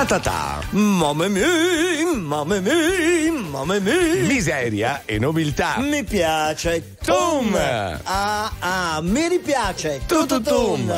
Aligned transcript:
Ta 0.00 0.06
ta 0.06 0.18
ta. 0.18 0.60
Mamma 0.72 1.28
mia, 1.28 2.06
mamma 2.16 2.58
mia, 2.58 3.32
mamma 3.52 3.78
mia. 3.80 4.24
Miseria 4.26 5.02
e 5.04 5.18
nobiltà. 5.18 5.76
Mi 5.78 6.02
piace. 6.04 6.96
Tum. 7.04 7.54
Ah, 7.54 8.50
ah, 8.60 9.00
mi 9.02 9.28
ripiace. 9.28 10.00
Tututum. 10.06 10.90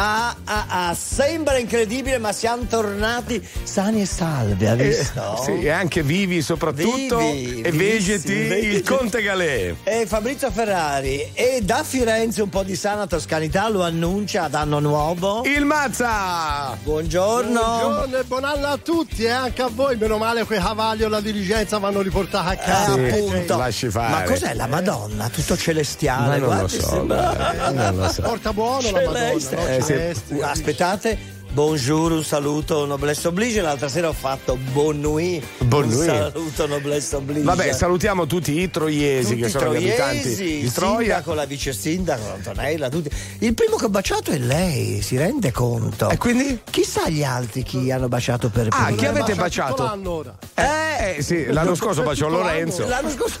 Ah, 0.00 0.32
ah, 0.44 0.64
ah, 0.68 0.94
sembra 0.94 1.58
incredibile, 1.58 2.18
ma 2.18 2.30
siamo 2.30 2.62
tornati 2.68 3.44
sani 3.64 4.02
e 4.02 4.06
salvi, 4.06 4.64
ha 4.66 4.76
visto? 4.76 5.36
Eh, 5.40 5.42
sì, 5.42 5.62
e 5.64 5.70
anche 5.70 6.04
vivi 6.04 6.40
soprattutto 6.40 7.18
Vivi, 7.18 7.62
e 7.62 7.72
vegeti 7.72 8.32
vegeti. 8.32 8.66
il 8.76 8.82
Conte 8.84 9.20
Galè. 9.22 9.74
E 9.82 10.06
Fabrizio 10.06 10.52
Ferrari 10.52 11.30
e 11.34 11.62
da 11.64 11.82
Firenze 11.82 12.42
un 12.42 12.48
po' 12.48 12.62
di 12.62 12.76
sana 12.76 13.08
toscanità 13.08 13.68
lo 13.68 13.82
annuncia 13.82 14.44
ad 14.44 14.54
anno 14.54 14.78
nuovo. 14.78 15.42
Il 15.44 15.64
Mazza! 15.64 16.76
Buongiorno. 16.80 17.60
Buongiorno 17.60 18.16
e 18.18 18.22
buon 18.22 18.44
anno 18.44 18.66
a 18.68 18.76
tutti 18.76 19.24
e 19.24 19.30
anche 19.30 19.62
a 19.62 19.68
voi. 19.68 19.96
Meno 19.96 20.16
male 20.16 20.44
quei 20.44 20.60
cavalli 20.60 21.02
o 21.02 21.08
la 21.08 21.20
dirigenza 21.20 21.78
vanno 21.78 22.02
riportati 22.02 22.46
a 22.46 22.52
Eh, 22.52 22.56
casa. 22.64 22.94
Sì, 22.94 23.00
appunto. 23.00 23.56
lasci 23.56 23.90
fare. 23.90 24.10
Ma 24.12 24.22
cos'è 24.22 24.54
la 24.54 24.68
Madonna? 24.68 25.28
Tutto 25.28 25.54
Ma 25.54 25.58
celestiale, 25.60 26.38
non 26.38 26.48
lo 26.50 26.54
guardi, 26.54 26.78
so, 26.80 26.88
sembra- 26.88 27.32
dai, 27.56 27.74
non 27.74 27.96
lo 27.96 28.08
so. 28.12 28.22
Porta 28.22 28.52
buono 28.52 28.90
la 28.92 29.00
Celeste. 29.00 29.56
Madonna, 29.56 29.70
no? 29.70 29.76
Eh, 29.76 29.86
Uh, 29.94 30.40
Aspettate. 30.42 31.36
Buongiorno, 31.50 32.16
un 32.16 32.24
saluto, 32.24 32.84
noblesse 32.84 33.26
oblige. 33.28 33.62
L'altra 33.62 33.88
sera 33.88 34.08
ho 34.08 34.12
fatto 34.12 34.58
bon 34.72 35.00
nuit. 35.00 35.42
Bon 35.64 35.82
un 35.84 35.88
nuit. 35.90 36.04
saluto, 36.04 36.66
noblesse 36.66 37.16
oblige. 37.16 37.40
Vabbè, 37.42 37.72
salutiamo 37.72 38.26
tutti 38.26 38.60
i 38.60 38.70
troiesi 38.70 39.30
tutti 39.30 39.40
che 39.40 39.48
sono 39.48 39.72
gli 39.72 39.76
abitanti 39.88 40.20
troiesi, 40.20 40.44
di 40.44 40.58
il 40.64 40.72
Troia. 40.72 40.98
sindaco, 40.98 41.32
la 41.32 41.46
vice 41.46 41.72
sindaco, 41.72 42.32
Antonella, 42.34 42.90
tutti. 42.90 43.10
Il 43.38 43.54
primo 43.54 43.76
che 43.76 43.86
ho 43.86 43.88
baciato 43.88 44.30
è 44.30 44.36
lei, 44.38 45.00
si 45.00 45.16
rende 45.16 45.50
conto? 45.50 46.10
E 46.10 46.18
quindi? 46.18 46.60
Chissà 46.70 47.08
gli 47.08 47.24
altri 47.24 47.62
chi 47.62 47.90
hanno 47.90 48.08
baciato 48.08 48.50
per 48.50 48.68
Ah, 48.70 48.84
primo. 48.84 48.98
chi 48.98 49.06
avete 49.06 49.34
Bacia 49.34 49.62
baciato? 49.64 49.82
l'anno 49.84 50.10
ora. 50.10 50.36
Eh, 50.54 51.22
sì, 51.22 51.46
l'anno 51.46 51.74
scorso 51.74 52.02
baciò. 52.02 52.28
Lorenzo. 52.28 52.86
L'anno 52.86 53.08
scorso. 53.08 53.40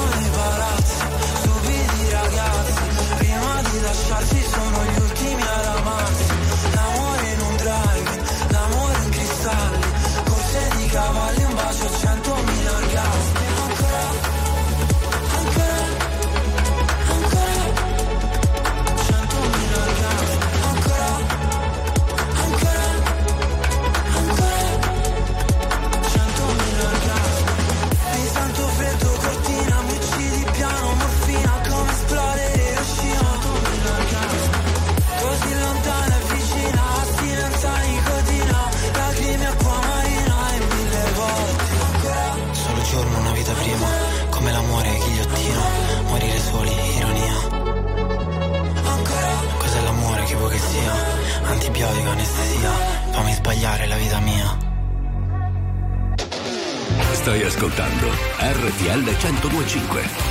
Anestesia 52.11 52.71
Fammi 53.11 53.33
sbagliare 53.33 53.87
la 53.87 53.95
vita 53.95 54.19
mia 54.19 54.69
Stai 57.13 57.43
ascoltando 57.43 58.07
RTL 58.39 59.03
1025. 59.03 60.30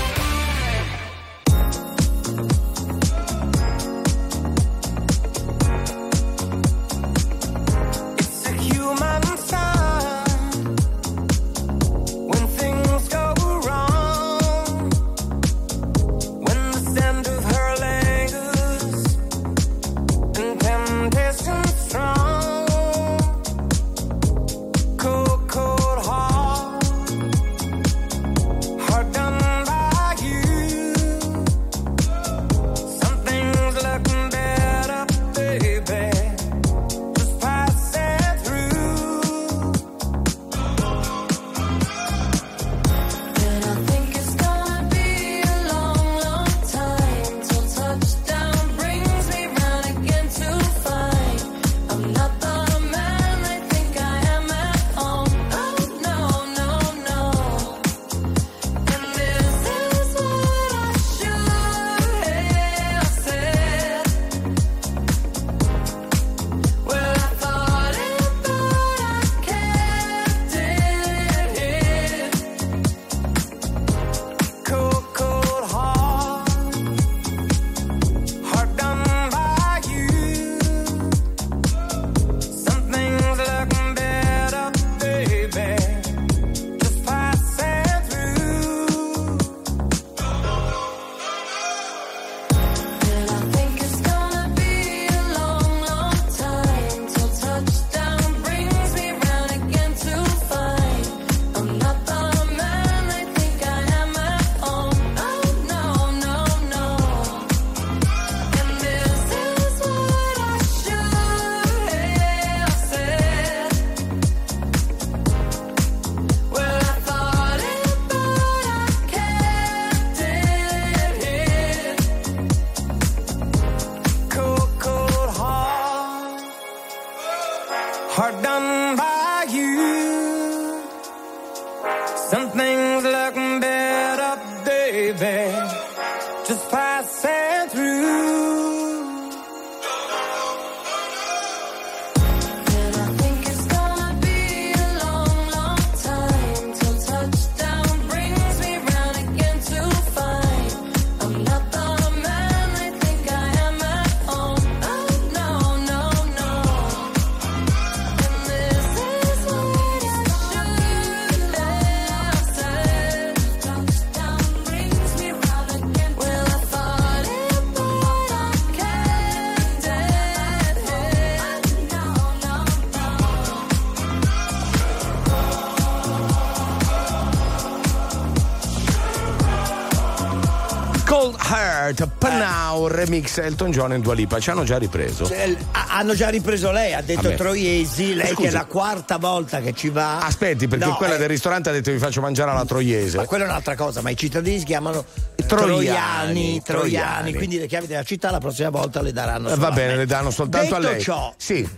Remix 183.21 183.39
Elton 183.39 183.71
John 183.71 183.93
e 183.93 184.01
Dua 184.01 184.15
Lipa. 184.15 184.39
Ci 184.41 184.51
hanno 184.51 184.65
già 184.65 184.79
ripreso. 184.79 185.31
Ha- 185.73 185.87
hanno 185.91 186.15
già 186.15 186.29
ripreso 186.29 186.71
lei, 186.73 186.95
ha 186.95 187.03
detto. 187.03 187.35
Troiesi, 187.35 188.15
lei 188.15 188.29
Scusi. 188.29 188.43
che 188.43 188.49
è 188.49 188.51
la 188.51 188.65
quarta 188.65 189.19
volta 189.19 189.61
che 189.61 189.73
ci 189.75 189.89
va. 189.91 190.21
Aspetti, 190.21 190.67
perché 190.69 190.87
No, 190.87 190.95
quella 190.95 191.15
eh, 191.17 191.19
del 191.19 191.29
ristorante 191.29 191.69
ha 191.69 191.73
detto 191.73 191.91
vi 191.93 191.99
faccio 191.99 192.21
mangiare 192.21 192.51
alla 192.51 192.65
troiese. 192.65 193.19
Ma 193.19 193.25
quella 193.25 193.45
è 193.45 193.49
un'altra 193.49 193.75
cosa, 193.77 194.01
ma 194.01 194.11
i 194.11 194.17
cittadini 194.17 194.59
si 194.59 194.65
chiamano 194.65 195.05
Troiani, 195.47 195.83
troiani, 195.85 196.63
troiani, 196.63 197.35
quindi 197.35 197.59
le 197.59 197.67
chiavi 197.67 197.87
della 197.87 198.03
città 198.05 198.31
la 198.31 198.39
prossima 198.39 198.71
volta 198.71 199.03
le 199.03 199.13
daranno 199.13 199.49
Eh, 199.49 199.51
Va 199.51 199.55
solamente. 199.57 199.83
bene, 199.85 199.97
le 199.97 200.07
danno 200.07 200.31
soltanto 200.31 200.75
Detto 200.75 200.87
a 200.89 200.91
lei. 200.93 201.01
ciò, 201.03 201.35
Sì. 201.37 201.69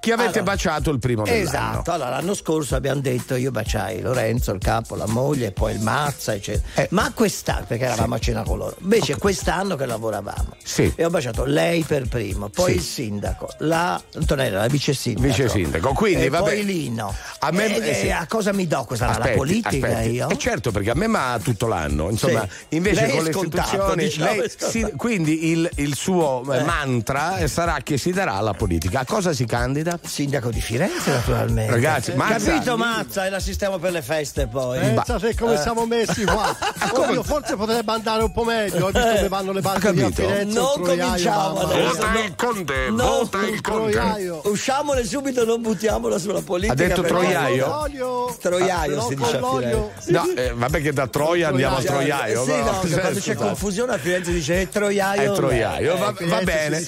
Chi 0.00 0.12
avete 0.12 0.38
Allora, 0.38 0.52
baciato 0.52 0.90
il 0.90 0.98
primo 0.98 1.24
dell'anno? 1.24 1.42
Esatto, 1.42 1.92
allora 1.92 2.08
l'anno 2.08 2.32
scorso 2.32 2.74
abbiamo 2.74 3.02
detto 3.02 3.34
io 3.34 3.50
baciai 3.50 4.00
Lorenzo, 4.00 4.50
il 4.52 4.58
capo, 4.58 4.94
la 4.96 5.06
moglie, 5.06 5.52
poi 5.52 5.74
il 5.74 5.80
Mazza, 5.80 6.32
eccetera. 6.32 6.64
Eh. 6.82 6.86
Ma 6.92 7.12
quest'anno, 7.12 7.66
perché 7.68 7.84
eravamo 7.84 8.14
a 8.14 8.18
cena 8.18 8.42
con 8.42 8.56
loro, 8.56 8.76
invece 8.80 9.18
quest'anno 9.18 9.76
che 9.76 9.84
lavoravamo, 9.84 10.56
Sì. 10.64 10.90
e 10.96 11.04
ho 11.04 11.10
baciato 11.10 11.44
lei 11.44 11.82
per 11.82 12.08
primo, 12.08 12.48
poi 12.48 12.70
Sì. 12.72 12.76
il 12.78 12.82
sindaco, 12.82 13.50
la 13.58 14.00
Antonella, 14.14 14.60
la 14.60 14.68
vice 14.68 14.94
sindaco. 14.94 15.26
Vice 15.26 15.48
sindaco, 15.50 15.92
quindi, 15.92 16.24
e 16.24 16.28
vabbè. 16.30 16.44
poi 16.44 16.64
Lino. 16.64 17.14
A 17.40 17.50
me- 17.50 17.76
E- 17.76 17.90
eh, 17.90 17.94
sì. 17.94 18.06
e 18.06 18.12
a 18.12 18.26
cosa 18.26 18.54
mi 18.54 18.66
do 18.66 18.82
questa? 18.84 19.08
Aspetti, 19.08 19.28
la 19.28 19.34
politica 19.36 19.86
aspetti. 19.86 20.10
io? 20.12 20.28
Eh 20.30 20.38
certo, 20.38 20.70
perché 20.70 20.90
a 20.90 20.94
me 20.94 21.08
ma 21.08 21.38
tutto 21.42 21.66
l'anno. 21.66 22.08
Insomma, 22.08 22.46
Sì. 22.48 22.76
invece 22.76 23.02
Lei 23.02 23.10
con 23.10 23.22
le 23.24 23.30
istituzioni. 23.30 24.04
diciamo, 24.04 24.32
lei 24.32 24.50
si- 24.56 24.92
quindi 24.96 25.50
il, 25.50 25.70
il 25.76 25.94
suo 25.94 26.42
eh, 26.50 26.62
mantra 26.64 27.46
sarà 27.46 27.76
che 27.84 27.98
si 27.98 28.12
darà 28.12 28.36
alla 28.36 28.54
politica. 28.54 29.00
A 29.00 29.04
cosa 29.04 29.34
si 29.34 29.44
candida? 29.44 29.89
Sindaco 30.02 30.50
di 30.50 30.60
Firenze, 30.60 31.10
naturalmente. 31.10 31.72
Ragazzi, 31.72 32.12
Mazza- 32.14 32.50
Capito, 32.52 32.76
Mazza? 32.76 33.26
E 33.26 33.30
la 33.30 33.40
sistema 33.40 33.78
per 33.78 33.92
le 33.92 34.02
feste 34.02 34.46
poi. 34.46 34.78
Pensa 34.78 35.18
se 35.18 35.34
come 35.34 35.56
siamo 35.58 35.86
messi 35.86 36.24
qua. 36.24 36.56
Oddio, 36.92 37.22
forse 37.22 37.56
potrebbe 37.56 37.92
andare 37.92 38.22
un 38.22 38.32
po' 38.32 38.44
meglio, 38.44 38.86
visto 38.86 39.12
che 39.20 39.28
vanno 39.28 39.52
le 39.52 39.60
banche 39.60 39.92
di 39.92 40.02
a. 40.02 40.10
Firenze. 40.10 40.58
Non 40.58 40.80
cominciamo 40.80 41.60
adesso. 41.60 41.94
Vota 41.94 42.10
no. 42.10 42.18
il 42.18 42.34
conte, 42.36 42.90
No, 42.90 43.04
vota 43.04 43.46
il 43.46 43.60
conte. 43.60 43.90
troiaio. 43.92 44.40
Usciamole 44.44 45.04
subito, 45.04 45.44
non 45.44 45.62
buttiamola 45.62 46.18
sulla 46.18 46.42
politica. 46.42 46.72
Ha 46.72 46.76
detto 46.76 47.02
troiaio? 47.02 48.36
Troiaio 48.40 48.90
Però 48.90 49.08
si 49.08 49.14
dice 49.14 49.36
a 49.36 49.40
l'olio. 49.40 49.92
No, 50.06 50.24
eh, 50.36 50.52
vabbè 50.54 50.80
che 50.82 50.92
da 50.92 51.06
Troia 51.06 51.48
andiamo 51.48 51.76
al 51.76 51.84
Troiaio. 51.84 52.44
Sì, 52.44 52.50
no? 52.50 52.80
quando 53.00 53.20
c'è 53.20 53.34
confusione 53.34 53.94
a 53.94 53.98
Firenze 53.98 54.32
dice 54.32 54.62
è 54.62 54.68
troiaio. 54.68 55.32
È 55.32 55.34
Troiaio, 55.34 55.94
Eh, 55.94 55.98
va, 55.98 56.14
Firenze 56.14 56.44
bene. 56.44 56.82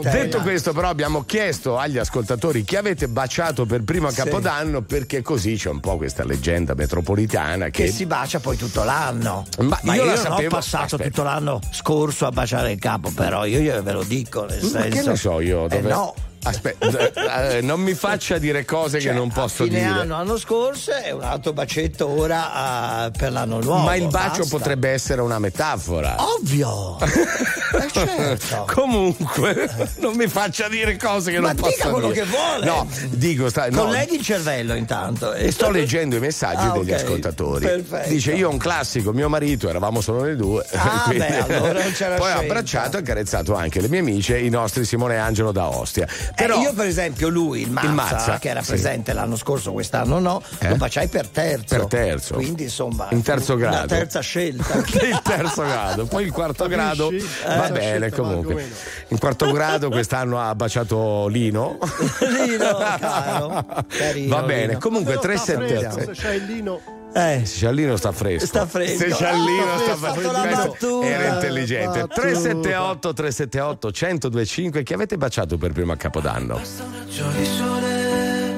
Detto 0.00 0.40
questo, 0.40 0.72
però, 0.72 0.88
abbiamo 0.88 1.24
chiesto 1.24 1.76
agli 1.78 1.98
ascoltatori 1.98 2.47
chi 2.64 2.76
avete 2.76 3.08
baciato 3.08 3.66
per 3.66 3.82
primo 3.82 4.06
a 4.08 4.10
Sì. 4.10 4.16
Capodanno, 4.22 4.82
perché 4.82 5.22
così 5.22 5.54
c'è 5.56 5.68
un 5.70 5.80
po' 5.80 5.96
questa 5.96 6.24
leggenda 6.24 6.74
metropolitana 6.74 7.66
che, 7.66 7.84
Che 7.84 7.90
si 7.90 8.06
bacia 8.06 8.40
poi 8.40 8.56
tutto 8.56 8.82
l'anno. 8.84 9.44
Ma 9.60 9.78
io 9.94 10.04
la 10.04 10.14
non 10.14 10.16
sapevo- 10.16 10.46
ho 10.46 10.58
passato 10.58 10.84
aspetta. 10.96 11.04
tutto 11.04 11.22
l'anno 11.22 11.60
scorso 11.70 12.26
a 12.26 12.30
baciare 12.30 12.72
il 12.72 12.78
capo, 12.78 13.10
però 13.10 13.44
io, 13.44 13.60
io 13.60 13.82
ve 13.82 13.92
lo 13.92 14.02
dico. 14.02 14.44
Nel 14.46 14.62
Ma 14.62 14.68
senso, 14.68 14.88
che 15.02 15.08
ne 15.08 15.16
so 15.16 15.40
io? 15.40 15.64
Eh, 15.66 15.68
Dove... 15.68 15.88
no. 15.88 16.14
Aspetta, 16.42 17.50
eh, 17.56 17.60
non 17.60 17.80
mi 17.80 17.94
faccia 17.94 18.38
dire 18.38 18.64
cose 18.64 19.00
Cioè, 19.00 19.10
che 19.12 19.16
non 19.18 19.30
posso 19.30 19.66
dire. 19.66 19.82
anno, 19.84 20.16
l'anno 20.16 20.38
scorso 20.38 20.92
e 20.94 21.10
un 21.12 21.22
altro 21.22 21.52
bacetto 21.52 22.08
ora 22.08 22.52
ah, 22.54 23.10
per 23.16 23.32
l'anno 23.32 23.60
nuovo. 23.60 23.82
Ma 23.84 23.94
il 23.96 24.08
bacio 24.08 24.38
basta. 24.42 24.56
potrebbe 24.56 24.88
essere 24.90 25.20
una 25.20 25.38
metafora. 25.38 26.16
Ovvio! 26.18 26.96
Eh, 27.70 27.86
certo. 27.92 28.64
Comunque, 28.74 29.68
non 29.98 30.14
mi 30.16 30.26
faccia 30.26 30.68
dire 30.68 30.96
cose 30.96 31.30
che 31.30 31.38
Ma 31.38 31.48
non 31.52 31.56
dica 31.56 31.68
posso 31.68 31.90
quello 31.90 32.10
dire. 32.10 32.24
che 32.24 32.30
vuole. 32.30 32.64
No, 32.64 32.88
dico, 33.10 33.50
sta, 33.50 33.68
no, 33.68 33.82
Colleghi 33.82 34.14
il 34.16 34.22
cervello 34.22 34.74
intanto. 34.74 35.34
E 35.34 35.52
sto 35.52 35.70
leggendo 35.70 36.16
i 36.16 36.18
messaggi 36.18 36.66
Ah, 36.66 36.70
degli 36.70 36.90
ok. 36.90 36.96
ascoltatori. 37.02 37.66
Perfetto. 37.66 38.08
Dice: 38.08 38.32
Io 38.32 38.48
ho 38.48 38.50
un 38.50 38.56
classico, 38.58 39.12
mio 39.12 39.28
marito, 39.28 39.68
eravamo 39.68 40.00
solo 40.00 40.20
noi 40.20 40.34
due. 40.36 40.64
Ah, 40.72 41.02
Quindi- 41.04 41.26
beh, 41.26 41.54
allora 41.54 41.80
Poi 42.16 42.32
ho 42.32 42.38
abbracciato 42.38 42.96
e 42.96 43.00
accarezzato 43.00 43.54
anche 43.54 43.80
le 43.82 43.88
mie 43.88 44.00
amiche, 44.00 44.38
i 44.38 44.48
nostri 44.48 44.84
Simone 44.86 45.14
e 45.14 45.18
Angelo 45.18 45.52
da 45.52 45.68
Ostia. 45.68 46.06
Eh, 46.30 46.32
Però 46.34 46.60
io 46.60 46.72
per 46.72 46.86
esempio 46.86 47.28
lui, 47.28 47.62
il 47.62 47.70
Mazza, 47.70 47.86
Il 47.88 47.94
Mazza, 47.94 48.38
che 48.38 48.48
era 48.48 48.62
sì. 48.62 48.70
presente 48.70 49.12
l'anno 49.12 49.36
scorso, 49.36 49.72
quest'anno 49.72 50.18
no, 50.18 50.42
Eh? 50.58 50.68
lo 50.68 50.76
baciai 50.76 51.08
per 51.08 51.28
terzo. 51.28 51.74
Per 51.76 51.86
terzo. 51.86 52.34
Quindi 52.34 52.64
insomma. 52.64 53.08
In 53.10 53.22
terzo 53.22 53.54
Una 53.54 53.68
grado. 53.70 53.86
terza 53.86 54.20
scelta. 54.20 54.74
il 54.78 55.20
terzo 55.22 55.62
grado, 55.62 56.06
poi 56.06 56.24
il 56.24 56.32
quarto 56.32 56.66
grado 56.68 57.06
Capisci? 57.08 57.28
va 57.46 57.66
Eh, 57.66 57.70
bene 57.72 57.80
scelta, 58.08 58.16
comunque. 58.22 58.70
In 59.08 59.18
quarto 59.18 59.50
grado 59.52 59.88
quest'anno 59.90 60.40
ha 60.40 60.54
baciato 60.54 61.26
Lino. 61.28 61.78
Lino, 62.20 62.76
caro. 62.98 63.64
Carino, 63.88 64.36
Va 64.36 64.42
bene, 64.42 64.66
Lino. 64.66 64.78
comunque 64.78 65.18
Però 65.18 65.36
sta 65.36 65.54
378. 65.54 65.90
fresco, 65.94 66.14
Se 66.14 66.20
c'è 66.20 66.34
il 66.34 66.44
lino. 66.44 66.80
Eh, 67.14 67.40
Se 67.44 67.58
c'è 67.60 67.68
il 67.70 67.74
Lino 67.74 67.96
sta 67.96 68.12
fresco. 68.12 68.46
Sta 68.46 68.66
fresco. 68.66 68.98
Se 68.98 69.08
c'è 69.08 69.32
il 69.32 69.42
Lino 69.42 69.72
Ah, 69.72 69.78
sta 69.78 69.96
fresco. 70.12 71.02
Era 71.02 71.34
intelligente. 71.34 72.00
Battuta. 72.00 72.20
378 72.20 73.12
378 73.12 73.90
1025 73.92 74.82
chi 74.82 74.92
avete 74.92 75.16
baciato 75.16 75.56
per 75.56 75.72
primo 75.72 75.92
a 75.92 75.96
Capodanno? 75.96 76.54
raggio 76.56 77.28
di 77.36 77.44
sole 77.44 78.56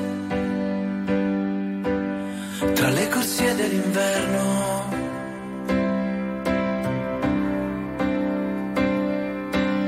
tra 2.74 2.88
le 2.90 3.08
corsie 3.08 3.54
dell'inverno. 3.54 4.48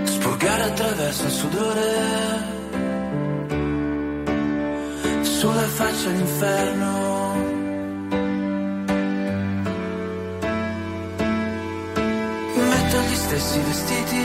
Spurgare 0.04 0.62
attraverso 0.64 1.24
il 1.24 1.30
sudore 1.30 1.80
sulla 5.22 5.66
faccia 5.68 6.10
l'inferno. 6.10 7.21
Stessi 13.32 13.60
vestiti 13.60 14.24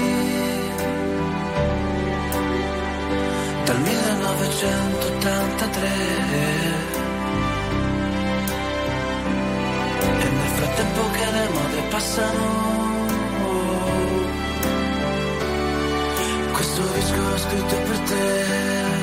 dal 3.64 3.80
1983 3.80 5.88
e 10.20 10.30
nel 10.30 10.50
frattempo 10.56 11.10
che 11.12 11.32
le 11.32 11.48
mode 11.54 11.82
passano 11.90 12.76
questo 16.52 16.82
disco 16.82 17.22
l'ho 17.22 17.38
scritto 17.38 17.76
per 17.76 18.00
te 18.00 18.97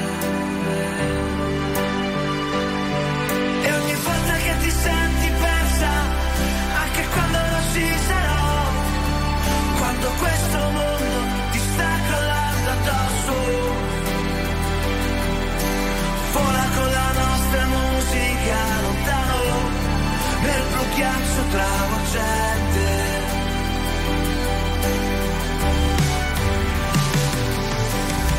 ghiaccio 20.94 21.42
travolgente 21.50 22.86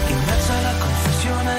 in 0.07 0.19
mezzo 0.25 0.51
alla 0.53 0.75
confusione 0.79 1.53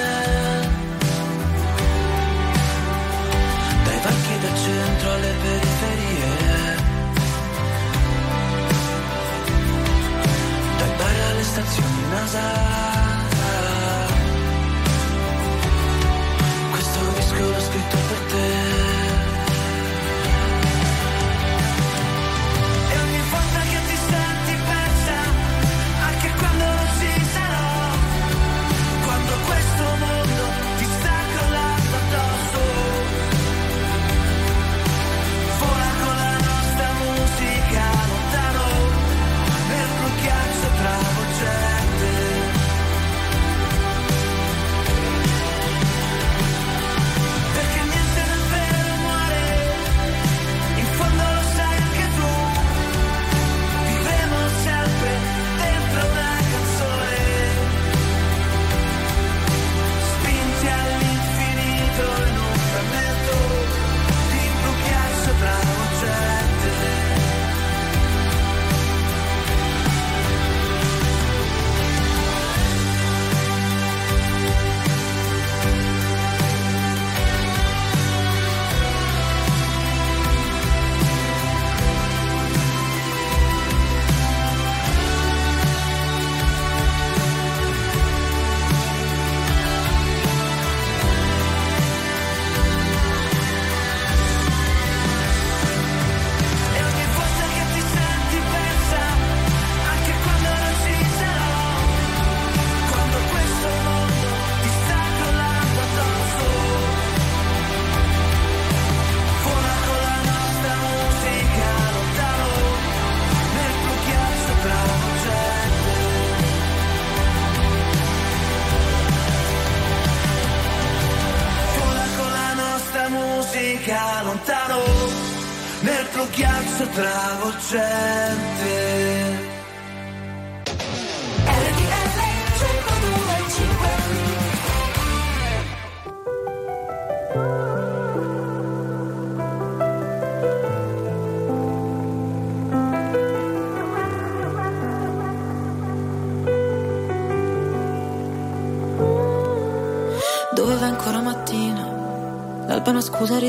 dai 3.83 3.99
banchi 4.03 4.39
del 4.39 4.55
centro 4.65 5.11
alle 5.11 5.33
periferie. 5.41 6.75
Dai 10.77 10.91
bar 10.97 11.19
alle 11.29 11.43
stazioni 11.43 12.01
NASA. 12.09 12.47
Questo 16.71 16.99
disco 17.15 17.49
l'ho 17.49 17.61
scritto 17.61 17.97
per 18.07 18.19
te 18.31 18.56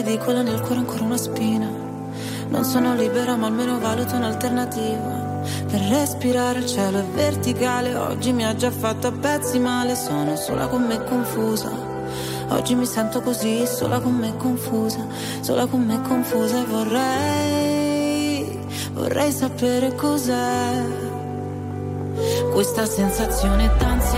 ridicola, 0.00 0.43
nel 0.43 0.61
cuore 0.61 0.81
ancora 0.81 1.02
una 1.05 1.17
spina. 1.17 1.69
Non 2.49 2.64
sono 2.64 2.95
libera, 2.95 3.37
ma 3.37 3.47
almeno 3.47 3.78
valuto 3.78 4.14
un'alternativa. 4.14 5.26
Per 5.69 5.81
respirare 5.81 6.61
il 6.61 6.67
cielo 6.67 6.99
è 6.99 7.05
verticale, 7.05 7.95
oggi 7.95 8.33
mi 8.33 8.45
ha 8.45 8.55
già 8.55 8.71
fatto 8.71 9.09
a 9.09 9.12
pezzi 9.12 9.59
male, 9.59 9.97
sono 9.97 10.37
sola 10.37 10.67
con 10.67 10.83
me 10.83 11.02
confusa. 11.05 11.71
Oggi 12.50 12.75
mi 12.75 12.87
sento 12.87 13.21
così, 13.21 13.67
sola 13.67 14.00
con 14.00 14.14
me 14.14 14.35
confusa, 14.37 15.07
sola 15.40 15.67
con 15.67 15.85
me 15.85 16.00
confusa 16.00 16.61
e 16.61 16.64
vorrei, 16.64 18.59
vorrei 18.93 19.31
sapere 19.31 19.95
cos'è. 19.95 20.85
Questa 22.52 22.87
sensazione 22.87 23.71
d'ansia 23.78 24.18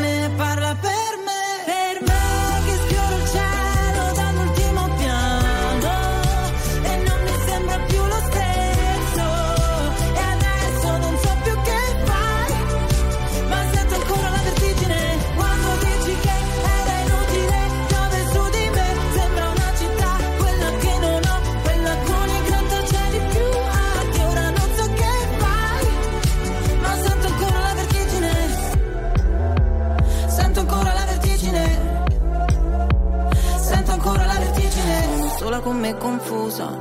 sola 35.51 35.63
con 35.63 35.79
me 35.81 35.97
confusa. 35.97 36.77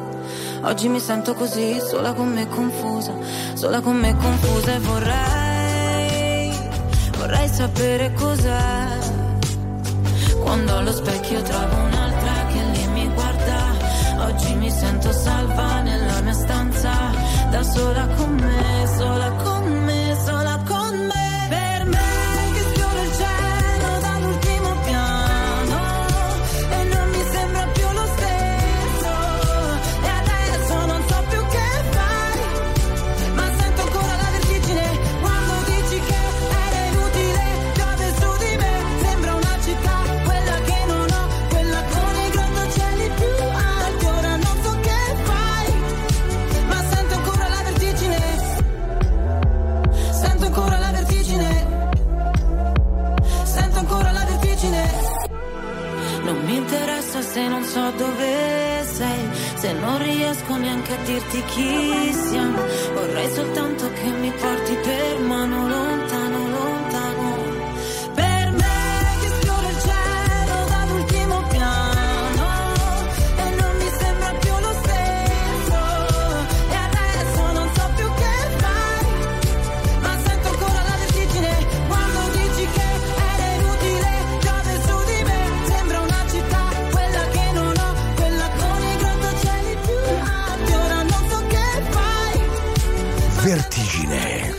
Oggi 0.62 0.89
mi 0.89 1.00
sento 1.00 1.35
così, 1.35 1.81
sola 1.81 2.12
con 2.12 2.29
me 2.29 2.47
confusa, 2.47 3.12
sola 3.55 3.81
con 3.81 3.97
me 3.97 4.15
confusa 4.17 4.75
e 4.75 4.79
vorrei, 4.79 6.53
vorrei 7.19 7.49
sapere 7.49 8.12
cos'è. 8.12 8.99
Quando 10.41 10.77
allo 10.77 10.93
specchio 10.93 11.43
trovo 11.43 11.80
neanche 60.90 60.94
a 60.94 61.04
dirti 61.04 61.44
chi 61.44 62.12
siamo. 62.12 62.59
Vorrei 62.94 63.30
soltanto 63.30 63.90
che 63.92 64.11
mi 64.11 64.30
porti 64.32 64.75
per 64.75 65.18
mano 65.20 65.68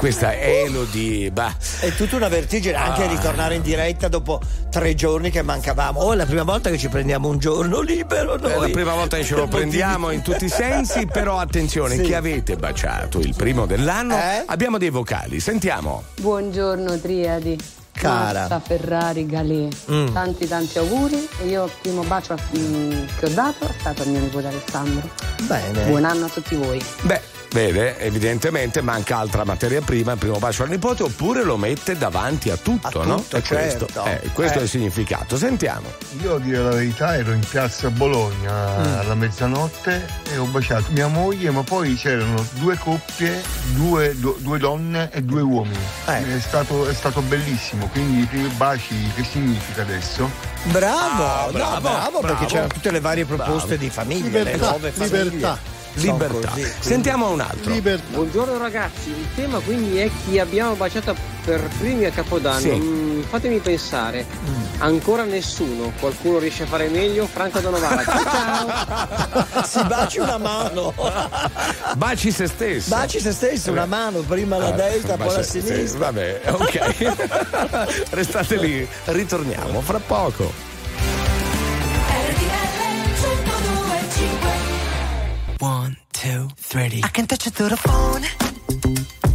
questa 0.01 0.31
è 0.31 0.63
Elodie. 0.65 1.29
Bah. 1.29 1.53
È 1.79 1.93
tutta 1.93 2.15
una 2.15 2.27
vertigine 2.27 2.73
anche 2.73 3.03
Ah. 3.03 3.07
ritornare 3.07 3.53
in 3.53 3.61
diretta 3.61 4.07
dopo 4.07 4.41
tre 4.71 4.95
giorni 4.95 5.29
che 5.29 5.43
mancavamo. 5.43 5.99
Oh, 5.99 6.13
è 6.13 6.15
la 6.15 6.25
prima 6.25 6.41
volta 6.41 6.71
che 6.71 6.79
ci 6.79 6.89
prendiamo 6.89 7.27
un 7.27 7.37
giorno 7.37 7.81
libero. 7.81 8.33
È 8.33 8.39
Noi. 8.39 8.61
la 8.61 8.69
prima 8.69 8.95
volta 8.95 9.17
che 9.17 9.23
ce 9.23 9.35
lo 9.35 9.45
prendiamo 9.47 10.09
in 10.09 10.23
tutti 10.23 10.45
i 10.45 10.49
sensi, 10.49 11.05
però 11.05 11.37
attenzione, 11.37 11.97
Sì. 11.97 12.01
chi 12.01 12.13
avete 12.15 12.55
baciato 12.55 13.19
il 13.19 13.35
primo 13.35 13.67
dell'anno, 13.67 14.15
Eh? 14.15 14.43
abbiamo 14.47 14.79
dei 14.79 14.89
vocali, 14.89 15.39
sentiamo. 15.39 16.01
Buongiorno 16.19 16.99
Triadi. 16.99 17.59
Cara. 17.91 18.39
Marta 18.47 18.59
Ferrari 18.59 19.27
Galè. 19.27 19.67
Mm. 19.91 20.07
Tanti 20.13 20.47
tanti 20.47 20.79
auguri 20.79 21.27
e 21.43 21.45
io 21.47 21.65
il 21.65 21.71
primo 21.79 22.01
bacio 22.01 22.35
mm, 22.57 22.91
che 23.19 23.25
ho 23.25 23.29
dato 23.29 23.67
è 23.67 23.73
stato 23.79 24.01
al 24.01 24.07
mio 24.07 24.21
nipote 24.21 24.47
Alessandro. 24.47 25.07
Bene. 25.43 25.83
Buon 25.83 26.05
anno 26.05 26.25
a 26.25 26.29
tutti 26.29 26.55
voi. 26.55 26.81
Beh, 27.01 27.21
vede, 27.51 27.97
evidentemente 27.99 28.81
manca 28.81 29.17
altra 29.17 29.43
materia 29.43 29.81
prima, 29.81 30.13
il 30.13 30.17
primo 30.17 30.37
bacio 30.39 30.63
al 30.63 30.69
nipote, 30.69 31.03
oppure 31.03 31.43
lo 31.43 31.57
mette 31.57 31.97
davanti 31.97 32.49
a 32.49 32.57
tutto, 32.57 33.01
A 33.01 33.05
no? 33.05 33.15
tutto, 33.17 33.37
È 33.37 33.41
questo, 33.41 33.85
certo. 33.87 34.05
eh, 34.05 34.29
questo 34.33 34.57
Eh. 34.57 34.61
è 34.61 34.63
il 34.63 34.69
significato. 34.69 35.37
Sentiamo. 35.37 35.91
Io 36.21 36.35
a 36.35 36.39
dire 36.39 36.57
la 36.63 36.69
verità 36.71 37.15
ero 37.15 37.31
in 37.33 37.43
piazza 37.47 37.89
Bologna 37.89 38.77
Mm. 38.77 38.99
alla 38.99 39.15
mezzanotte 39.15 40.05
e 40.31 40.37
ho 40.37 40.45
baciato 40.45 40.85
mia 40.91 41.07
moglie, 41.07 41.49
ma 41.51 41.63
poi 41.63 41.95
c'erano 41.95 42.45
due 42.53 42.77
coppie, 42.77 43.41
due, 43.73 44.17
do- 44.17 44.37
due 44.39 44.57
donne 44.57 45.09
e 45.11 45.21
due 45.21 45.41
uomini. 45.41 45.77
Eh. 46.07 46.35
È, 46.35 46.39
stato, 46.39 46.87
è 46.87 46.93
stato 46.93 47.21
bellissimo, 47.21 47.87
quindi 47.87 48.21
i 48.21 48.25
primi 48.25 48.47
baci 48.49 48.95
che 49.15 49.23
significa 49.23 49.81
adesso? 49.81 50.29
Bravo, 50.65 51.23
Ah, 51.23 51.45
no, 51.45 51.51
bravo, 51.51 51.79
bravo, 51.81 52.19
perché 52.19 52.33
bravo. 52.35 52.45
c'erano 52.47 52.67
tutte 52.69 52.91
le 52.91 52.99
varie 52.99 53.25
proposte 53.25 53.77
di 53.77 53.89
famiglie, 53.89 54.29
le 54.29 54.43
Libertà, 54.43 54.69
nuove 54.69 54.91
famiglie. 54.91 55.23
libertà. 55.23 55.79
Libertà. 55.95 56.49
così, 56.49 56.61
quindi- 56.61 56.71
Sentiamo 56.79 57.29
un 57.29 57.39
altro. 57.41 57.71
Libertà. 57.71 58.15
Buongiorno 58.15 58.57
ragazzi, 58.57 59.09
il 59.09 59.27
tema 59.35 59.59
quindi 59.59 59.97
è 59.97 60.09
chi 60.25 60.39
abbiamo 60.39 60.73
baciato 60.75 61.15
per 61.43 61.59
primi 61.79 62.05
a 62.05 62.11
Capodanno. 62.11 62.59
Sì. 62.59 62.69
Mm, 62.71 63.21
fatemi 63.23 63.57
pensare, 63.59 64.25
ancora 64.77 65.23
nessuno, 65.23 65.91
qualcuno 65.99 66.37
riesce 66.39 66.63
a 66.63 66.65
fare 66.67 66.87
meglio? 66.87 67.27
Franco 67.27 67.59
da 67.59 67.69
Novara. 67.69 68.03
Ciao! 68.05 69.63
Si 69.65 69.83
baci 69.83 70.19
una 70.19 70.37
mano. 70.37 70.93
Baci 71.95 72.31
se 72.31 72.47
stesso. 72.47 72.89
Baci 72.89 73.19
se 73.19 73.31
stesso, 73.31 73.71
una 73.71 73.85
mano, 73.85 74.19
prima 74.21 74.57
la 74.57 74.67
Ah, 74.67 74.71
destra, 74.71 75.17
poi 75.17 75.27
la 75.27 75.33
baci- 75.37 75.49
sì, 75.49 75.61
sinistra. 75.61 75.99
vabbè, 75.99 76.41
ok. 76.51 78.05
Restate 78.11 78.55
lì, 78.57 78.87
ritorniamo 79.05 79.81
fra 79.81 79.99
poco. 79.99 80.69
One, 85.61 85.95
two, 86.11 86.47
three. 86.57 87.01
I 87.03 87.07
can 87.09 87.27
touch 87.27 87.45
you 87.45 87.51
through 87.51 87.69
the 87.69 87.77
phone, 87.77 88.23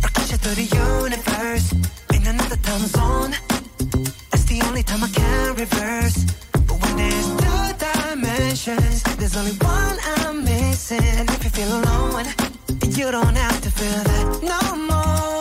or 0.03 0.09
catch 0.11 0.33
you 0.33 0.39
through 0.39 0.57
the 0.57 0.67
universe. 0.75 1.71
In 2.15 2.27
another 2.27 2.57
time 2.57 2.87
zone, 2.89 3.31
that's 4.33 4.45
the 4.47 4.61
only 4.67 4.83
time 4.83 5.05
I 5.05 5.09
can 5.09 5.55
reverse. 5.55 6.25
But 6.67 6.83
when 6.83 6.97
there's 6.97 7.29
two 7.43 7.63
dimensions, 7.79 9.05
there's 9.19 9.37
only 9.37 9.53
one 9.53 9.99
I'm 10.17 10.43
missing. 10.43 11.05
And 11.05 11.31
if 11.31 11.45
you 11.45 11.51
feel 11.51 11.73
alone, 11.81 12.27
you 12.91 13.13
don't 13.13 13.37
have 13.37 13.61
to 13.61 13.71
feel 13.71 14.03
that 14.03 14.43
no 14.43 14.77
more. 14.77 15.36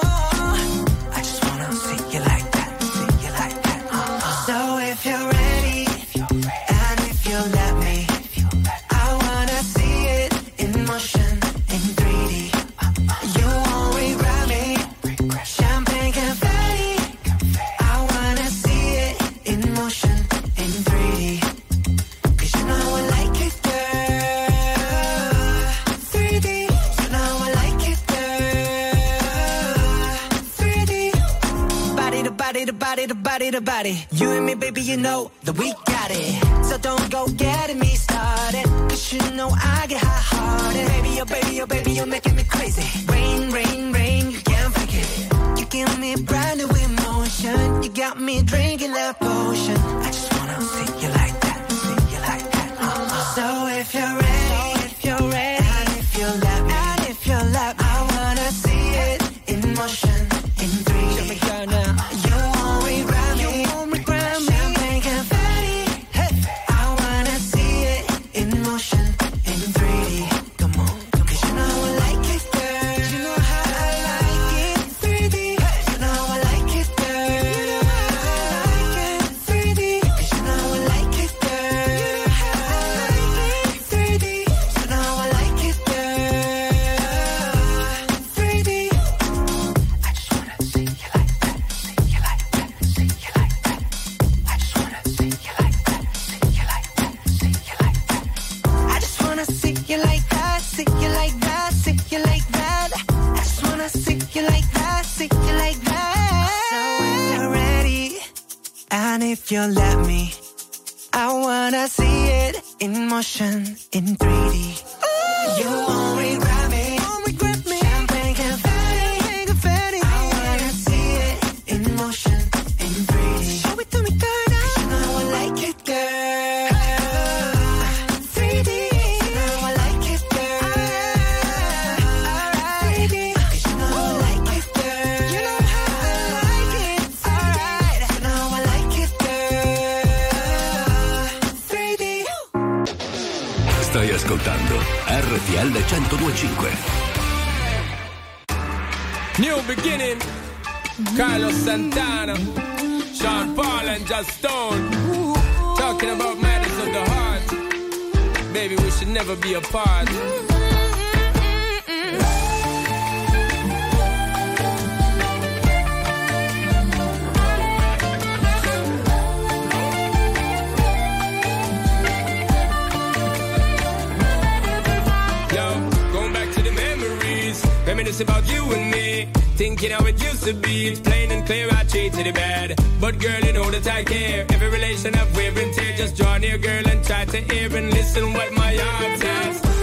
body. 33.85 34.05
You 34.11 34.31
and 34.31 34.45
me, 34.45 34.55
baby, 34.55 34.81
you 34.81 34.97
know 34.97 35.31
that 35.43 35.57
we 35.57 35.73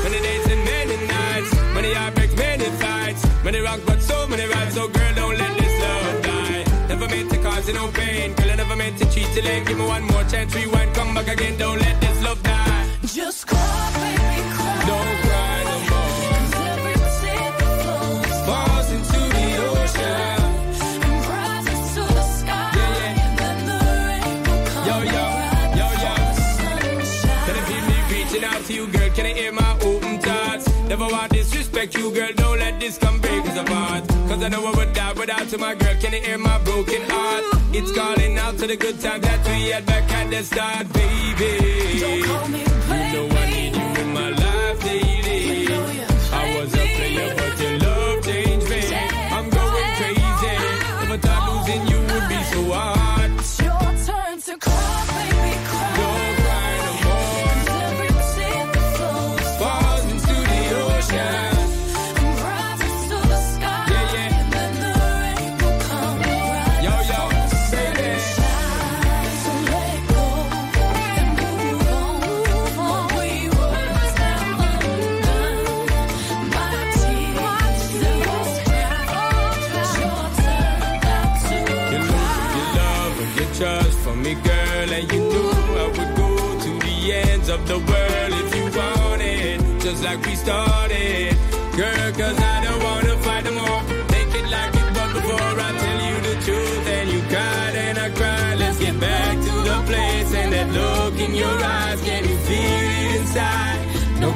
Many 0.04 0.20
days 0.20 0.46
and 0.46 0.64
many 0.64 0.96
nights. 1.06 1.50
Many 1.74 1.92
heartbreaks, 1.92 2.36
many 2.36 2.64
fights. 2.82 3.22
Many 3.44 3.60
rocks, 3.60 3.82
but 3.86 4.00
so 4.02 4.26
many 4.26 4.46
rides. 4.46 4.74
So 4.74 4.88
girl, 4.88 5.14
don't 5.14 5.36
let 5.38 5.56
this 5.58 5.80
love 5.80 6.22
die. 6.22 6.64
Never 6.88 7.08
meant 7.08 7.30
to 7.30 7.38
cause 7.38 7.68
you 7.68 7.74
no 7.74 7.88
pain. 7.88 8.34
Girl, 8.34 8.50
I 8.50 8.54
never 8.56 8.76
meant 8.76 8.98
to 8.98 9.04
cheat 9.12 9.28
till 9.34 9.46
end. 9.46 9.66
Give 9.66 9.78
me 9.78 9.86
one 9.86 10.04
more 10.04 10.24
chance, 10.24 10.54
rewind, 10.54 10.94
come 10.94 11.14
back 11.14 11.28
again. 11.28 11.58
Don't 11.58 11.78
let 11.78 12.00
this 12.00 12.22
love 12.22 12.42
die. 12.42 12.86
Just 13.06 13.46
call 13.46 13.90
me. 14.00 14.21
Never 30.92 31.08
want 31.08 31.32
disrespect 31.32 31.94
you, 31.96 32.12
girl. 32.12 32.28
Don't 32.36 32.58
let 32.58 32.78
this 32.78 32.98
come 32.98 33.18
break 33.18 33.46
us 33.46 33.56
apart. 33.56 34.06
Cause 34.28 34.42
I 34.42 34.48
know 34.48 34.66
I 34.66 34.76
would 34.76 34.92
die 34.92 35.14
without 35.14 35.50
you, 35.50 35.56
my 35.56 35.74
girl. 35.74 35.94
Can 35.98 36.12
you 36.12 36.20
hear 36.20 36.36
my 36.36 36.58
broken 36.64 37.00
heart? 37.08 37.44
It's 37.72 37.90
calling 37.92 38.36
out 38.36 38.58
to 38.58 38.66
the 38.66 38.76
good 38.76 39.00
times 39.00 39.22
that 39.24 39.42
we 39.46 39.70
had 39.70 39.86
back 39.86 40.12
at 40.12 40.28
the 40.28 40.44
start, 40.44 40.92
baby. 40.92 41.98
Don't 41.98 42.24
call 42.24 42.48
me. 42.48 42.71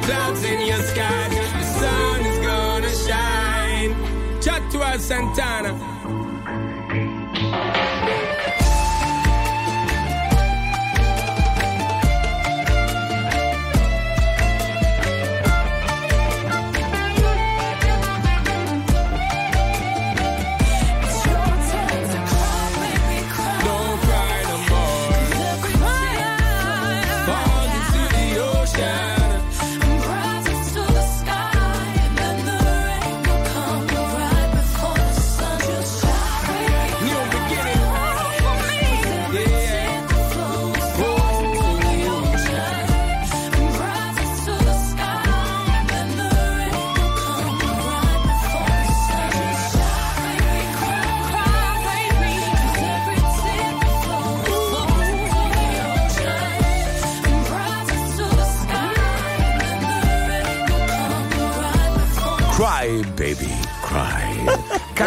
Clouds 0.07 0.43
in 0.45 0.65
your 0.65 0.81
sky. 0.83 1.27
The 1.29 1.63
sun 1.79 2.25
is 2.25 2.39
gonna 2.39 2.93
shine. 3.07 3.91
Chatua 4.39 4.97
Santana. 4.99 5.86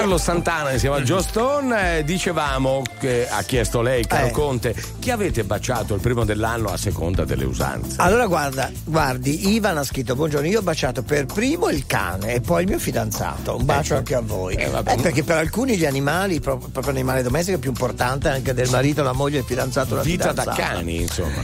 Carlo 0.01 0.17
Santana 0.17 0.71
insieme 0.73 0.97
a 0.97 1.03
Joe 1.03 1.21
Stone 1.23 1.99
eh, 1.99 2.05
dicevamo 2.05 2.83
che 2.99 3.29
ha 3.29 3.43
chiesto 3.43 3.83
lei, 3.83 4.07
caro 4.07 4.29
Eh. 4.29 4.31
Conte, 4.31 4.75
chi 4.99 5.11
avete 5.11 5.45
baciato 5.45 5.95
il 5.95 6.01
primo 6.01 6.25
dell'anno 6.25 6.69
a 6.71 6.79
seconda 6.79 7.27
delle 7.27 7.45
usanze? 7.45 7.97
Allora 7.99 8.27
guarda, 8.27 8.71
guardi, 8.85 9.51
Ivan 9.53 9.77
ha 9.77 9.85
scritto 9.85 10.15
buongiorno, 10.15 10.47
io 10.47 10.61
ho 10.61 10.63
baciato 10.63 11.03
per 11.03 11.27
primo 11.27 11.69
il 11.69 11.85
cane 11.87 12.35
e 12.35 12.41
poi 12.41 12.63
il 12.63 12.69
mio 12.71 12.79
fidanzato, 12.79 13.57
un 13.57 13.65
bacio 13.67 13.95
anche 13.97 14.15
a 14.15 14.21
voi. 14.21 14.55
Eh, 14.55 14.69
vabbè. 14.69 14.93
Eh, 14.93 14.97
perché 15.03 15.23
per 15.23 15.37
alcuni 15.37 15.77
gli 15.77 15.85
animali, 15.85 16.41
pro- 16.41 16.57
proprio 16.57 16.93
l'animale 16.95 17.23
domestico 17.23 17.59
è 17.59 17.61
più 17.61 17.71
importante 17.71 18.29
anche 18.31 18.55
del 18.55 18.71
marito, 18.71 19.03
la 19.03 19.13
moglie, 19.13 19.39
il 19.41 19.45
fidanzato, 19.45 19.97
la 19.97 20.03
Vita 20.03 20.33
da 20.33 20.43
fidanzata. 20.43 20.73
cani, 20.75 21.01
insomma. 21.03 21.43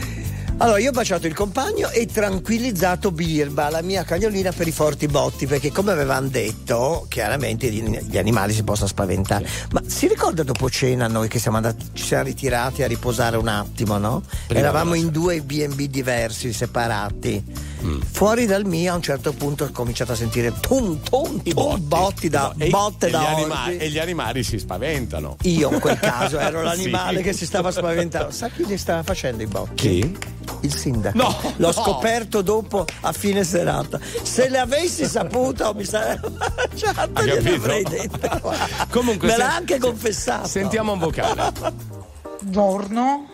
Allora, 0.59 0.79
io 0.79 0.89
ho 0.89 0.91
baciato 0.91 1.27
il 1.27 1.35
compagno 1.35 1.91
e 1.91 2.07
tranquillizzato 2.07 3.11
Birba, 3.11 3.69
la 3.69 3.83
mia 3.83 4.03
cagnolina, 4.03 4.51
per 4.51 4.67
i 4.67 4.71
forti 4.71 5.05
botti, 5.05 5.45
perché 5.45 5.71
come 5.71 5.91
avevamo 5.91 6.29
detto, 6.29 7.05
chiaramente 7.09 7.69
gli, 7.69 7.83
gli 7.87 8.17
animali 8.17 8.53
si 8.53 8.63
possono 8.63 8.87
spaventare. 8.87 9.47
Ma 9.71 9.83
si 9.85 10.07
ricorda 10.07 10.41
dopo 10.41 10.67
cena 10.67 11.07
noi 11.07 11.27
che 11.27 11.37
siamo 11.37 11.57
andati, 11.57 11.85
ci 11.93 12.03
siamo 12.03 12.23
ritirati 12.23 12.81
a 12.81 12.87
riposare 12.87 13.37
un 13.37 13.47
attimo, 13.47 13.99
no? 13.99 14.23
Prima 14.47 14.61
Eravamo 14.61 14.95
in 14.95 15.09
due 15.11 15.41
B&B 15.41 15.89
diversi, 15.89 16.51
separati. 16.51 17.43
Mm. 17.83 18.01
Fuori 18.11 18.47
dal 18.47 18.65
mio 18.65 18.93
a 18.93 18.95
un 18.95 19.03
certo 19.03 19.33
punto 19.33 19.65
ho 19.65 19.69
cominciato 19.71 20.13
a 20.13 20.15
sentire 20.15 20.51
tum 20.59 20.99
tum 21.03 21.39
tum 21.43 21.77
botti, 21.87 22.29
da, 22.29 22.51
E- 22.57 22.69
botte 22.69 23.07
e 23.07 23.11
da 23.11 23.19
gli 23.19 23.23
orbi. 23.25 23.41
anima- 23.41 23.69
e 23.69 23.89
gli 23.91 23.99
animali 23.99 24.41
si 24.43 24.57
spaventano. 24.57 25.37
Io 25.43 25.71
in 25.71 25.79
quel 25.79 25.99
caso 25.99 26.39
ero 26.39 26.63
l'animale 26.63 27.17
Sì. 27.17 27.23
che 27.25 27.33
si 27.33 27.45
stava 27.45 27.69
spaventando. 27.69 28.31
Sa 28.31 28.49
chi 28.49 28.65
li 28.65 28.77
stava 28.79 29.03
facendo 29.03 29.43
i 29.43 29.45
botti? 29.47 29.75
Chi? 29.75 30.17
Il 30.61 30.73
sindaco. 30.75 31.17
No, 31.17 31.35
L'ho 31.57 31.67
no. 31.67 31.71
scoperto 31.71 32.41
dopo 32.41 32.85
a 33.01 33.11
fine 33.11 33.43
serata. 33.43 33.99
Se 34.23 34.49
le 34.49 34.57
avessi 34.59 35.05
saputo 35.05 35.73
mi 35.75 35.83
sarei 35.85 36.17
mangiato, 36.21 37.09
Hai 37.13 37.25
gliele 37.25 37.35
capito? 37.41 37.55
avrei 37.55 37.83
dette. 37.83 38.41
Comunque, 38.89 39.27
Me 39.27 39.37
l'ha 39.37 39.55
anche 39.55 39.77
confessato. 39.79 40.47
Sentiamo 40.47 40.93
un 40.93 40.99
vocale. 40.99 41.51
Buongiorno, 42.41 43.27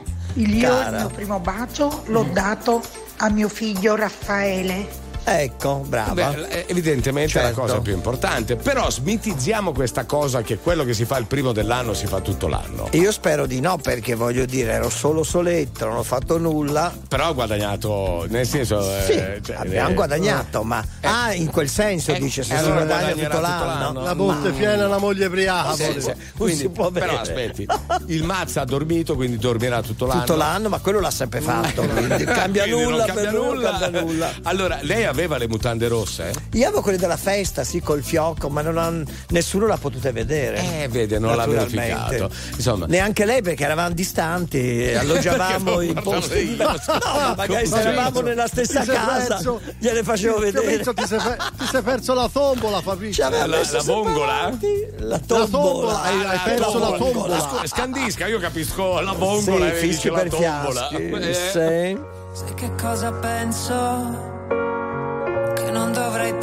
Cara. 0.62 0.89
il 0.89 0.95
mio 0.95 1.10
primo 1.10 1.39
bacio 1.39 2.04
l'ho 2.08 2.28
dato 2.32 2.82
a 3.17 3.30
mio 3.30 3.49
figlio 3.49 3.95
Raffaele. 3.95 5.02
Ecco, 5.25 5.83
brava. 5.88 6.13
Beh, 6.13 6.47
eh, 6.47 6.65
evidentemente 6.67 7.39
è 7.39 7.41
la 7.41 7.47
Certo. 7.47 7.62
cosa 7.62 7.79
più 7.79 7.93
importante. 7.93 8.55
Però 8.55 8.89
smitizziamo 8.89 9.71
questa 9.71 10.05
cosa 10.05 10.41
che 10.41 10.57
quello 10.57 10.83
che 10.83 10.93
si 10.93 11.05
fa 11.05 11.17
il 11.17 11.25
primo 11.25 11.51
dell'anno 11.53 11.93
si 11.93 12.05
fa 12.07 12.19
tutto 12.19 12.47
l'anno. 12.47 12.89
Io 12.91 13.12
spero 13.12 13.45
di 13.45 13.59
no, 13.62 13.77
perché 13.77 14.15
voglio 14.15 14.45
dire, 14.45 14.73
ero 14.73 14.89
solo 14.89 15.23
soletto, 15.23 15.86
non 15.86 15.97
ho 15.97 16.03
fatto 16.03 16.38
nulla. 16.38 16.93
Però 17.07 17.27
ha 17.27 17.31
guadagnato, 17.31 18.25
nel 18.29 18.45
senso. 18.45 18.81
Sì, 18.81 19.13
eh, 19.13 19.39
cioè, 19.43 19.55
abbiamo 19.55 19.89
eh, 19.89 19.93
guadagnato, 19.93 20.63
ma 20.63 20.83
ah, 21.01 21.33
in 21.33 21.49
quel 21.49 21.69
senso 21.69 22.12
eh, 22.13 22.19
dice 22.19 22.43
se 22.43 22.53
eh, 22.53 22.57
si 22.57 22.63
allora 22.63 22.83
guadagna 22.86 23.12
tutto 23.13 23.23
tutto 23.23 23.39
l'anno. 23.39 23.65
l'anno. 23.93 24.01
La 24.03 24.15
botte 24.15 24.51
piena, 24.51 24.88
la 24.88 24.97
moglie 24.97 25.29
briaca. 25.29 25.73
Sì, 25.73 26.01
sì. 26.01 26.07
Non 26.07 26.15
Quindi, 26.38 26.55
si 26.62 26.69
può 26.69 26.89
però 26.91 27.05
bere. 27.07 27.19
aspetti, 27.19 27.67
il 28.07 28.23
Mazza 28.23 28.62
ha 28.62 28.65
dormito, 28.65 29.15
quindi 29.15 29.38
dormirà 29.38 29.81
tutto 29.81 30.05
l'anno. 30.05 30.19
Tutto 30.21 30.36
l'anno, 30.36 30.69
ma 30.69 30.79
quello 30.79 30.99
l'ha 30.99 31.12
sempre 31.12 31.39
fatto. 31.41 31.81
Quindi 31.93 32.23
cambia 32.25 32.63
Quindi 32.63 32.83
nulla 32.83 33.05
cambia 33.05 33.31
nulla. 33.31 33.77
cambia 33.79 34.01
nulla. 34.01 34.31
Allora, 34.43 34.79
lei 34.81 35.05
aveva 35.13 35.38
le 35.38 35.47
mutande 35.47 35.88
rosse? 35.88 36.34
Io 36.54 36.65
avevo 36.67 36.82
quelle 36.82 36.97
della 36.97 37.17
festa, 37.17 37.63
sì, 37.63 37.80
col 37.82 38.04
fiocco, 38.04 38.49
ma 38.49 38.62
non 38.62 38.78
ha- 38.78 38.91
nessuno 39.30 39.67
l'ha 39.67 39.78
potuta 39.78 40.12
vedere. 40.12 40.82
Eh, 40.84 40.88
vede, 40.89 41.19
non 41.19 41.36
l'ha 41.36 41.45
verificato. 41.45 42.30
Insomma. 42.56 42.86
Neanche 42.88 43.26
lei 43.26 43.41
perché 43.41 43.63
eravamo 43.63 43.93
distanti, 43.93 44.91
alloggiavamo 44.97 45.82
in 45.82 45.99
posti. 46.04 46.58
No, 46.63 47.19
ma 47.19 47.34
magari 47.36 47.67
se 47.67 47.80
eravamo 47.80 48.10
penso? 48.12 48.21
nella 48.21 48.47
stessa 48.47 48.84
casa, 48.86 49.36
perso- 49.36 49.62
gliele 49.80 50.04
facevo 50.04 50.36
Ti- 50.38 50.41
vedere. 50.52 50.80
Ti, 50.84 50.93
ti 50.93 51.06
sei, 51.08 51.19
ti 51.58 51.65
sei 51.71 51.82
perso 51.82 52.13
la 52.13 52.30
tombola, 52.32 52.82
Fabrizio. 52.82 53.30
La- 53.30 53.45
messo 53.47 53.78
la 53.78 53.84
vongola? 53.84 54.58
La 54.97 55.08
La 55.08 55.19
tombola. 55.19 56.02
hai, 56.02 56.23
hai 56.26 56.39
perso 56.43 56.80
la 56.80 56.91
tombola. 56.97 57.39
Scu- 57.39 57.67
Scandisca, 57.67 58.28
io 58.28 58.39
capisco 58.39 58.99
la 58.99 59.12
vongola 59.13 59.69
Sì, 59.69 59.76
fischi 59.88 60.10
la 60.10 60.13
per 60.19 60.30
tombola. 60.30 60.88
fiaschi. 60.89 61.10
Eh, 61.12 61.34
Sì. 61.34 62.12
Sai 62.34 62.54
che 62.56 62.71
cosa 62.80 63.12
penso? 63.12 64.32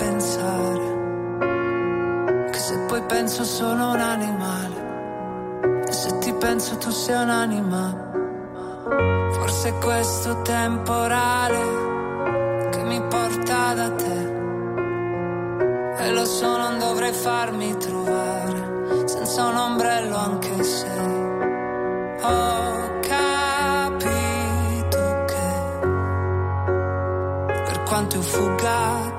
Pensare. 0.01 0.89
Che 2.51 2.59
se 2.59 2.79
poi 2.89 3.03
penso 3.03 3.45
sono 3.45 3.93
un 3.93 4.01
animale. 4.01 5.85
E 5.87 5.93
se 5.93 6.17
ti 6.21 6.33
penso 6.33 6.79
tu 6.79 6.89
sei 6.91 7.23
un 7.23 7.29
animale. 7.29 8.09
Forse 9.33 9.75
questo 9.75 10.41
temporale 10.41 11.61
che 12.71 12.83
mi 12.83 12.99
porta 13.03 13.75
da 13.75 13.91
te. 13.91 14.39
E 15.99 16.13
lo 16.13 16.25
so, 16.25 16.57
non 16.57 16.79
dovrei 16.79 17.13
farmi 17.13 17.77
trovare 17.77 19.05
senza 19.05 19.45
un 19.45 19.57
ombrello 19.57 20.17
anche 20.17 20.63
se 20.63 20.89
ho 22.23 23.01
capito 23.01 23.29
che 25.27 25.53
per 27.65 27.83
quanto 27.83 28.17
io 28.17 28.23
fugga 28.23 29.19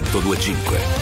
1025. 0.00 1.01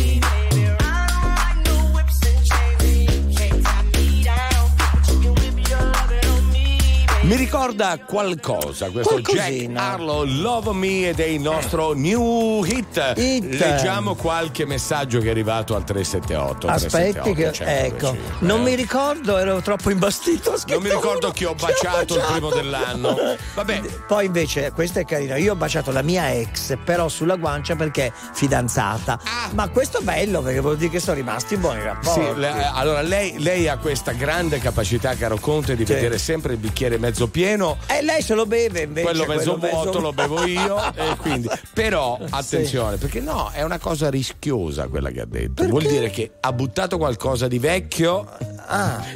Mi 7.31 7.37
ricorda 7.37 7.97
qualcosa 8.05 8.89
questo 8.89 9.21
Jack 9.21 9.37
Qualcosina. 9.37 9.93
Harlow 9.93 10.25
Love 10.25 10.73
Me 10.73 11.07
ed 11.07 11.19
è 11.21 11.27
il 11.27 11.39
nostro 11.39 11.93
new 11.93 12.61
hit. 12.65 13.13
Hit. 13.15 13.53
Leggiamo 13.53 14.15
qualche 14.15 14.65
messaggio 14.65 15.19
che 15.19 15.27
è 15.27 15.29
arrivato 15.29 15.73
al 15.73 15.85
378. 15.85 16.67
Aspetti 16.67 17.33
che 17.33 17.51
378, 17.51 17.63
ecco, 17.63 18.07
125, 18.07 18.47
non 18.47 18.59
eh. 18.59 18.63
mi 18.63 18.75
ricordo, 18.75 19.37
ero 19.37 19.61
troppo 19.61 19.89
imbastito. 19.91 20.59
Non 20.67 20.81
mi 20.81 20.89
ricordo 20.89 21.31
chi 21.31 21.45
ho 21.45 21.55
baciato 21.55 22.15
il 22.15 22.25
primo 22.33 22.49
dell'anno. 22.49 23.15
Vabbè. 23.55 23.79
Poi 24.05 24.25
invece, 24.25 24.73
questo 24.73 24.99
è 24.99 25.05
carino, 25.05 25.37
io 25.37 25.53
ho 25.53 25.55
baciato 25.55 25.93
la 25.93 26.01
mia 26.01 26.33
ex, 26.33 26.77
però 26.83 27.07
sulla 27.07 27.37
guancia 27.37 27.77
perché 27.77 28.07
è 28.07 28.11
fidanzata. 28.33 29.17
Ma 29.53 29.69
questo 29.69 29.99
è 29.99 30.01
bello 30.01 30.41
perché 30.41 30.59
vuol 30.59 30.75
dire 30.75 30.91
che 30.91 30.99
sono 30.99 31.15
rimasti 31.15 31.55
buoni 31.55 31.81
rapporti. 31.81 32.25
Sì, 32.25 32.39
le- 32.41 32.71
allora 32.73 32.99
lei, 32.99 33.35
lei 33.39 33.69
ha 33.69 33.77
questa 33.77 34.11
grande 34.11 34.59
capacità, 34.59 35.15
caro 35.15 35.37
Conte, 35.39 35.77
di 35.77 35.85
Sì. 35.85 35.93
vedere 35.93 36.17
sempre 36.17 36.51
il 36.51 36.59
bicchiere 36.59 36.97
mezzo 36.97 37.19
pieno. 37.27 37.77
E 37.87 38.01
lei 38.01 38.21
se 38.21 38.33
lo 38.33 38.45
beve 38.45 38.81
invece. 38.81 39.05
quello 39.07 39.25
mezzo 39.25 39.57
quello 39.57 39.73
vuoto 39.81 39.99
lo 39.99 40.13
bevo 40.13 40.43
io 40.45 40.77
quindi 41.17 41.49
però 41.73 42.17
attenzione 42.29 42.97
perché 42.97 43.19
no 43.19 43.49
è 43.51 43.61
una 43.63 43.79
cosa 43.79 44.09
rischiosa 44.09 44.87
quella 44.87 45.09
che 45.09 45.21
ha 45.21 45.25
detto 45.25 45.65
vuol 45.67 45.83
dire 45.83 46.09
che 46.09 46.31
ha 46.39 46.51
buttato 46.53 46.97
qualcosa 46.97 47.47
di 47.47 47.59
vecchio 47.59 48.27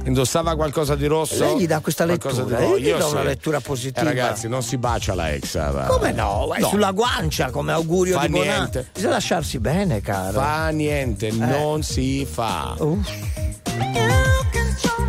indossava 0.05 0.55
qualcosa 0.55 0.95
di 0.95 1.05
rosso 1.07 1.43
Ah. 1.43 1.47
Lei 1.47 1.59
gli 1.61 1.67
dà 1.67 1.79
questa 1.79 2.05
lettura, 2.05 2.33
di- 2.43 2.63
io 2.65 2.77
gli 2.77 2.91
do 2.91 3.07
sì. 3.07 3.11
una 3.13 3.23
lettura 3.23 3.59
positiva. 3.59 4.01
Eh, 4.01 4.13
ragazzi 4.13 4.47
non 4.47 4.61
si 4.63 4.77
bacia 4.77 5.13
la 5.15 5.31
ex 5.33 5.55
eh, 5.55 5.85
Come 5.87 6.11
no? 6.11 6.53
È 6.53 6.61
sulla 6.61 6.91
guancia 6.91 7.49
come 7.49 7.71
augurio 7.71 8.17
Fa 8.17 8.25
di 8.25 8.29
buon 8.31 8.47
anno. 8.47 8.57
niente. 8.57 8.87
Bisogna 8.93 9.13
lasciarsi 9.13 9.59
bene, 9.59 10.01
caro. 10.01 10.39
fa 10.39 10.69
niente 10.69 11.31
non 11.31 11.83
si 11.83 12.25
fa 12.25 12.75
You've 12.77 13.03
got 14.51 14.99
me 14.99 15.04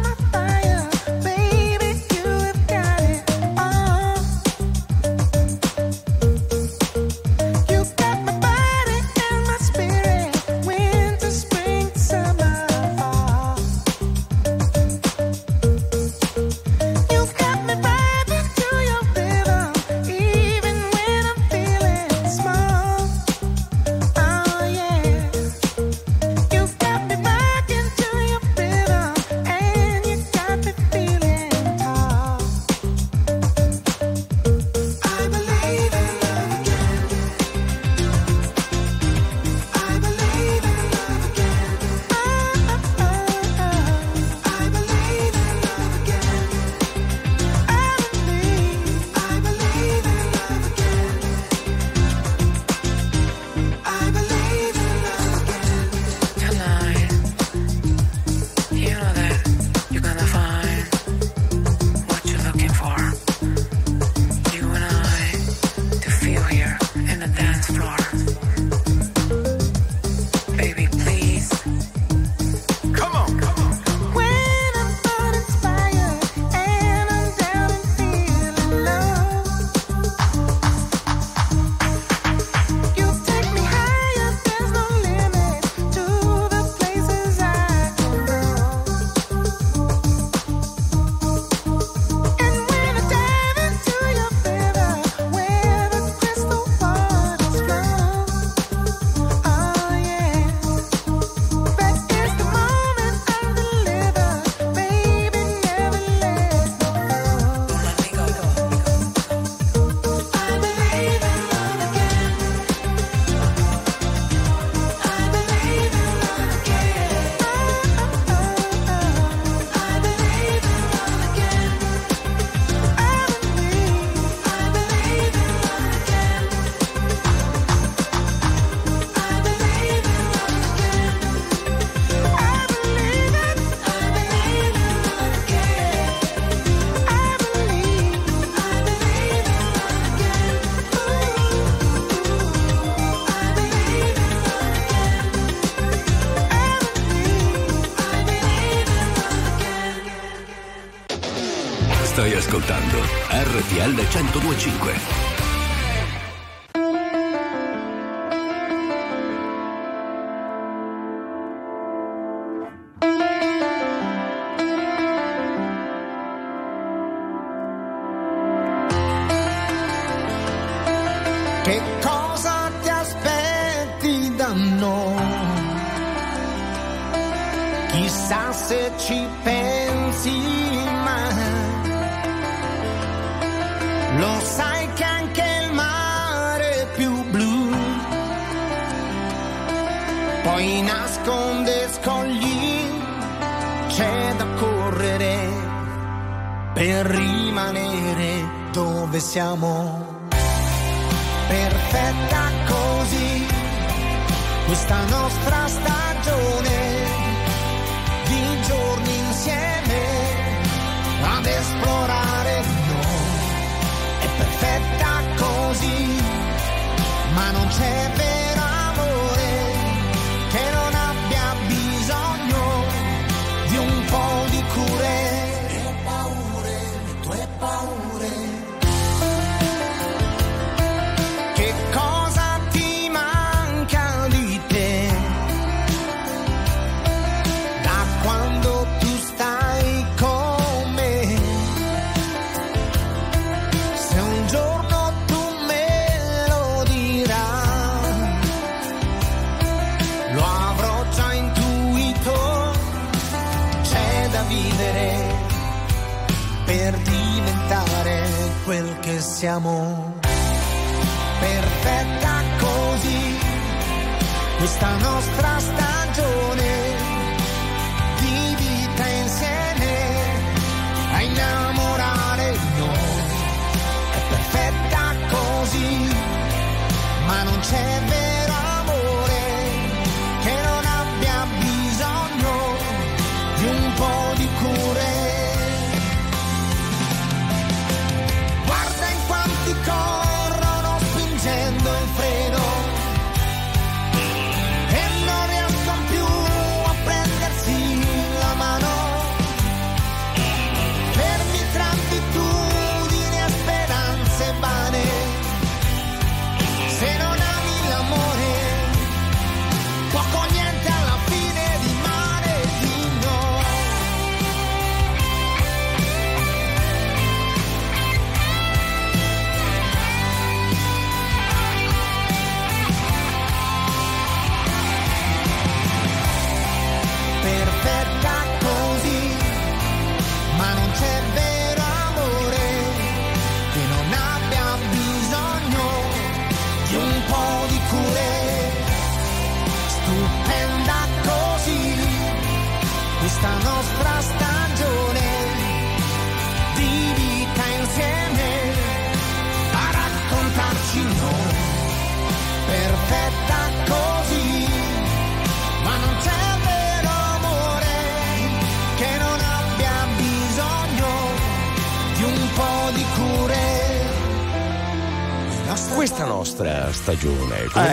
1025. 154.16 155.05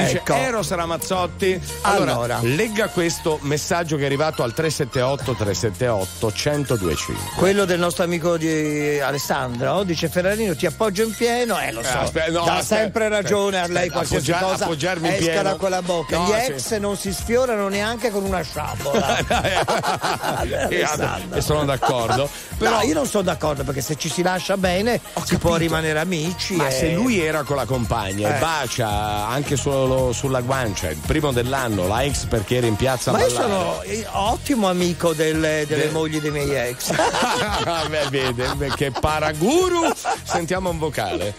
Dice 0.05 0.17
ecco. 0.17 0.33
Eros 0.33 0.69
Ramazzotti. 0.71 1.61
Allora, 1.81 2.11
Allora. 2.13 2.39
legga 2.41 2.87
questo 2.89 3.37
messaggio 3.41 3.95
che 3.97 4.03
è 4.03 4.05
arrivato 4.05 4.43
al 4.43 4.53
378 4.53 5.33
378 5.33 6.31
1025. 6.35 7.15
Quello 7.37 7.65
del 7.65 7.79
nostro 7.79 8.03
amico 8.03 8.37
di 8.37 8.99
Alessandro 8.99 9.83
dice 9.83 10.09
Ferrarino 10.09 10.55
ti 10.55 10.65
appoggio 10.65 11.03
in 11.03 11.13
pieno, 11.15 11.59
eh 11.59 11.71
lo 11.71 11.81
so, 11.83 11.89
Eh, 11.89 11.97
aspetta, 12.01 12.31
no, 12.31 12.45
dà 12.45 12.55
aspetta, 12.57 12.81
sempre 12.81 13.09
ragione 13.09 13.59
a 13.59 13.67
lei 13.67 13.89
qualsiasi 13.89 14.31
appoggia- 14.31 14.51
cosa 14.51 14.63
appoggiarmi 14.65 15.07
in 15.09 15.15
pieno. 15.17 15.41
da 15.43 15.55
quella 15.55 15.81
bocca. 15.81 16.17
No, 16.17 16.25
Gli 16.27 16.41
sì. 16.43 16.51
ex 16.51 16.77
non 16.77 16.95
si 16.97 17.13
sfiorano 17.13 17.67
neanche 17.67 18.09
con 18.11 18.23
una 18.23 18.41
sciabola. 18.41 19.17
E 21.33 21.41
sono 21.41 21.65
d'accordo. 21.65 22.29
Però 22.57 22.77
No, 22.77 22.81
io 22.83 22.93
non 22.93 23.05
sono 23.05 23.23
d'accordo 23.23 23.63
perché 23.63 23.81
se 23.81 23.95
ci 23.97 24.09
si 24.09 24.21
lascia 24.21 24.57
bene 24.57 24.99
si 25.25 25.37
può 25.37 25.55
rimanere 25.55 25.99
amici. 25.99 26.55
Ma 26.55 26.67
e- 26.67 26.71
se 26.71 26.91
lui 26.93 27.19
era 27.19 27.43
con 27.43 27.55
la 27.55 27.65
compagna 27.65 28.29
e 28.33 28.35
Eh. 28.37 28.39
bacia 28.39 29.27
anche 29.27 29.55
solo 29.57 30.11
sulla 30.13 30.41
guancia 30.41 30.89
il 30.89 30.97
primo 31.05 31.31
dell'anno, 31.31 31.87
la 31.87 32.03
ex 32.03 32.25
perché 32.25 32.57
era 32.57 32.67
in 32.67 32.75
piazza 32.75 33.09
a 33.09 33.13
Ma 33.13 33.19
io 33.21 33.27
ballare. 33.27 33.43
sono 33.51 33.81
eh, 33.83 34.05
ottimo 34.11 34.69
amico 34.69 35.13
delle, 35.13 35.65
delle 35.67 35.85
De- 35.87 35.91
mogli 35.91 36.19
dei 36.19 36.31
miei 36.31 36.69
ex. 36.69 36.91
Beh, 37.89 38.07
vede, 38.09 38.71
che 38.75 38.91
paraguru. 38.91 39.91
Sentiamo 40.23 40.69
un 40.69 40.77
vocale. 40.79 41.33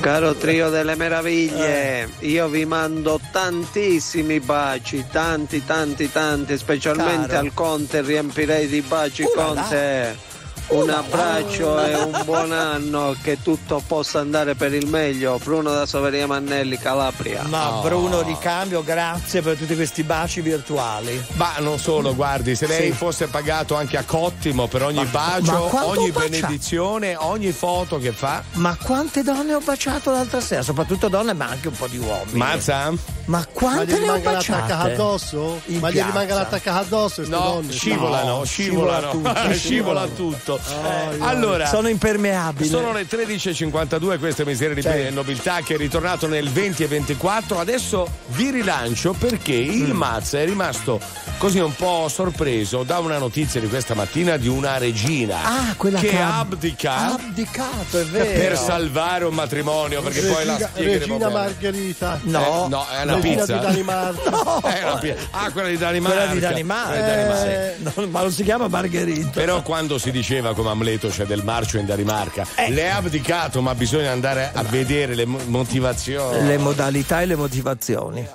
Caro 0.00 0.34
trio 0.34 0.68
delle 0.68 0.94
meraviglie, 0.94 2.08
io 2.20 2.48
vi 2.48 2.64
mando 2.66 3.18
tantissimi 3.32 4.40
baci, 4.40 5.04
tanti, 5.10 5.64
tanti, 5.64 6.10
tanti, 6.12 6.56
specialmente 6.58 7.28
Caro. 7.28 7.46
al 7.46 7.54
Conte, 7.54 8.02
riempirei 8.02 8.66
di 8.68 8.80
baci. 8.82 9.24
Conte. 9.34 10.34
Un 10.68 10.90
abbraccio 10.90 11.80
e 11.84 11.94
un 11.94 12.22
buon 12.24 12.50
anno, 12.50 13.14
che 13.22 13.40
tutto 13.40 13.80
possa 13.86 14.18
andare 14.18 14.56
per 14.56 14.74
il 14.74 14.88
meglio. 14.88 15.38
Bruno 15.42 15.70
da 15.72 15.86
Soveria 15.86 16.26
Mannelli, 16.26 16.76
Calabria. 16.76 17.42
Ma. 17.46 17.78
Bruno 17.82 18.22
Di 18.22 18.36
Cambio, 18.40 18.82
grazie 18.82 19.42
per 19.42 19.56
tutti 19.56 19.76
questi 19.76 20.02
baci 20.02 20.40
virtuali. 20.40 21.24
Ma 21.34 21.52
non 21.58 21.78
solo, 21.78 22.16
guardi, 22.16 22.56
se 22.56 22.66
lei 22.66 22.90
Sì. 22.90 22.96
fosse 22.96 23.28
pagato 23.28 23.76
anche 23.76 23.96
a 23.96 24.02
cottimo 24.04 24.66
per 24.66 24.82
ogni 24.82 25.04
ma 25.04 25.10
bacio, 25.10 25.56
quanto 25.66 26.00
ogni 26.00 26.10
bacia? 26.10 26.28
benedizione, 26.28 27.14
ogni 27.16 27.52
foto 27.52 27.98
che 27.98 28.10
fa. 28.10 28.42
Ma 28.54 28.76
quante 28.82 29.22
donne 29.22 29.54
ho 29.54 29.60
baciato 29.60 30.10
l'altra 30.10 30.40
sera? 30.40 30.62
Soprattutto 30.62 31.06
donne, 31.08 31.32
ma 31.32 31.46
anche 31.46 31.68
un 31.68 31.74
po' 31.76 31.86
di 31.86 31.98
uomini. 31.98 32.36
Mazza? 32.38 32.90
Ma 32.90 33.38
Ma 33.38 33.46
quante 33.52 33.98
gli 33.98 34.00
ne 34.04 34.10
ho 34.10 34.18
baciate? 34.18 34.72
addosso? 34.72 35.60
In 35.66 35.78
Ma 35.78 35.90
gli 35.90 35.94
piazza. 35.94 36.06
rimanga 36.10 36.34
l'attacca 36.34 36.74
addosso 36.74 37.22
No, 37.26 37.38
donne? 37.38 37.72
scivolano, 37.72 38.36
No, 38.38 38.44
scivolano, 38.44 39.10
scivola 39.12 39.32
tutto, 39.32 39.52
scivola 39.54 40.06
tutto. 40.08 40.55
Caldo. 40.62 41.24
allora, 41.24 41.66
Sono 41.66 41.88
impermeabile. 41.88 42.68
sono 42.68 42.92
le 42.92 43.06
13.52, 43.06 44.18
questo 44.18 44.42
è 44.42 44.44
Mestiere 44.44 44.74
di 44.74 44.82
Sì. 44.82 45.10
Nobiltà 45.12 45.60
che 45.60 45.74
è 45.74 45.76
ritornato 45.76 46.26
nel 46.28 46.48
20 46.50 46.82
e 46.84 46.86
24. 46.86 47.58
Adesso 47.58 48.08
vi 48.28 48.50
rilancio 48.50 49.12
perché 49.12 49.54
il 49.54 49.92
Mm. 49.94 49.96
Mazza 49.96 50.38
è 50.40 50.44
rimasto 50.44 51.00
così 51.38 51.58
un 51.58 51.74
po' 51.74 52.08
sorpreso 52.08 52.82
da 52.82 52.98
una 52.98 53.18
notizia 53.18 53.60
di 53.60 53.68
questa 53.68 53.94
mattina 53.94 54.36
di 54.36 54.48
una 54.48 54.78
regina 54.78 55.42
Ah, 55.42 55.74
quella 55.76 55.98
che 55.98 56.08
che 56.08 56.18
ha- 56.20 56.38
abdicato 56.38 57.14
abdicato, 57.14 57.98
è 58.00 58.04
vero. 58.04 58.24
per 58.24 58.56
salvare 58.58 59.24
un 59.24 59.34
matrimonio 59.34 60.00
perché 60.02 60.20
poi 60.22 60.44
la 60.44 60.56
Regina, 60.74 60.98
Regina. 60.98 61.28
Margherita. 61.28 62.18
No. 62.22 62.64
Eh, 62.66 62.68
no, 62.68 62.86
è 62.88 63.02
una 63.02 63.14
Regina 63.14 63.40
pizza. 63.42 63.56
di 63.58 63.64
Danimarca. 63.66 64.60
È 64.62 64.82
una 64.84 64.96
pi- 64.98 65.14
ah, 65.30 65.50
quella 65.50 65.68
di 65.68 65.76
Danimarca. 65.76 66.16
Quella 66.18 66.32
di 66.32 66.40
Danimarca. 66.40 66.88
Quella 66.92 67.04
di 67.04 67.10
Danimarca. 67.10 67.50
Eh, 67.50 67.76
no, 67.78 68.06
ma 68.08 68.20
non 68.20 68.32
si 68.32 68.42
chiama 68.44 68.68
Margherita. 68.68 69.30
Però 69.30 69.62
quando 69.62 69.98
si 69.98 70.10
diceva 70.10 70.45
come 70.54 70.70
Amleto 70.70 71.08
c'è 71.08 71.24
del 71.24 71.42
marcio 71.44 71.78
in 71.78 71.86
Danimarca, 71.86 72.46
le 72.68 72.90
ha 72.90 72.96
abdicato, 72.96 73.60
ma 73.62 73.74
bisogna 73.74 74.10
andare 74.10 74.50
a 74.52 74.62
vedere 74.62 75.14
le 75.14 75.24
mo- 75.24 75.38
motivazioni. 75.46 76.46
Le 76.46 76.58
modalità 76.58 77.22
e 77.22 77.26
le 77.26 77.36
motivazioni. 77.36 78.28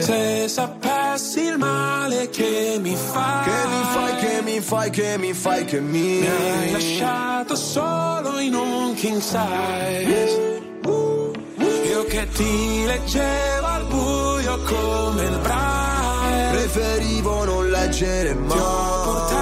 Se 0.00 0.48
sapessi 0.48 1.40
il 1.40 1.56
male 1.58 2.28
che 2.30 2.78
mi 2.80 2.96
fai 2.96 3.44
Che 3.44 3.68
mi 3.68 3.82
fai, 3.92 4.16
che 4.16 4.42
mi 4.42 4.60
fai, 4.60 4.90
che 4.90 5.18
mi 5.18 5.32
fai, 5.32 5.64
che 5.64 5.80
mi 5.80 6.20
Mi 6.20 6.26
hai 6.26 6.70
lasciato 6.72 7.54
solo 7.56 8.38
in 8.38 8.54
un 8.54 8.94
king 8.94 9.20
size. 9.20 10.60
Io 11.88 12.04
che 12.06 12.28
ti 12.28 12.84
leggevo 12.86 13.66
al 13.66 13.86
buio 13.86 14.58
come 14.62 15.22
il 15.24 15.38
braille. 15.38 16.50
Preferivo 16.52 17.44
non 17.44 17.68
leggere 17.70 18.30
a 18.30 19.41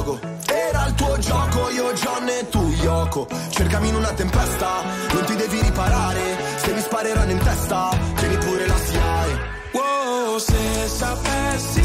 pogo 0.00 0.18
Era 0.46 0.86
il 0.86 0.94
tuo 0.94 1.18
gioco, 1.18 1.70
io 1.70 1.92
John 1.92 2.28
e 2.28 2.48
tu 2.48 2.60
Yoko. 2.82 3.28
Cercami 3.50 3.88
in 3.88 3.94
una 3.94 4.12
tempesta, 4.12 4.82
non 5.12 5.24
ti 5.24 5.36
devi 5.36 5.60
riparare. 5.60 6.20
Se 6.56 6.72
mi 6.72 6.80
spareranno 6.80 7.30
in 7.30 7.38
testa, 7.38 7.90
tieni 8.16 8.36
pure 8.38 8.66
la 8.66 8.76
SIAE 8.76 9.38
Wow, 9.72 10.38
se 10.38 10.88
sapessi 10.88 11.79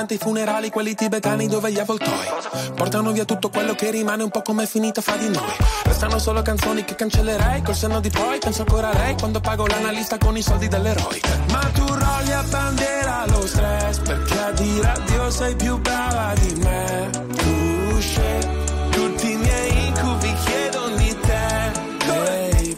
presente 0.00 0.14
i 0.14 0.18
funerali, 0.18 0.70
quelli 0.70 0.94
tibetani 0.94 1.46
dove 1.46 1.70
gli 1.70 1.78
avvoltoi 1.78 2.26
Portano 2.74 3.12
via 3.12 3.24
tutto 3.24 3.50
quello 3.50 3.74
che 3.74 3.90
rimane 3.90 4.22
un 4.22 4.30
po' 4.30 4.42
come 4.42 4.62
è 4.62 4.66
finita 4.66 5.00
fra 5.00 5.16
di 5.16 5.28
noi. 5.28 5.52
Restano 5.84 6.18
solo 6.18 6.42
canzoni 6.42 6.84
che 6.84 6.94
cancellerei 6.94 7.62
Col 7.62 7.74
senno 7.74 8.00
di 8.00 8.10
poi 8.10 8.38
penso 8.38 8.62
ancora 8.62 8.90
a 8.90 8.94
lei 8.94 9.14
Quando 9.16 9.40
pago 9.40 9.66
l'analista 9.66 10.16
con 10.18 10.36
i 10.36 10.42
soldi 10.42 10.68
dell'eroe 10.68 11.20
Ma 11.50 11.70
tu 11.72 11.86
rogli 11.86 12.30
a 12.30 12.42
bandiera 12.48 13.24
lo 13.26 13.46
stress 13.46 13.98
Perché 13.98 14.38
a 14.38 14.50
dire 14.52 14.88
addio 14.88 15.30
sei 15.30 15.54
più 15.56 15.78
brava 15.78 16.32
di 16.34 16.54
me. 16.60 17.10
Tu 17.10 18.00
scegli 18.00 18.48
tutti 18.90 19.30
i 19.32 19.36
miei 19.36 19.86
incubi 19.86 20.34
chiedono 20.44 20.96
di 20.96 21.16
te. 21.20 21.72
Baby. 22.06 22.74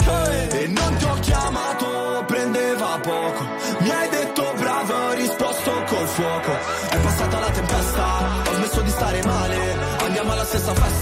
E 0.50 0.66
non 0.68 0.96
ti 0.96 1.04
ho 1.04 1.14
chiamato, 1.20 2.24
prendeva 2.26 2.98
poco. 3.02 3.44
Mi 3.78 3.90
hai 3.90 4.08
detto 4.08 4.21
Andiamo 10.72 10.86
alla 10.86 11.01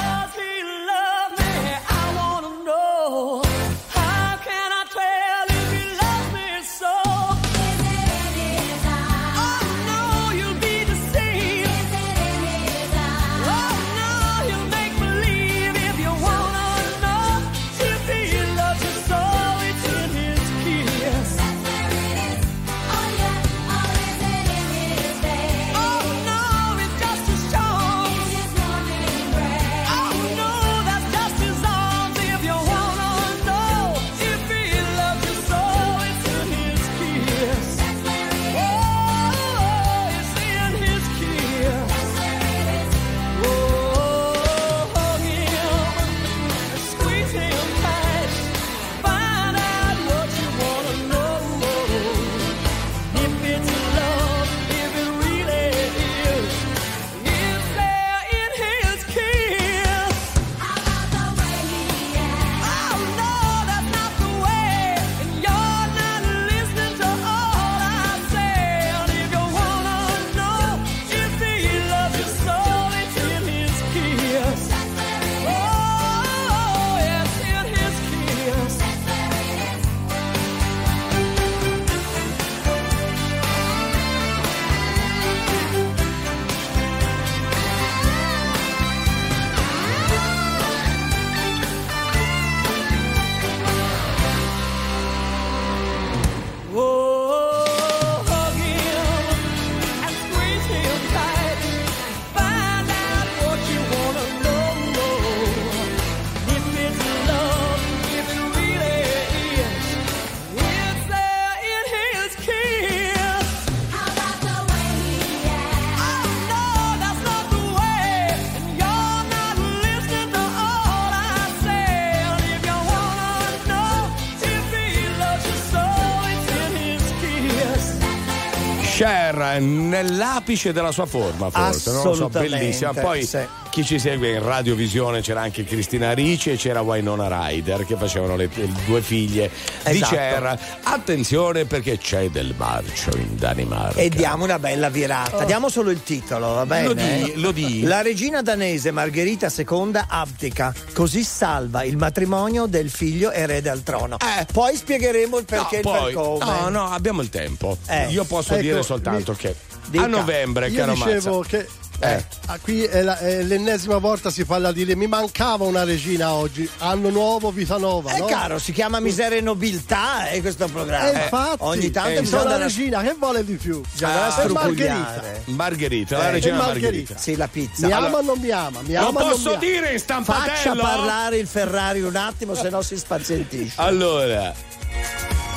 Nell'apice 129.59 130.71
della 130.71 130.91
sua 130.91 131.05
forma, 131.05 131.49
forse, 131.49 131.91
lo 131.91 132.13
so, 132.13 132.29
bellissima. 132.29 132.93
Poi 132.93 133.23
sì. 133.23 133.39
Chi 133.71 133.85
ci 133.85 133.99
segue 133.99 134.31
in 134.33 134.43
radiovisione 134.43 135.21
c'era 135.21 135.41
anche 135.41 135.63
Cristina 135.63 136.11
Ricci 136.11 136.51
e 136.51 136.57
c'era 136.57 136.81
Wynonna 136.81 137.27
Ryder 137.47 137.85
che 137.85 137.95
facevano 137.95 138.35
le, 138.35 138.49
le 138.53 138.69
due 138.85 139.01
figlie 139.01 139.49
di 139.85 139.91
Esatto. 139.95 140.13
Cher. 140.13 140.59
Attenzione 140.83 141.63
perché 141.63 141.97
c'è 141.97 142.29
del 142.29 142.53
marcio 142.57 143.15
in 143.15 143.37
Danimarca. 143.37 143.99
E 144.01 144.09
diamo 144.09 144.43
una 144.43 144.59
bella 144.59 144.89
virata. 144.89 145.45
Diamo 145.45 145.69
solo 145.69 145.89
il 145.89 146.03
titolo, 146.03 146.53
va 146.53 146.65
bene? 146.65 146.87
Lo 146.87 146.93
di- 146.93 147.33
lo 147.35 147.51
di. 147.51 147.83
La 147.83 148.01
regina 148.01 148.41
danese 148.41 148.91
Margherita 148.91 149.47
II 149.55 149.91
abdica, 150.05 150.73
così 150.93 151.23
salva 151.23 151.83
il 151.83 151.95
matrimonio 151.95 152.65
del 152.65 152.89
figlio 152.89 153.31
erede 153.31 153.69
al 153.69 153.83
trono. 153.83 154.17
Poi 154.51 154.75
spiegheremo 154.75 155.37
il 155.37 155.45
perché 155.45 155.79
e 155.79 155.81
No, 155.81 155.95
il 156.07 156.13
poi- 156.13 156.13
per 156.13 156.21
come. 156.45 156.59
no, 156.61 156.69
no, 156.69 156.89
abbiamo 156.91 157.21
il 157.21 157.29
tempo. 157.29 157.77
Eh. 157.87 158.07
Io 158.09 158.25
posso 158.25 158.51
Ecco, 158.53 158.61
dire 158.61 158.83
soltanto 158.83 159.31
mi- 159.31 159.37
che 159.37 159.55
Dica. 159.87 160.03
a 160.03 160.07
novembre, 160.07 160.67
Io 160.69 160.77
caro 160.77 160.93
dicevo 160.93 161.37
Mazza, 161.39 161.57
che 161.57 161.67
Eh. 162.03 162.25
ah, 162.47 162.57
qui 162.59 162.83
è, 162.83 163.01
la- 163.03 163.17
è 163.19 163.43
l'ennesima 163.43 163.97
volta 163.97 164.29
si 164.31 164.43
parla 164.43 164.71
di 164.71 164.95
mi 164.95 165.05
mancava 165.07 165.65
una 165.65 165.83
regina 165.83 166.33
oggi 166.33 166.67
anno 166.79 167.09
nuovo 167.09 167.51
vita 167.51 167.77
nuova 167.77 168.13
Eh, 168.15 168.19
no? 168.19 168.25
caro, 168.25 168.57
si 168.59 168.71
chiama 168.71 168.99
Miseria 168.99 169.37
e 169.37 169.41
Nobiltà 169.41 170.29
eh, 170.29 170.41
questo 170.41 170.67
programma. 170.67 171.11
Eh, 171.11 171.23
infatti 171.23 171.57
Ogni 171.59 171.91
tanto 171.91 172.09
eh, 172.09 172.21
bisogna 172.21 172.39
sono 172.41 172.49
la 172.49 172.55
a- 172.55 172.63
regina 172.65 173.01
che 173.03 173.15
vuole 173.17 173.45
di 173.45 173.53
più 173.55 173.81
a 174.01 174.35
Ah. 174.35 174.47
Margherita. 174.49 175.23
Margherita, 175.45 176.17
la 176.17 176.27
Eh, 176.27 176.31
regina 176.31 176.53
e 176.53 176.57
Margherita. 176.57 176.81
Margherita. 176.87 177.17
Sì, 177.17 177.35
la 177.35 177.47
pizza. 177.47 177.85
mi 177.85 177.91
Allora, 177.93 178.07
ama 178.09 178.17
o 178.17 178.21
non 178.23 178.39
mi 178.39 178.49
ama 178.49 178.79
mi 178.81 178.93
Lo 178.93 179.07
ama 179.09 179.19
posso 179.19 179.55
dire 179.57 179.91
in 179.93 179.99
stampatello? 179.99 180.55
faccia 180.55 180.75
parlare 180.75 181.37
il 181.37 181.47
Ferrari 181.47 182.01
un 182.01 182.15
attimo, 182.15 182.55
se 182.55 182.69
no 182.69 182.81
si 182.81 182.97
spazientisce. 182.97 183.75
Allora, 183.79 184.53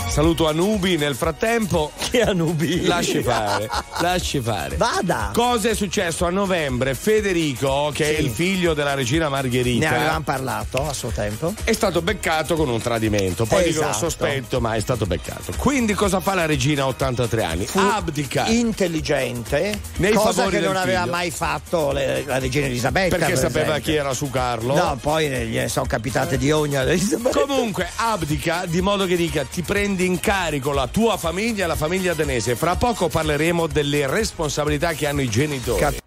saluto 0.09 0.47
Anubi 0.49 0.97
nel 0.97 1.15
frattempo. 1.15 1.91
Che 2.15 2.21
Anubi? 2.23 2.83
Lasci 2.87 3.23
fare, 3.25 3.69
lasci 4.01 4.39
fare. 4.41 4.77
Vada. 4.77 5.31
Cosa 5.35 5.71
è 5.71 5.75
successo 5.75 6.27
a 6.27 6.31
novembre? 6.31 6.95
Federico, 6.95 7.91
che 7.93 8.13
è 8.13 8.17
Sì. 8.21 8.25
il 8.27 8.31
figlio 8.31 8.73
della 8.73 8.95
regina 8.95 9.25
Ne 9.25 9.31
Margherita, 9.31 9.89
avevamo 9.91 10.21
parlato 10.23 10.87
a 10.89 10.93
suo 10.93 11.09
tempo. 11.09 11.53
è 11.65 11.73
stato 11.73 12.03
beccato 12.03 12.55
con 12.55 12.69
un 12.69 12.81
tradimento. 12.81 13.47
Poi 13.47 13.65
dicono 13.65 13.89
Esatto. 13.89 14.05
sospetto, 14.05 14.61
ma 14.61 14.75
è 14.75 14.81
stato 14.81 15.07
beccato. 15.07 15.53
Quindi 15.57 15.95
cosa 15.95 16.21
fa 16.21 16.35
la 16.35 16.47
regina 16.47 16.85
a 16.85 16.87
83 16.87 17.43
anni? 17.43 17.67
Fu 17.67 17.81
Abdica. 17.81 18.47
intelligente, 18.47 19.81
Nei 19.97 20.13
cosa 20.13 20.47
che 20.47 20.61
non 20.61 20.77
aveva 20.77 21.01
figlio. 21.01 21.13
mai 21.13 21.31
fatto 21.33 21.91
le- 21.91 22.23
la 22.25 22.39
regina 22.39 22.67
Elisabetta. 22.67 23.17
perché 23.17 23.33
per 23.33 23.41
sapeva 23.43 23.65
esempio. 23.71 23.93
chi 23.93 23.99
era 23.99 24.15
su 24.15 24.31
Carlo. 24.31 24.77
No, 24.77 24.97
poi 25.01 25.27
ne- 25.29 25.47
gliene 25.47 25.69
sono 25.69 25.87
capitate 25.87 26.39
di 26.39 26.53
ogni 26.53 26.77
Elisabetta. 26.77 27.41
Comunque 27.45 27.89
abdica 27.97 28.67
di 28.69 28.81
modo 28.81 29.05
che 29.07 29.17
dica 29.17 29.43
ti 29.43 29.63
prendi 29.95 30.07
in 30.07 30.19
carico 30.19 30.73
la 30.73 30.89
tua 30.89 31.17
famiglia 31.17 31.65
e 31.65 31.67
la 31.69 31.77
famiglia 31.77 32.15
danese. 32.15 32.57
Fra 32.57 32.75
poco 32.75 33.09
parleremo 33.09 33.69
delle 33.69 34.07
responsabilità 34.09 34.93
che 34.93 35.07
hanno 35.07 35.23
i 35.23 35.29
genitori. 35.29 36.03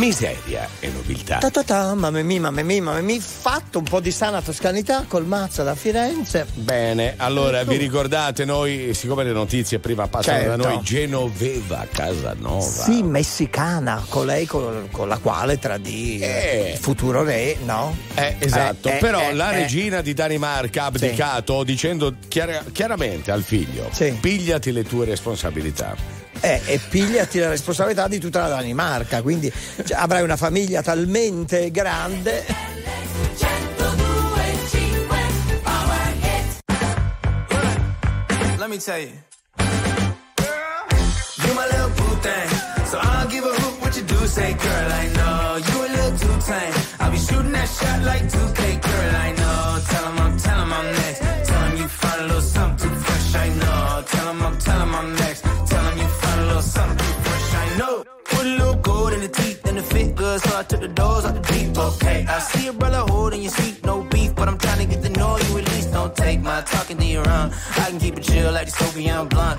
Miseria 0.00 0.66
e 0.80 0.88
nobiltà. 0.88 1.36
Ta 1.36 1.50
ta 1.50 1.62
ta, 1.62 1.94
mamma 1.94 2.22
mia, 2.22 2.40
mamma 2.40 2.62
mia, 2.62 2.80
mamma 2.82 3.00
mia, 3.02 3.20
fatto 3.20 3.76
un 3.80 3.84
po' 3.84 4.00
di 4.00 4.10
sana 4.10 4.40
toscanità 4.40 5.04
col 5.06 5.26
mazzo 5.26 5.62
da 5.62 5.74
Firenze. 5.74 6.46
Bene, 6.54 7.16
allora 7.18 7.64
vi 7.64 7.76
ricordate 7.76 8.46
noi, 8.46 8.94
siccome 8.94 9.24
le 9.24 9.32
notizie 9.32 9.78
prima 9.78 10.08
passano 10.08 10.38
Certo. 10.38 10.56
da 10.56 10.68
noi, 10.70 10.80
Genoveva 10.82 11.86
Casanova. 11.92 12.62
Sì, 12.62 13.02
messicana, 13.02 14.02
colei 14.08 14.46
con, 14.46 14.88
con 14.90 15.06
la 15.06 15.18
quale 15.18 15.58
tradì 15.58 16.18
Eh. 16.20 16.70
il 16.72 16.78
futuro 16.78 17.22
re, 17.22 17.58
no? 17.66 17.94
Eh, 18.14 18.36
esatto, 18.38 18.88
Eh, 18.88 18.94
eh, 18.94 18.98
però 19.00 19.20
eh, 19.28 19.34
la 19.34 19.52
eh. 19.52 19.56
regina 19.56 20.00
di 20.00 20.14
Danimarca 20.14 20.84
ha 20.84 20.86
abdicato 20.86 21.62
dicendo 21.62 22.14
chiara- 22.26 22.64
chiaramente 22.72 23.30
al 23.32 23.42
figlio: 23.42 23.90
Sì. 23.92 24.16
pigliati 24.18 24.72
le 24.72 24.82
tue 24.84 25.04
responsabilità. 25.04 25.94
Eh, 26.42 26.60
e 26.64 26.78
pigliati 26.88 27.38
la 27.38 27.50
responsabilità 27.50 28.08
di 28.08 28.18
tutta 28.18 28.40
la 28.40 28.48
Danimarca, 28.48 29.20
quindi 29.20 29.52
cioè, 29.84 29.98
avrai 29.98 30.22
una 30.22 30.36
famiglia 30.36 30.80
talmente 30.82 31.70
grande. 31.70 32.44
Let 38.58 38.68
me 38.68 38.78
tell 38.78 38.98
you. 39.00 39.12
You 41.42 41.54
my 41.54 41.66
little 41.66 41.90
boo 41.96 42.16
thing. 42.20 42.48
So 42.86 42.98
I 42.98 43.20
don't 43.20 43.30
give 43.30 43.44
a 43.44 43.48
hoot 43.60 43.80
what 43.80 43.96
you 43.96 44.02
do, 44.02 44.26
say, 44.26 44.52
girl, 44.52 44.92
I 44.92 45.08
know. 45.16 45.56
You 45.68 45.76
a 45.84 45.88
little 45.96 46.18
too 46.18 46.36
tame. 46.46 46.74
I'll 47.00 47.10
be 47.10 47.18
shooting 47.18 47.52
that 47.52 47.68
shot 47.68 48.02
like 48.04 48.22
2K, 48.22 48.80
girl, 48.82 49.14
I 49.16 49.32
know. 49.32 49.78
Tell 49.88 50.04
'em 50.06 50.18
I'm, 50.18 50.36
tell 50.38 50.60
'em 50.60 50.72
I'm 50.72 50.92
next. 50.92 51.29
I 60.60 60.62
took 60.62 60.80
the 60.80 60.88
doors 60.88 61.24
out 61.24 61.32
the 61.32 61.40
deep, 61.40 61.78
okay. 61.78 62.26
I 62.28 62.38
see 62.38 62.68
a 62.68 62.72
brother 62.74 62.98
holding 63.10 63.40
your 63.40 63.50
seat, 63.50 63.82
no 63.82 64.02
beef, 64.02 64.34
but 64.34 64.46
I'm 64.46 64.58
trying 64.58 64.86
to 64.86 64.94
get 64.94 65.02
to 65.02 65.08
know 65.08 65.38
you 65.38 65.56
at 65.56 65.64
least. 65.72 65.90
Don't 65.90 66.14
take 66.14 66.42
my 66.42 66.60
talking 66.60 66.98
to 66.98 67.06
your 67.06 67.26
own. 67.26 67.50
I 67.76 67.86
can 67.88 67.98
keep 67.98 68.18
it 68.18 68.24
chill 68.24 68.52
like 68.52 68.66
the 68.66 68.72
Soviet 68.72 69.24
blunt. 69.30 69.58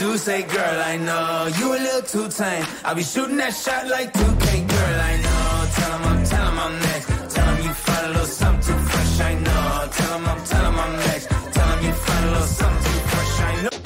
Do, 0.00 0.16
say, 0.16 0.42
girl, 0.42 0.78
I 0.92 0.96
know. 0.96 1.46
You 1.58 1.66
a 1.76 1.78
little 1.86 2.02
too 2.12 2.28
tame. 2.28 2.64
I'll 2.84 2.94
be 2.94 3.02
shooting 3.02 3.36
that 3.36 3.52
shot 3.52 3.86
like 3.86 4.08
2K, 4.12 4.46
girl, 4.74 4.96
I 5.12 5.14
know. 5.24 5.48
Tell 5.76 5.92
'em 5.96 6.04
I'm, 6.10 6.18
tell 6.24 6.46
'em 6.50 6.58
I'm 6.64 6.74
next. 6.88 7.06
Tell 7.34 7.48
'em 7.50 7.58
you 7.66 7.74
find 7.86 8.04
a 8.06 8.08
little 8.08 8.32
something 8.40 8.64
too 8.66 8.78
fresh, 8.90 9.20
I 9.30 9.34
know. 9.44 9.88
Tell 9.96 10.12
'em 10.16 10.26
I'm, 10.32 10.40
tell 10.50 10.64
'em 10.70 10.78
I'm 10.84 10.94
next. 11.08 11.26
Tell 11.54 11.68
'em 11.72 11.80
you 11.86 11.92
find 12.06 12.24
a 12.24 12.30
little 12.34 12.52
something 12.60 12.84
too 12.86 13.02
fresh, 13.12 13.34
I 13.50 13.54
know. 13.62 13.76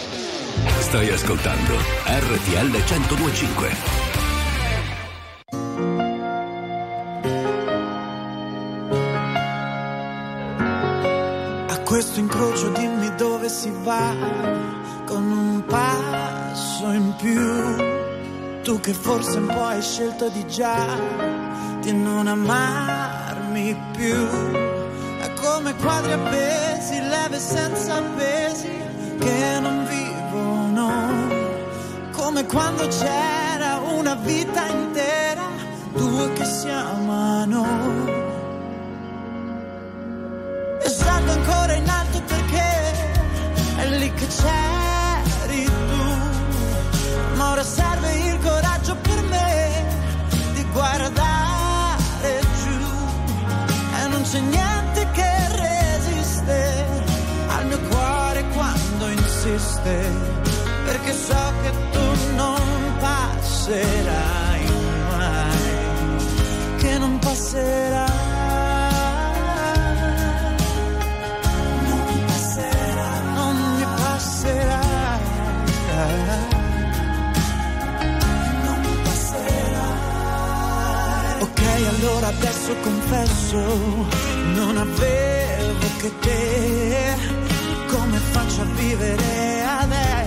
Stai 0.86 1.08
ascoltando 1.16 1.74
RTL 2.06 2.68
1025. 2.68 3.68
A 11.74 11.78
questo 11.80 12.20
incrocio 12.20 12.68
dimmi 12.70 13.12
dove 13.16 13.48
si 13.48 13.72
va 13.82 14.82
passo 15.74 16.90
in 16.92 17.14
più. 17.16 18.62
Tu 18.62 18.80
che 18.80 18.94
forse 18.94 19.38
un 19.38 19.46
po' 19.46 19.64
hai 19.64 19.82
scelto 19.82 20.28
di 20.28 20.46
già 20.46 20.86
di 21.80 21.92
non 21.92 22.28
amarmi 22.28 23.76
più. 23.96 24.20
È 25.18 25.32
come 25.34 25.74
quadri 25.74 26.12
appesi, 26.12 27.00
leve 27.00 27.38
senza 27.40 28.00
pesi 28.16 28.70
che 29.18 29.58
non 29.60 29.86
vivono. 29.86 30.88
Come 32.12 32.46
quando 32.46 32.86
c'era 32.88 33.80
una 33.98 34.14
vita 34.14 34.66
intera, 34.66 35.46
due 35.92 36.32
che 36.34 36.44
si 36.44 36.68
amano. 36.68 37.64
E 40.82 40.88
salgo 40.88 41.32
ancora 41.32 41.72
in 41.74 41.88
alto 41.88 42.22
perché 42.22 42.68
è 43.76 43.86
lì 43.98 44.12
che 44.14 44.26
ora 44.42 44.83
serve 47.64 48.12
il 48.12 48.38
coraggio 48.40 48.94
per 48.96 49.22
me 49.22 49.84
di 50.52 50.64
guardare 50.72 52.40
giù. 52.60 52.78
E 54.00 54.06
non 54.08 54.22
c'è 54.22 54.40
niente 54.40 55.08
che 55.12 55.32
resiste 55.64 56.86
al 57.48 57.66
mio 57.66 57.80
cuore 57.88 58.44
quando 58.52 59.08
insiste 59.08 60.42
perché 60.84 61.12
so 61.12 61.52
che 61.62 61.72
tu 61.92 62.34
non 62.36 62.96
passerai 63.00 64.64
mai 65.16 66.76
che 66.76 66.98
non 66.98 67.18
passerai 67.18 68.33
allora 82.04 82.26
adesso 82.26 82.74
confesso, 82.82 83.56
non 83.56 84.76
avevo 84.76 85.86
che 85.98 86.12
te. 86.20 87.16
Come 87.88 88.18
faccio 88.18 88.60
a 88.60 88.64
vivere 88.64 89.62
adesso, 89.62 90.23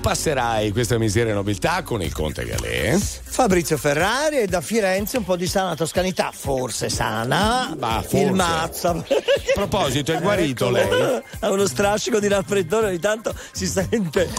Non 0.00 0.12
passerai 0.12 0.72
questa 0.72 0.96
miseria 0.96 1.32
e 1.32 1.34
nobiltà 1.34 1.82
con 1.82 2.00
il 2.00 2.10
Conte 2.10 2.46
Galè. 2.46 2.96
Fabrizio 2.98 3.76
Ferrari 3.76 4.38
e 4.38 4.46
da 4.46 4.62
Firenze 4.62 5.18
un 5.18 5.24
po' 5.24 5.36
di 5.36 5.46
sana 5.46 5.76
toscanità, 5.76 6.30
forse 6.32 6.88
sana. 6.88 7.74
Ma 7.78 8.00
forse. 8.00 8.18
Il 8.24 8.32
Mazza. 8.32 8.92
A 8.92 9.04
proposito, 9.52 10.12
è 10.14 10.18
guarito 10.18 10.74
Eccolo. 10.74 10.96
lei? 11.12 11.22
Ha 11.40 11.50
uno 11.50 11.66
strascico 11.66 12.18
di 12.18 12.28
raffreddore, 12.28 12.86
ogni 12.86 12.98
tanto 12.98 13.34
si 13.52 13.66
sente. 13.66 14.30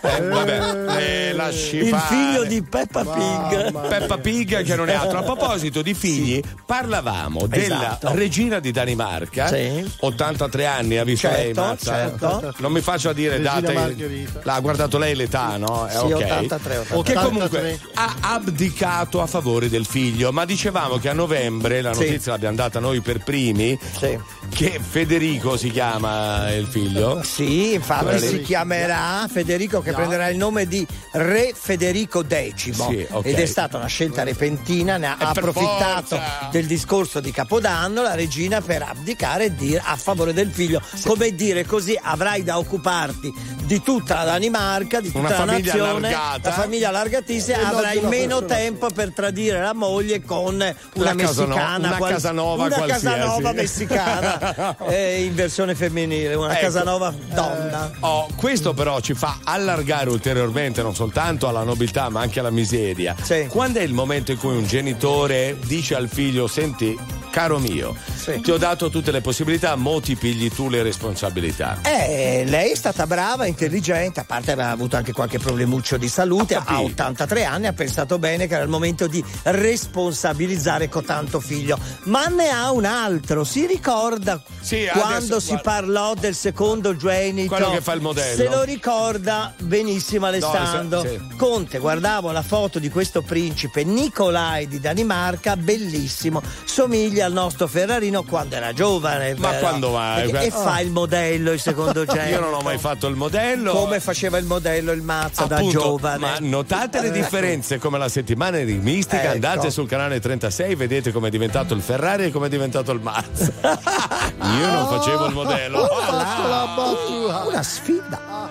Eh, 0.00 0.22
vabbè, 0.28 0.96
eh, 0.98 1.32
lasci 1.34 1.76
Il 1.76 1.88
fare. 1.88 2.06
figlio 2.14 2.44
di 2.44 2.62
Peppa 2.62 3.04
Pig. 3.04 3.88
Peppa 3.88 4.18
Pig 4.18 4.62
che 4.62 4.76
non 4.76 4.88
è 4.88 4.94
altro. 4.94 5.18
A 5.18 5.22
proposito 5.22 5.82
di 5.82 5.94
figli, 5.94 6.42
parlavamo 6.66 7.46
della 7.46 7.76
Esatto. 7.98 8.14
regina 8.14 8.58
di 8.60 8.70
Danimarca, 8.70 9.48
Sì. 9.48 9.84
83 10.00 10.66
anni, 10.66 10.96
ha 10.98 11.04
visto 11.04 11.28
lei, 11.28 11.46
Certo, 11.54 11.60
Mazza? 11.60 11.92
certo. 11.94 12.54
Non 12.58 12.72
mi 12.72 12.80
faccio 12.80 13.12
dire 13.12 13.36
Regina 13.36 13.60
date. 13.60 13.72
Margherita. 13.72 14.40
L'ha 14.44 14.60
guardato 14.60 14.98
lei 14.98 15.14
l'età, 15.14 15.56
no? 15.56 15.86
Eh, 15.86 15.90
Sì, 15.90 15.96
ok. 15.96 16.12
83, 16.12 16.76
83. 16.78 17.02
Che 17.02 17.14
comunque 17.20 17.80
ha 17.94 18.14
abdicato 18.20 19.20
a 19.22 19.26
favore 19.26 19.68
del 19.68 19.86
figlio, 19.86 20.32
ma 20.32 20.44
dicevamo 20.44 20.98
che 20.98 21.08
a 21.08 21.12
novembre, 21.12 21.80
la 21.82 21.92
Sì. 21.94 22.00
notizia 22.04 22.32
l'abbiamo 22.32 22.56
data 22.56 22.80
noi 22.80 23.00
per 23.00 23.18
primi, 23.22 23.78
Sì. 23.98 24.18
che 24.54 24.80
Federico 24.80 25.56
si 25.56 25.70
chiama 25.70 26.50
il 26.52 26.66
figlio. 26.66 27.22
Sì, 27.22 27.74
infatti 27.74 28.18
si 28.18 28.40
chiamerà 28.42 29.26
Federico 29.30 29.79
che 29.80 29.92
prenderà 29.92 30.28
il 30.28 30.36
nome 30.36 30.66
di 30.66 30.86
Re 31.12 31.52
Federico 31.54 32.22
X 32.26 32.70
Sì, 32.70 33.06
ok. 33.10 33.26
ed 33.26 33.38
è 33.38 33.46
stata 33.46 33.76
una 33.76 33.86
scelta 33.86 34.22
repentina, 34.22 34.96
ne 34.96 35.06
ha 35.08 35.16
per 35.16 35.26
approfittato 35.28 36.20
del 36.50 36.66
discorso 36.66 37.20
di 37.20 37.30
Capodanno 37.32 38.02
la 38.02 38.14
regina 38.14 38.60
per 38.60 38.82
abdicare 38.82 39.44
e 39.46 39.54
dire 39.54 39.80
a 39.84 39.96
favore 39.96 40.32
del 40.32 40.50
figlio, 40.50 40.80
come 41.04 41.34
dire 41.34 41.64
così 41.64 41.98
avrai 42.00 42.42
da 42.42 42.58
occuparti 42.58 43.32
di 43.64 43.82
tutta 43.82 44.16
la 44.16 44.24
Danimarca, 44.24 45.00
di 45.00 45.10
tutta 45.12 45.18
Una 45.26 45.38
la 45.38 45.44
nazione, 45.44 46.08
allargata. 46.08 46.48
la 46.48 46.54
famiglia 46.54 46.88
allargatissima 46.88 47.56
E 47.56 47.60
e 47.60 47.64
non 47.64 47.74
avrai 47.76 48.00
meno 48.00 48.44
tempo 48.44 48.88
per 48.92 49.12
tradire 49.12 49.60
la 49.60 49.74
moglie 49.74 50.22
con 50.22 50.54
una 50.54 50.74
Una 50.94 51.14
Casano- 51.14 51.46
messicana, 51.48 51.88
una 51.88 51.96
qual- 51.96 52.12
Casanova 52.12 52.64
una 52.64 52.76
qualsiasi. 52.76 53.04
Casanova 53.06 53.52
messicana 53.52 54.76
eh, 54.88 55.24
in 55.24 55.34
versione 55.34 55.74
femminile, 55.74 56.34
una 56.34 56.52
Ecco. 56.52 56.60
Casanova 56.64 57.14
donna. 57.32 57.90
Oh, 58.00 58.26
questo 58.36 58.74
però 58.74 59.00
ci 59.00 59.14
fa 59.14 59.38
allargare 59.60 60.10
ulteriormente 60.10 60.82
non 60.82 60.94
soltanto 60.94 61.46
alla 61.48 61.62
nobiltà 61.62 62.08
ma 62.08 62.20
anche 62.20 62.40
alla 62.40 62.50
miseria. 62.50 63.14
Sì. 63.20 63.46
Quando 63.48 63.78
è 63.78 63.82
il 63.82 63.92
momento 63.92 64.32
in 64.32 64.38
cui 64.38 64.56
un 64.56 64.66
genitore 64.66 65.56
dice 65.64 65.94
al 65.94 66.08
figlio 66.08 66.46
senti 66.46 66.98
caro 67.30 67.58
mio 67.58 67.96
ti 68.42 68.50
ho 68.50 68.58
dato 68.58 68.90
tutte 68.90 69.10
le 69.10 69.20
possibilità 69.20 69.74
mo 69.76 70.00
ti 70.00 70.14
pigli 70.16 70.50
tu 70.50 70.68
le 70.68 70.82
responsabilità. 70.82 71.78
Eh, 71.82 72.44
lei 72.46 72.70
è 72.72 72.74
stata 72.74 73.06
brava, 73.06 73.46
intelligente, 73.46 74.20
a 74.20 74.24
parte 74.24 74.52
aveva 74.52 74.70
avuto 74.70 74.96
anche 74.96 75.12
qualche 75.12 75.38
problemuccio 75.38 75.96
di 75.96 76.08
salute, 76.08 76.54
ha 76.54 76.62
capito. 76.62 76.82
83 76.90 77.44
anni, 77.44 77.66
ha 77.66 77.72
pensato 77.72 78.18
bene 78.18 78.46
che 78.46 78.54
era 78.54 78.62
il 78.62 78.68
momento 78.68 79.06
di 79.06 79.24
responsabilizzare 79.44 80.88
cotanto 80.88 81.40
figlio. 81.40 81.78
Ma 82.04 82.26
ne 82.26 82.48
ha 82.50 82.70
un 82.70 82.84
altro, 82.84 83.44
si 83.44 83.66
ricorda 83.66 84.42
Sì, 84.60 84.86
quando 84.92 85.14
adesso, 85.16 85.40
si 85.40 85.48
guarda. 85.52 85.70
parlò 85.70 86.14
del 86.14 86.34
secondo 86.34 86.96
genito? 86.96 87.54
Quello 87.54 87.70
che 87.70 87.80
fa 87.80 87.92
il 87.94 88.00
modello. 88.00 88.36
Se 88.36 88.48
lo 88.48 88.62
ricorda 88.62 89.54
benissimo 89.58 90.26
Alessandro. 90.26 91.02
No, 91.02 91.08
se- 91.08 91.20
sì. 91.30 91.36
Conte, 91.36 91.78
guardavo 91.78 92.30
la 92.32 92.42
foto 92.42 92.78
di 92.78 92.90
questo 92.90 93.22
principe 93.22 93.84
Nicolai 93.84 94.66
di 94.68 94.78
Danimarca, 94.80 95.56
bellissimo, 95.56 96.42
somiglia 96.64 97.19
somiglia 97.20 97.26
al 97.26 97.32
nostro 97.32 97.66
Ferrarino 97.66 98.22
quando 98.22 98.54
era 98.54 98.72
giovane. 98.72 99.34
Ma 99.36 99.48
però. 99.48 99.60
quando 99.60 99.90
mai? 99.90 100.30
E, 100.30 100.46
e 100.46 100.50
fa 100.50 100.80
il 100.80 100.90
modello, 100.90 101.52
il 101.52 101.60
secondo 101.60 102.04
genere. 102.04 102.30
Io 102.40 102.40
non 102.40 102.54
ho 102.54 102.60
mai 102.60 102.78
fatto 102.78 103.06
il 103.06 103.16
modello. 103.16 103.72
Come 103.72 104.00
faceva 104.00 104.38
il 104.38 104.46
modello 104.46 104.92
il 104.92 105.02
Mazza 105.02 105.44
Appunto, 105.44 105.64
da 105.64 105.70
giovane. 105.70 106.18
Ma 106.18 106.36
notate 106.40 107.00
le 107.00 107.10
differenze, 107.10 107.78
come 107.78 107.98
la 107.98 108.08
settimana 108.08 108.58
enigmistica. 108.58 109.22
Ecco. 109.22 109.32
Andate 109.34 109.70
sul 109.70 109.86
canale 109.86 110.20
36, 110.20 110.74
vedete 110.74 111.12
come 111.12 111.28
è 111.28 111.30
diventato 111.30 111.74
il 111.74 111.82
Ferrari 111.82 112.24
e 112.24 112.30
come 112.30 112.46
è 112.46 112.48
diventato 112.48 112.92
il 112.92 113.00
Mazza. 113.00 113.52
Io 114.58 114.66
non 114.66 114.88
facevo 114.88 115.26
il 115.26 115.34
modello. 115.34 115.78
Oh, 115.80 115.98
ah. 115.98 117.44
Una 117.46 117.62
sfida. 117.62 118.48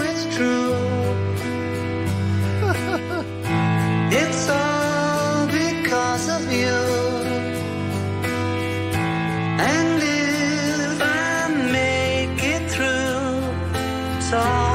It's 0.00 0.34
true. 0.34 0.72
It's 4.10 4.48
all 4.48 5.46
because 5.46 6.28
of 6.28 6.52
you. 6.52 7.23
And 9.60 10.02
if 10.02 11.02
I 11.02 11.48
make 11.72 12.44
it 12.44 12.70
through, 12.70 14.18
it's 14.18 14.32
all. 14.32 14.73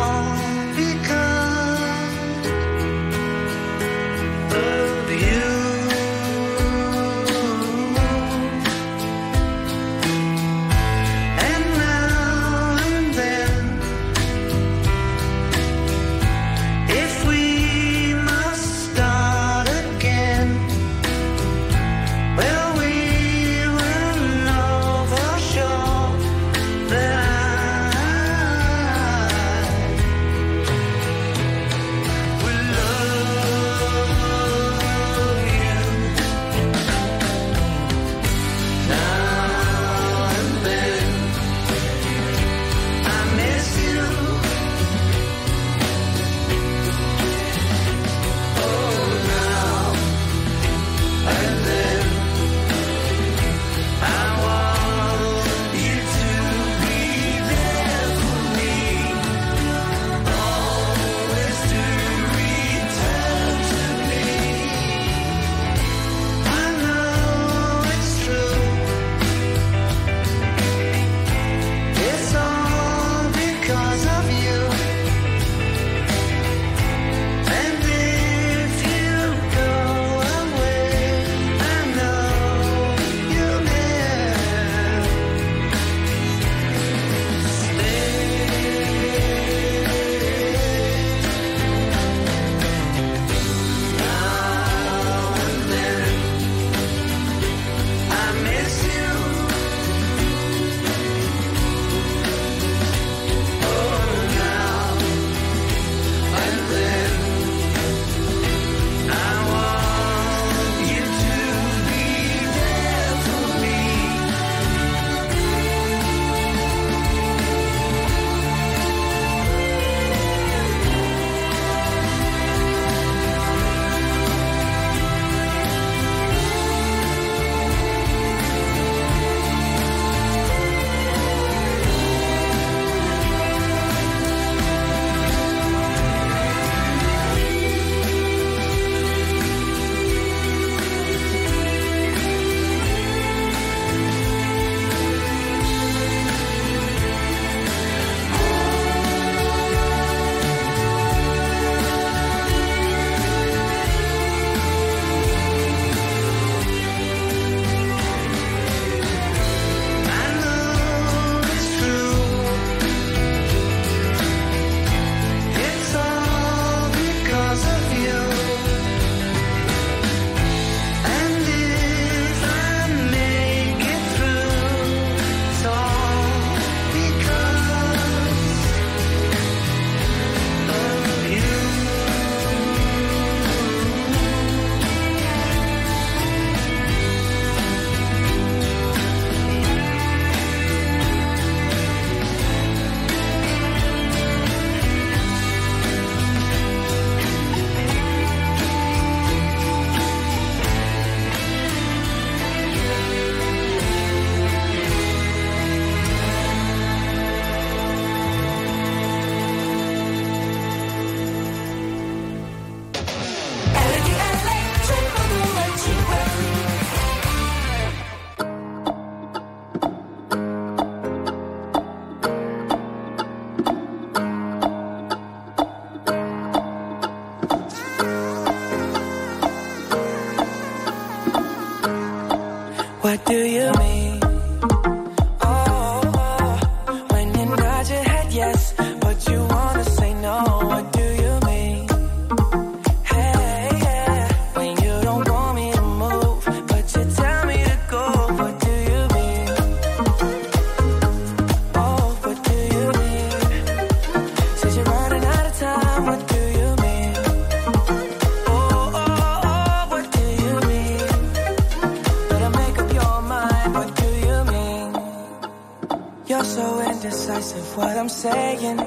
Saying. 268.20 268.78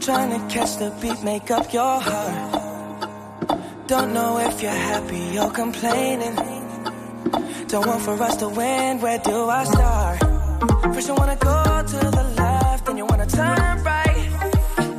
Trying 0.00 0.30
to 0.34 0.40
catch 0.52 0.72
the 0.82 0.90
beat, 1.00 1.22
make 1.22 1.48
up 1.50 1.72
your 1.72 2.00
heart. 2.00 2.60
Don't 3.86 4.12
know 4.12 4.38
if 4.38 4.60
you're 4.62 4.80
happy 4.92 5.38
or 5.38 5.50
complaining. 5.50 6.36
Don't 7.68 7.86
want 7.86 8.02
for 8.02 8.20
us 8.20 8.36
to 8.38 8.48
win. 8.48 9.00
Where 9.00 9.18
do 9.18 9.36
I 9.60 9.62
start? 9.64 10.18
First 10.94 11.08
you 11.08 11.14
wanna 11.14 11.36
go 11.36 11.56
to 11.92 12.00
the 12.18 12.24
left, 12.40 12.86
then 12.86 12.96
you 13.00 13.06
wanna 13.06 13.26
turn 13.26 13.74
right. 13.92 14.20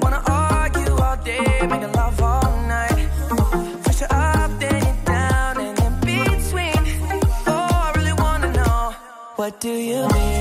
Wanna 0.02 0.22
argue 0.28 0.96
all 1.06 1.18
day, 1.18 1.68
making 1.72 1.94
love 2.02 2.22
all 2.22 2.52
night. 2.76 3.08
Up, 4.10 4.52
then 4.60 4.84
down, 5.06 5.58
and 5.66 5.80
in 5.86 5.94
between. 6.10 6.84
Oh, 7.54 7.86
I 7.86 7.92
really 7.96 8.16
wanna 8.24 8.52
know, 8.52 8.96
what 9.36 9.60
do 9.60 9.70
you 9.70 10.02
mean? 10.16 10.41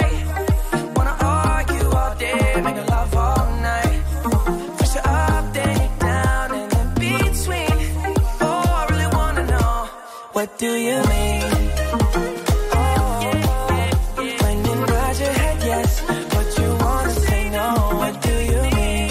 Do 10.61 10.75
you 10.75 10.97
mean? 11.11 11.41
Said 14.13 14.23
you're 14.25 14.37
playing 14.41 14.63
head, 15.41 15.57
yes. 15.71 15.91
But 16.33 16.47
you 16.59 16.69
wanna 16.85 17.13
say 17.27 17.49
no? 17.49 17.67
What 18.01 18.15
do 18.21 18.35
you 18.51 18.61
mean? 18.77 19.09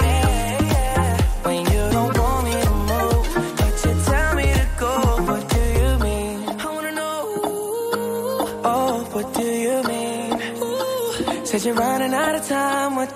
Hey, 0.00 0.18
yeah, 0.34 0.72
yeah. 0.74 1.16
When 1.46 1.60
you 1.72 1.82
don't 1.96 2.14
want 2.18 2.44
me 2.48 2.54
to 2.66 2.72
move, 2.90 3.26
but 3.60 3.74
you 3.84 3.92
tell 4.10 4.30
me 4.40 4.46
to 4.58 4.66
go, 4.82 4.92
what 5.28 5.42
do 5.54 5.62
you 5.80 5.90
mean? 6.06 6.36
I 6.64 6.66
wanna 6.74 6.92
know. 7.00 7.18
Oh, 8.72 8.92
what 9.14 9.26
do 9.40 9.46
you 9.66 9.76
mean? 9.90 11.46
Says 11.46 11.64
you're 11.64 11.80
running 11.86 12.12
out 12.12 12.34
of 12.34 12.46
time. 12.46 12.94
What 12.96 13.10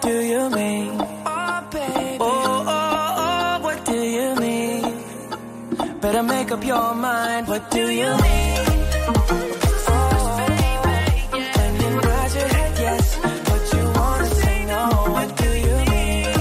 up 6.54 6.64
your 6.64 6.94
mind. 6.94 7.48
What 7.48 7.68
do 7.70 7.84
you 8.00 8.10
mean? 8.24 8.64
When 11.58 11.72
you 11.82 11.90
nod 12.06 12.30
your 12.38 12.48
head 12.56 12.72
yes, 12.86 13.06
but 13.48 13.62
you 13.74 13.84
wanna 13.98 14.28
say 14.40 14.64
no. 14.66 14.82
What 15.16 15.30
do 15.38 15.50
you 15.60 15.76
mean? 15.90 16.34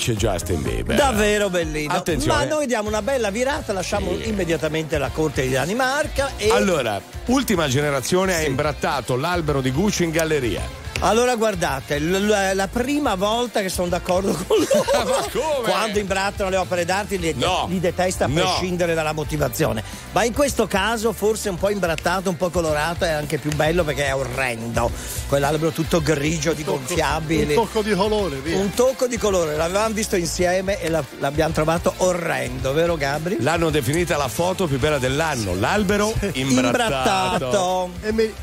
Dice 0.00 0.14
Justin 0.16 0.62
Bieber. 0.62 0.96
Davvero 0.96 1.50
bellino. 1.50 1.92
Attenzione. 1.92 2.38
Ma 2.38 2.44
noi 2.46 2.64
diamo 2.64 2.88
una 2.88 3.02
bella 3.02 3.30
virata, 3.30 3.74
lasciamo 3.74 4.12
immediatamente 4.12 4.96
la 4.96 5.10
corte 5.10 5.42
di 5.42 5.50
Danimarca 5.50 6.38
e 6.38 6.48
Allora, 6.50 6.98
ultima 7.26 7.68
generazione 7.68 8.34
ha 8.34 8.40
imbrattato 8.40 9.14
l'albero 9.14 9.60
di 9.60 9.70
Gucci 9.70 10.04
in 10.04 10.10
galleria. 10.10 10.79
Allora 11.02 11.34
guardate, 11.34 11.98
l- 11.98 12.26
l- 12.26 12.50
la 12.54 12.68
prima 12.68 13.14
volta 13.14 13.62
che 13.62 13.70
sono 13.70 13.88
d'accordo 13.88 14.32
con 14.46 14.58
loro 14.92 15.08
Ma 15.08 15.26
come? 15.30 15.68
quando 15.70 15.98
imbrattano 15.98 16.50
le 16.50 16.56
opere 16.58 16.84
d'arte 16.84 17.16
li, 17.16 17.32
No. 17.38 17.66
li 17.70 17.80
detesta 17.80 18.24
a 18.24 18.28
No. 18.28 18.34
prescindere 18.42 18.92
dalla 18.92 19.12
motivazione. 19.12 19.82
Ma 20.12 20.24
in 20.24 20.34
questo 20.34 20.66
caso 20.66 21.12
forse 21.12 21.48
un 21.48 21.56
po' 21.56 21.70
imbrattato, 21.70 22.28
un 22.28 22.36
po' 22.36 22.50
colorato 22.50 23.06
è 23.06 23.10
anche 23.10 23.38
più 23.38 23.50
bello 23.54 23.82
perché 23.82 24.06
è 24.08 24.14
orrendo. 24.14 24.90
Quell'albero 25.26 25.70
tutto 25.70 26.02
grigio 26.02 26.52
di 26.52 26.64
gonfiabili. 26.64 27.54
Un 27.54 27.64
tocco 27.64 27.80
di 27.82 27.94
colore, 27.94 28.36
via. 28.36 28.58
Un 28.58 28.74
tocco 28.74 29.06
di 29.06 29.16
colore, 29.16 29.56
l'avevamo 29.56 29.94
visto 29.94 30.16
insieme 30.16 30.80
e 30.80 30.90
la- 30.90 31.02
l'abbiamo 31.18 31.54
trovato 31.54 31.94
orrendo, 31.98 32.74
vero 32.74 32.96
Gabri? 32.96 33.38
L'hanno 33.40 33.70
definita 33.70 34.18
la 34.18 34.28
foto 34.28 34.66
più 34.66 34.78
bella 34.78 34.98
dell'anno, 34.98 35.54
l'albero 35.54 36.12
imbrattato. 36.34 36.34
Imbrattato. 36.34 37.90
E 38.02 38.12
mi- 38.12 38.34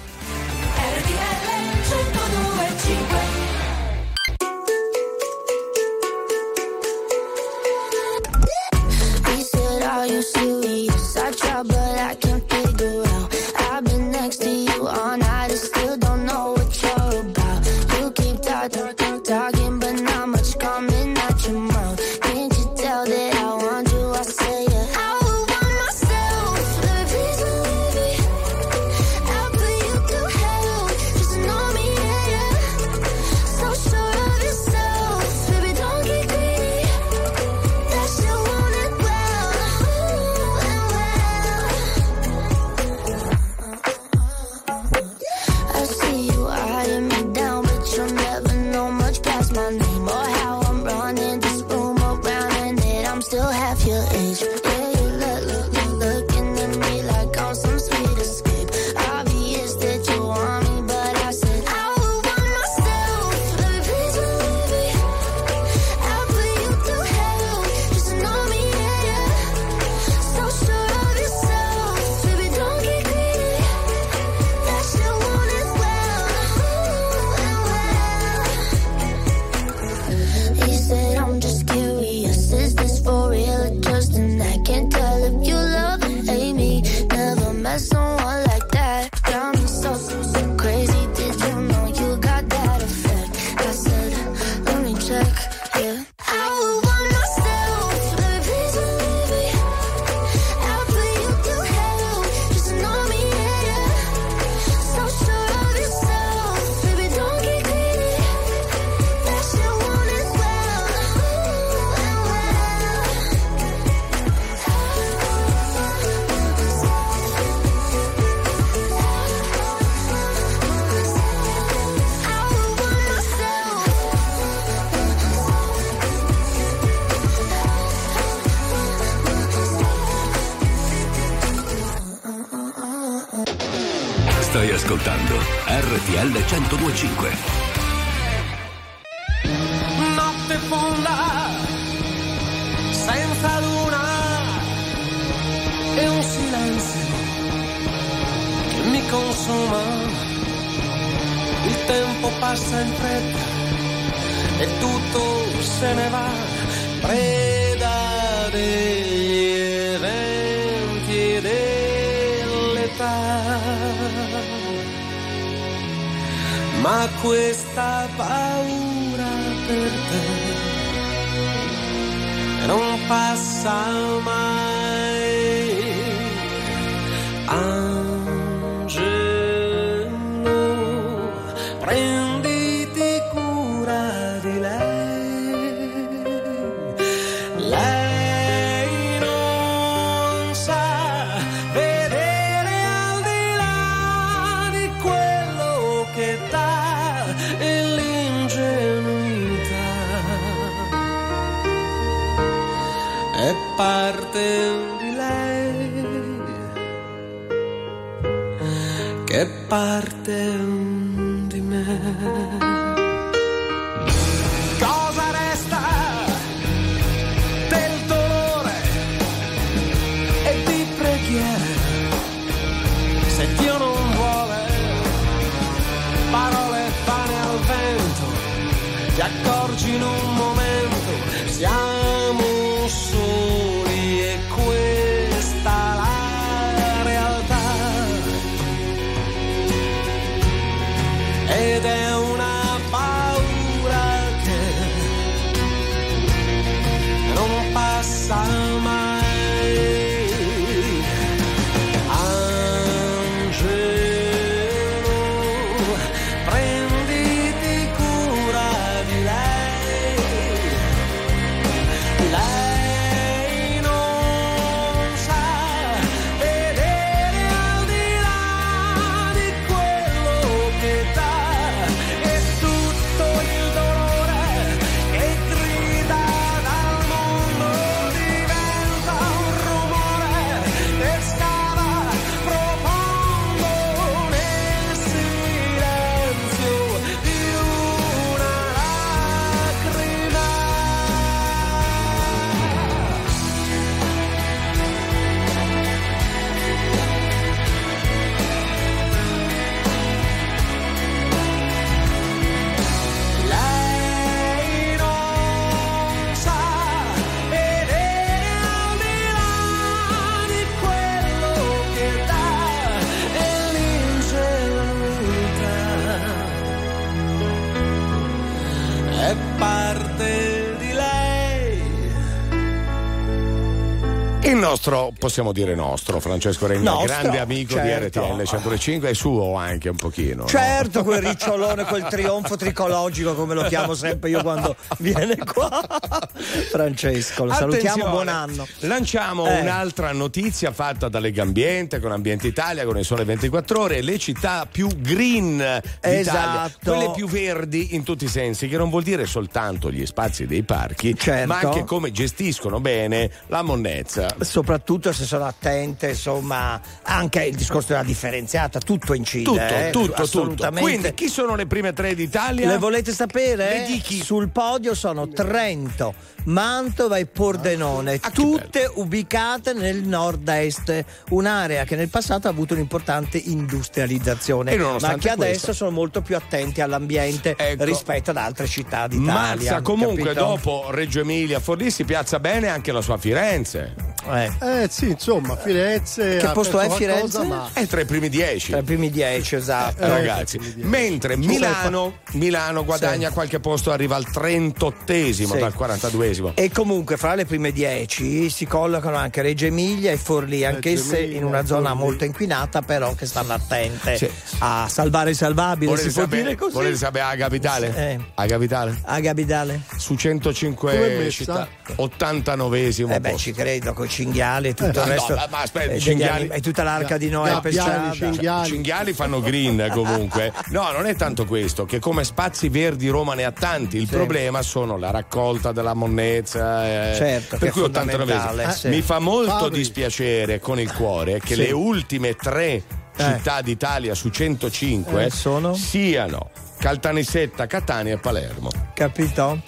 possiamo 325.28 325.52
dire 325.52 325.76
nostro, 325.76 326.22
Francesco 326.22 326.68
Regna, 326.68 326.91
Nostro, 326.91 327.08
grande 327.08 327.40
amico 327.40 327.74
certo. 327.74 328.22
di 328.22 328.36
RTL 328.36 328.44
105, 328.45 329.10
è 329.10 329.14
suo 329.14 329.56
anche 329.56 329.90
un 329.90 329.98
pochino. 329.98 330.44
no? 330.44 330.48
Certo, 330.48 331.04
quel 331.04 331.22
ricciolone, 331.22 331.84
quel 331.84 332.04
trionfo 332.04 332.56
tricologico, 332.56 333.36
come 333.36 333.54
lo 333.54 333.64
chiamo 333.64 333.94
sempre 333.94 334.30
io 334.30 334.41
quando 334.41 334.76
viene 334.99 335.36
qua. 335.36 335.86
Francesco, 336.69 337.45
lo 337.45 337.53
salutiamo, 337.53 338.03
Attenzione, 338.03 338.09
buon 338.11 338.27
anno. 338.27 338.68
Lanciamo 338.80 339.47
Eh. 339.47 339.61
un'altra 339.61 340.11
notizia 340.11 340.72
fatta 340.72 341.09
da 341.09 341.19
Legambiente 341.19 341.99
con 341.99 342.11
Ambiente 342.11 342.47
Italia, 342.47 342.85
con 342.85 342.97
il 342.97 343.05
Sole 343.05 343.23
24 343.23 343.80
Ore, 343.81 344.01
le 344.01 344.18
città 344.18 344.68
più 344.72 344.88
green 344.97 345.57
d'Italia, 345.57 346.19
Esatto. 346.19 346.91
quelle 346.91 347.11
più 347.15 347.27
verdi 347.27 347.95
in 347.95 348.03
tutti 348.03 348.26
i 348.26 348.27
sensi, 348.30 348.68
che 348.68 348.77
non 348.77 348.89
vuol 348.89 349.03
dire 349.03 349.26
soltanto 349.26 349.91
gli 349.91 350.05
spazi 350.05 350.45
dei 350.45 350.64
parchi, 350.64 351.15
Certo. 351.18 351.47
ma 351.47 351.59
anche 351.59 351.84
come 351.84 352.11
gestiscono 352.11 352.80
bene 352.80 353.30
la 353.47 353.61
monnezza. 353.61 354.35
Soprattutto 354.39 355.11
se 355.14 355.26
sono 355.26 355.45
attente, 355.45 356.09
insomma, 356.09 356.80
anche 357.03 357.43
il 357.43 357.55
discorso 357.55 357.88
della 357.93 358.03
differenziata, 358.03 358.80
tutto 358.80 359.14
incide. 359.14 359.43
Tutto, 359.43 359.59
eh, 359.61 359.89
tutto, 359.91 360.27
tutto. 360.27 360.69
Quindi 360.80 361.14
chi 361.14 361.27
sono 361.30 361.55
le 361.55 361.65
prime 361.65 361.93
tre 361.93 362.14
d'Italia? 362.15 362.68
Le 362.68 362.77
volete 362.77 363.11
sapere? 363.11 363.80
Le 363.80 363.85
dichi. 363.88 364.23
Sul 364.23 364.49
podio 364.49 364.93
sono 364.93 365.27
Trento, 365.30 366.14
Mantova 366.45 367.18
e 367.18 367.26
Pordenone, 367.26 368.20
Ah, 368.22 368.30
tutte 368.32 368.90
ubicate 368.95 369.74
nel 369.74 370.04
nord-est, 370.04 371.04
un'area 371.30 371.84
che 371.84 371.95
nel 371.95 372.08
passato 372.10 372.48
ha 372.48 372.52
avuto 372.52 372.74
un'importante 372.74 373.38
industrializzazione, 373.38 374.76
ma 374.78 375.16
che 375.18 375.30
adesso 375.30 375.36
questo- 375.36 375.74
sono 375.74 375.91
molto 375.91 376.22
più 376.22 376.36
attenti 376.36 376.82
all'ambiente 376.82 377.56
Ecco. 377.58 377.84
rispetto 377.84 378.32
ad 378.32 378.38
altre 378.38 378.66
città 378.68 379.08
d'Italia. 379.08 379.34
Mazza, 379.34 379.82
comunque 379.82 380.24
capito? 380.34 380.45
dopo 380.45 380.86
Reggio 380.90 381.20
Emilia, 381.20 381.60
Forlì 381.60 381.91
si 381.91 382.04
piazza 382.06 382.40
bene 382.40 382.68
anche 382.70 382.91
la 382.91 383.02
sua 383.02 383.18
Firenze. 383.18 383.94
Eh. 384.30 384.52
Eh 384.62 384.88
sì, 384.90 385.10
insomma, 385.10 385.56
Firenze. 385.56 386.38
Che 386.38 386.49
posto 386.54 386.80
è 386.80 386.90
Firenze? 386.90 387.38
qualcosa, 387.38 387.44
ma- 387.44 387.70
È 387.74 387.86
tra 387.88 388.02
i 388.02 388.06
primi 388.06 388.30
dieci. 388.30 388.72
Tra 388.72 388.80
i 388.80 388.84
primi 388.84 389.10
dieci, 389.10 389.56
esatto. 389.56 390.02
Eh, 390.04 390.08
ragazzi, 390.08 390.60
mentre 390.78 391.36
Milano, 391.38 392.20
Milano 392.34 392.84
guadagna 392.86 393.28
Sì. 393.30 393.34
qualche 393.34 393.60
posto, 393.60 393.91
arriva 393.91 394.16
al 394.16 394.30
38esimo 394.30 395.54
Sì. 395.54 395.60
dal 395.60 395.74
42esimo. 396.18 396.52
E 396.56 396.72
comunque 396.72 397.18
fra 397.18 397.35
le 397.35 397.45
prime 397.45 397.72
dieci 397.72 398.49
si 398.49 398.65
collocano 398.65 399.15
anche 399.18 399.41
Reggio 399.41 399.65
Emilia 399.65 400.11
e 400.11 400.18
Forlì, 400.18 400.65
anch'esse 400.65 401.19
in 401.22 401.44
una 401.44 401.65
zona 401.65 401.89
Forlì. 401.89 402.03
molto 402.03 402.26
inquinata, 402.26 402.81
però 402.81 403.14
che 403.15 403.26
stanno 403.26 403.53
attente 403.53 404.18
Sì. 404.18 404.30
a 404.60 404.88
salvare 404.89 405.31
il 405.31 405.35
salvabile, 405.35 405.91
Volete 405.91 406.07
si 406.07 406.14
può 406.14 406.23
sapere, 406.23 406.41
dire 406.44 406.56
così. 406.56 406.73
volete 406.73 406.95
sapere 406.98 407.26
la 407.26 407.35
capitale? 407.35 407.95
Eh. 407.95 408.19
La 408.35 408.45
capitale? 408.45 408.99
A 409.03 409.19
Gabidale? 409.19 409.81
Su 409.98 410.15
Come 410.15 410.19
è 410.19 410.22
105 410.22 410.98
messa? 411.18 411.30
città, 411.31 411.68
89esimo 411.95 413.11
Eh 413.14 413.19
beh, 413.19 413.30
posto. 413.31 413.38
ci 413.38 413.53
credo, 413.53 413.94
con 413.94 414.06
i 414.06 414.10
cinghiali 414.10 414.69
e 414.69 414.73
tutto 414.73 414.99
Eh, 414.99 415.03
il 415.03 415.07
no, 415.07 415.14
resto. 415.14 415.35
ma- 415.35 415.48
ma 415.49 415.61
aspetta, 415.61 415.85
e 415.85 415.89
degli 415.94 416.02
cinghiali- 416.02 416.48
e 416.48 416.60
tutta 416.61 416.84
l'arca 416.84 417.18
di 417.18 417.30
Noè 417.30 417.60
per 417.61 417.73
Gabbiani, 417.73 418.15
strada. 418.15 418.31
cinghiali. 418.34 418.68
I 418.68 418.72
cinghiali 418.72 419.14
fanno 419.14 419.41
green 419.41 419.89
comunque. 419.91 420.52
No, 420.69 420.91
non 420.91 421.06
è 421.06 421.15
tanto 421.15 421.45
questo, 421.45 421.85
che 421.85 421.99
come 421.99 422.23
spazi 422.23 422.69
verdi 422.69 423.07
Roma 423.10 423.34
ne 423.34 423.44
ha 423.45 423.52
tanti. 423.52 423.98
Il 423.98 424.07
Sì. 424.07 424.14
problema 424.15 424.61
sono 424.61 424.98
la 424.98 425.11
raccolta 425.11 425.72
della 425.72 425.94
monnezza. 426.07 427.11
Eh, 427.11 427.15
certo, 427.15 427.57
per 427.57 427.71
cui 427.71 427.81
89 427.81 428.63
eh, 428.63 428.71
sì. 428.71 428.88
Mi 428.89 429.01
fa 429.01 429.19
molto 429.19 429.51
Fabri. 429.51 429.77
dispiacere 429.77 430.59
con 430.59 430.79
il 430.79 430.91
cuore 430.93 431.39
che 431.39 431.55
sì. 431.55 431.61
le 431.61 431.71
ultime 431.71 432.35
tre 432.35 432.71
eh. 432.71 432.84
città 433.15 433.59
eh. 433.59 433.63
d'Italia 433.63 434.15
su 434.15 434.29
105 434.29 435.25
eh, 435.25 435.29
siano 435.75 436.49
Caltanissetta, 436.79 437.65
Catania 437.67 438.13
e 438.13 438.17
Palermo. 438.17 438.69
Capito? 438.93 439.61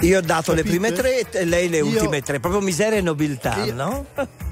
Io 0.00 0.18
ho 0.18 0.20
dato 0.20 0.52
Capite? 0.52 0.62
le 0.62 0.68
prime 0.68 0.92
tre 0.92 1.30
e 1.30 1.44
lei 1.44 1.68
le 1.68 1.78
io, 1.78 1.86
ultime 1.86 2.20
tre, 2.20 2.40
proprio 2.40 2.60
miseria 2.60 2.98
e 2.98 3.02
nobiltà, 3.02 3.64
io, 3.64 3.74
no? 3.74 4.06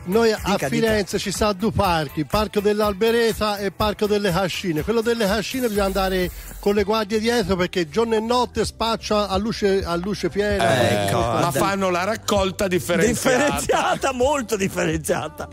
Noi 0.04 0.32
a 0.32 0.40
dica, 0.44 0.68
Firenze 0.68 1.16
dica. 1.16 1.18
ci 1.18 1.30
sta 1.30 1.52
due 1.52 1.72
parchi, 1.72 2.24
Parco 2.24 2.60
dell'Albereta 2.60 3.58
e 3.58 3.70
Parco 3.70 4.06
delle 4.06 4.30
Cascine. 4.30 4.82
Quello 4.82 5.00
delle 5.00 5.26
Cascine 5.26 5.68
bisogna 5.68 5.86
andare 5.86 6.30
con 6.58 6.74
le 6.74 6.84
guardie 6.84 7.18
dietro 7.18 7.56
perché 7.56 7.88
giorno 7.88 8.14
e 8.14 8.20
notte 8.20 8.64
spaccia 8.64 9.28
a 9.28 9.36
luce, 9.36 9.84
a 9.84 9.94
luce 9.96 10.28
piena. 10.28 10.80
Eh, 10.80 10.84
eh 10.84 11.06
ecco, 11.06 11.18
ma 11.18 11.50
fanno 11.50 11.90
la 11.90 12.04
raccolta 12.04 12.66
differenziata. 12.68 13.38
Differenziata, 13.38 14.12
molto 14.12 14.56
differenziata. 14.56 15.48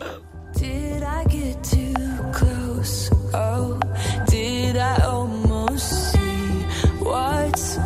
Did 0.54 1.02
I 1.02 1.24
get 1.26 1.68
too 1.68 2.30
close? 2.32 3.08
Oh, 3.32 3.78
did 4.26 4.76
I 4.76 5.00
almost 5.02 6.12
see 6.12 6.66
what's 6.98 7.78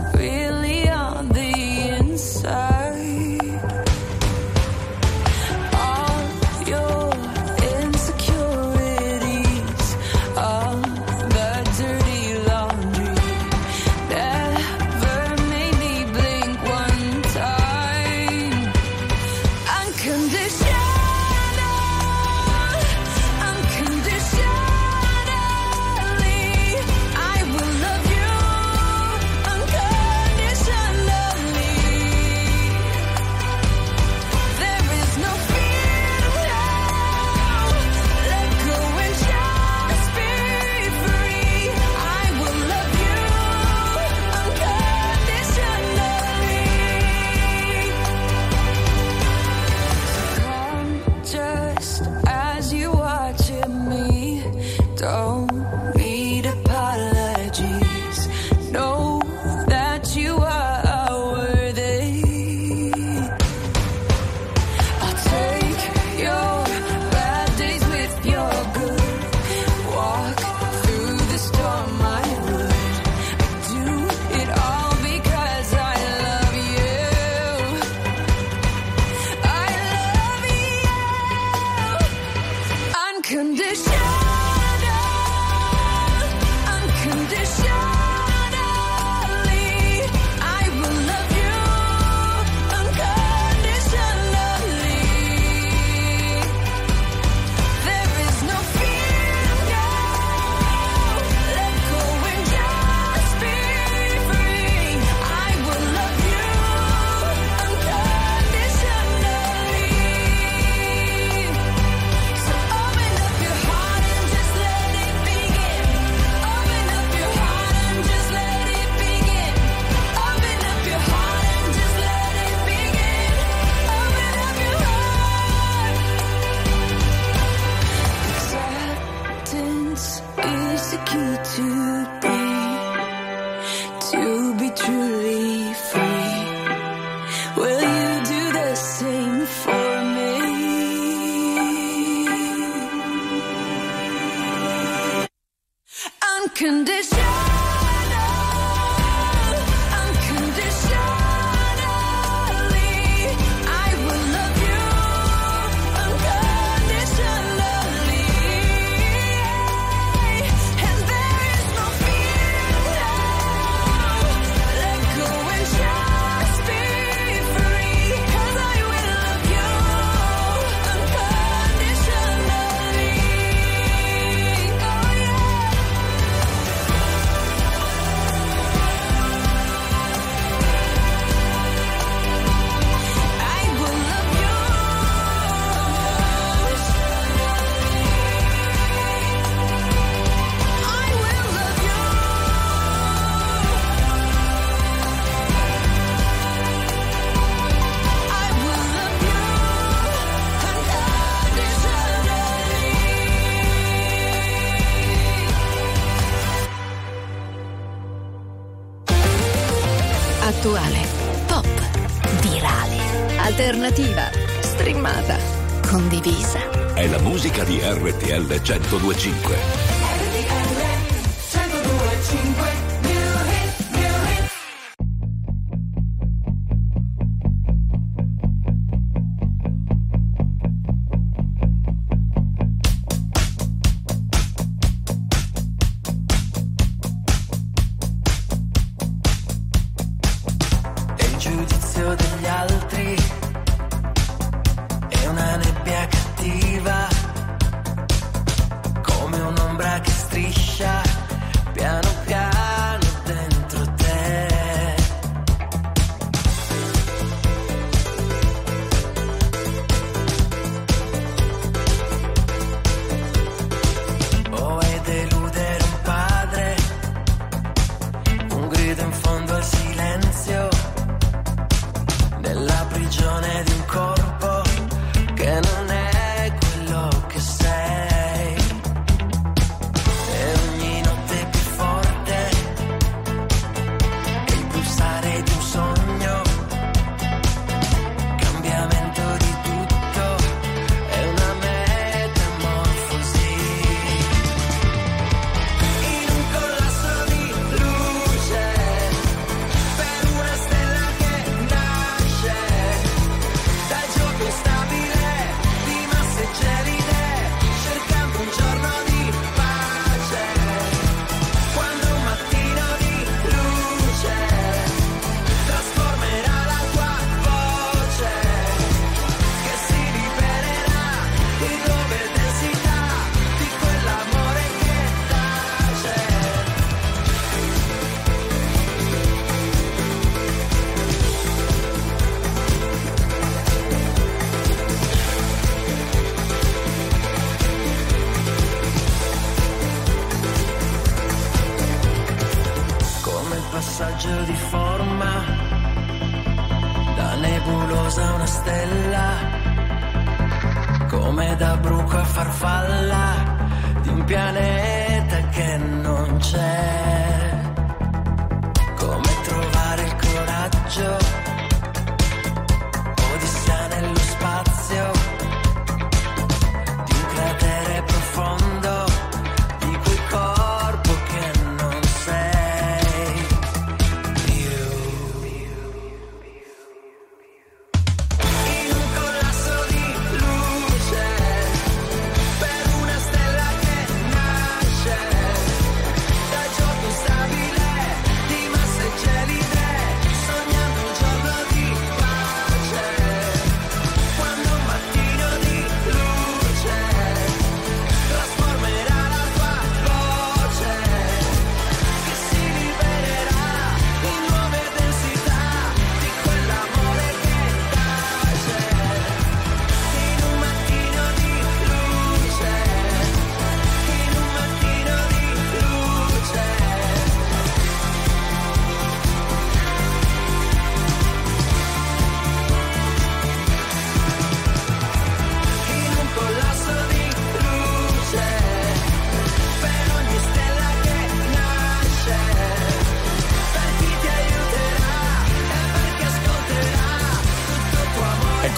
todo 218.94 219.08
o 219.08 219.12
Egito. 219.12 219.33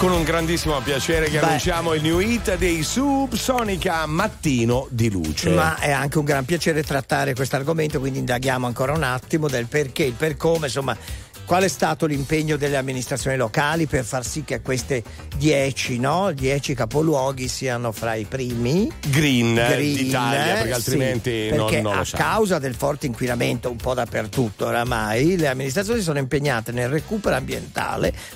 Con 0.07 0.15
un 0.15 0.23
grandissimo 0.23 0.79
piacere 0.79 1.25
che 1.25 1.37
Beh. 1.37 1.45
annunciamo 1.45 1.93
il 1.93 2.01
new 2.01 2.19
hit 2.19 2.55
dei 2.55 2.81
Subsonica 2.81 4.05
Mattino 4.05 4.87
di 4.89 5.11
Luce. 5.11 5.49
Ma 5.49 5.77
è 5.79 5.91
anche 5.91 6.17
un 6.17 6.23
gran 6.23 6.45
piacere 6.45 6.81
trattare 6.81 7.35
questo 7.35 7.57
argomento, 7.57 7.99
quindi 7.99 8.19
indaghiamo 8.19 8.65
ancora 8.65 8.93
un 8.93 9.03
attimo 9.03 9.49
del 9.49 9.65
perché, 9.65 10.03
il 10.03 10.13
per 10.13 10.37
come, 10.37 10.67
insomma. 10.67 10.95
Qual 11.47 11.63
è 11.63 11.69
stato 11.69 12.07
l'impegno 12.07 12.57
delle 12.57 12.75
amministrazioni 12.75 13.37
locali 13.37 13.85
per 13.85 14.03
far 14.03 14.25
sì 14.25 14.43
che 14.43 14.59
queste 14.59 15.01
10, 15.37 15.97
no? 15.97 16.33
10 16.33 16.73
capoluoghi 16.73 17.47
siano 17.47 17.93
fra 17.93 18.15
i 18.15 18.25
primi? 18.25 18.91
Green, 19.07 19.53
Green, 19.53 19.95
d'Italia, 19.95 20.55
perché 20.55 20.67
sì, 20.67 20.73
altrimenti 20.73 21.49
non, 21.51 21.67
perché 21.67 21.81
non 21.81 21.97
a 21.97 22.05
causa 22.11 22.59
del 22.59 22.75
forte 22.75 23.05
inquinamento 23.05 23.71
un 23.71 23.77
po' 23.77 23.93
dappertutto 23.93 24.65
oramai, 24.65 25.37
le 25.37 25.47
amministrazioni 25.47 26.01
sono 26.01 26.19
impegnate 26.19 26.73
nel 26.73 26.89
recupero 26.89 27.37
ambientale, 27.37 27.76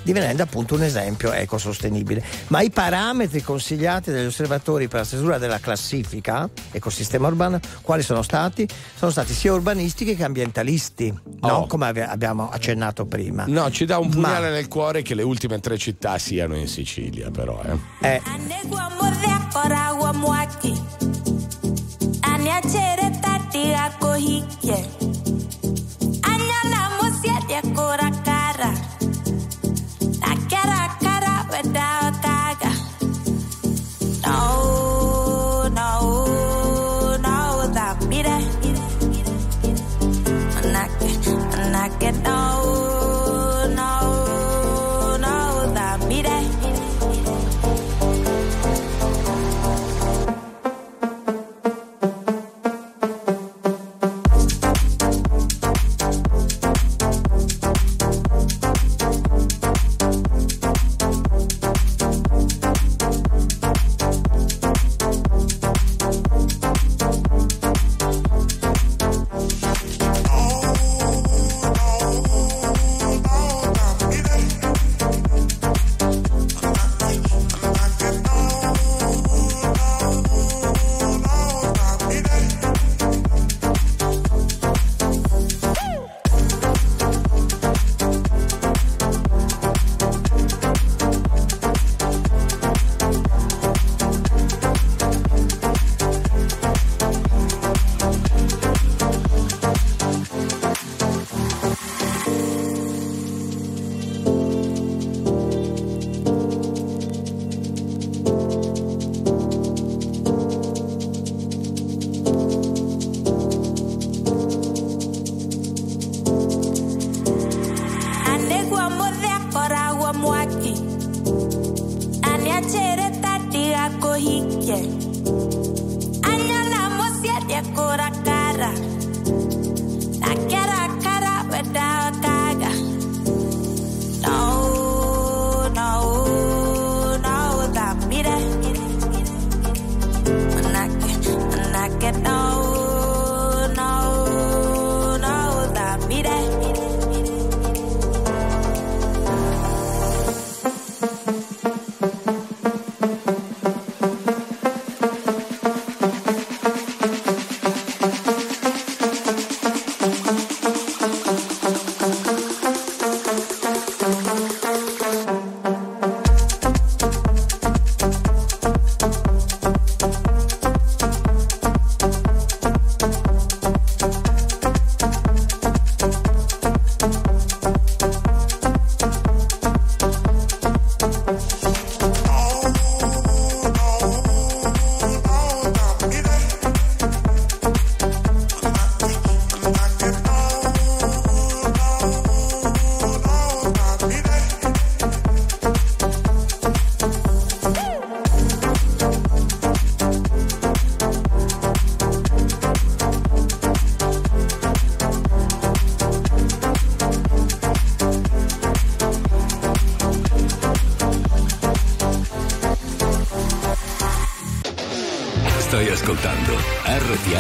divenendo 0.03 0.43
appunto 0.43 0.75
un 0.75 0.83
esempio 0.83 1.31
ecosostenibile. 1.31 2.23
Ma 2.47 2.61
i 2.61 2.69
parametri 2.69 3.41
consigliati 3.41 4.11
dagli 4.11 4.25
osservatori 4.25 4.88
per 4.88 4.99
la 4.99 5.05
stesura 5.05 5.38
della 5.38 5.59
classifica 5.59 6.49
ecosistema 6.71 7.27
urbano, 7.27 7.59
quali 7.81 8.03
sono 8.03 8.21
stati? 8.21 8.67
Sono 8.95 9.11
stati 9.11 9.33
sia 9.33 9.53
urbanistici 9.53 10.15
che 10.15 10.23
ambientalisti, 10.23 11.13
no? 11.41 11.47
Oh. 11.53 11.67
come 11.67 11.88
ave- 11.88 12.05
abbiamo 12.05 12.49
accennato 12.49 13.05
prima. 13.05 13.45
No, 13.47 13.69
ci 13.71 13.85
dà 13.85 13.97
un 13.97 14.07
Ma- 14.07 14.13
pugnale 14.13 14.49
nel 14.49 14.67
cuore 14.67 15.01
che 15.01 15.15
le 15.15 15.23
ultime 15.23 15.59
tre 15.59 15.77
città 15.77 16.17
siano 16.17 16.55
in 16.55 16.67
Sicilia, 16.67 17.29
però. 17.29 17.61
Eh. 17.63 18.07
Eh, 18.07 18.21
Anegwa 18.25 18.89
mudhia 18.99 19.47
kora 19.51 19.93
wa 19.93 20.11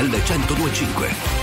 RTL 0.01 0.09
1025. 0.09 1.41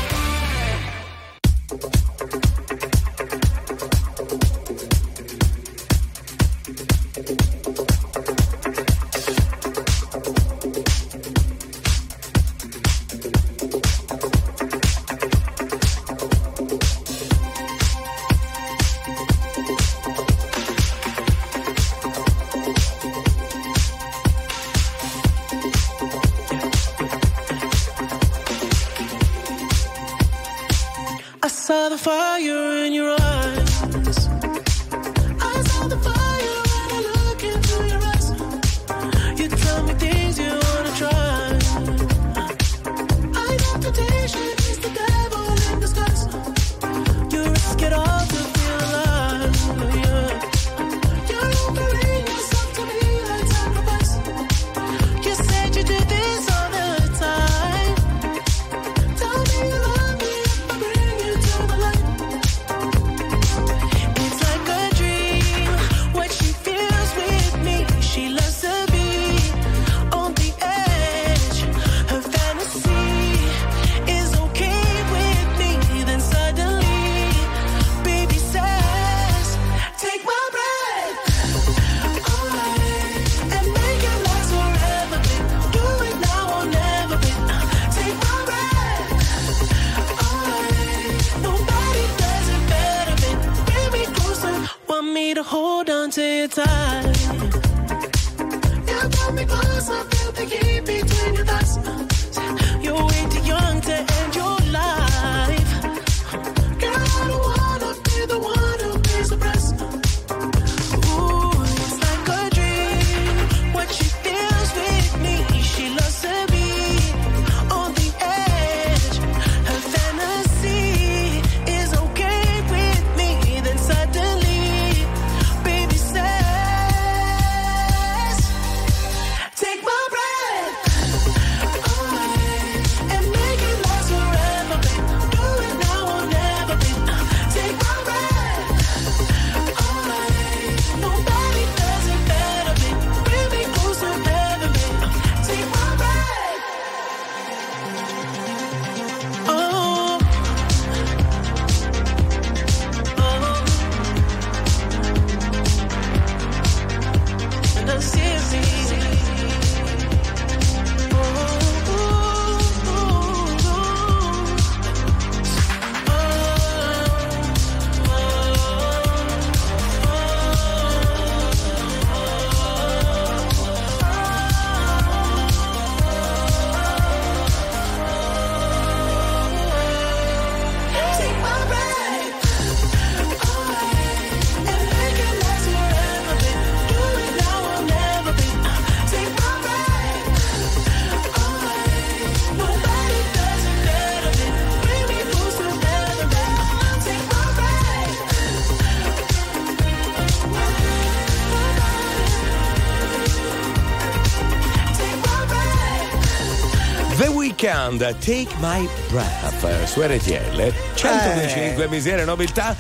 Weeknd, 207.89 208.19
Take 208.19 208.49
My 208.61 208.87
Breath 209.09 209.85
su 209.87 210.03
RTL 210.03 210.73
125 210.95 211.89
miseria 211.89 212.23
e 212.23 212.27
nobiltà. 212.27 212.77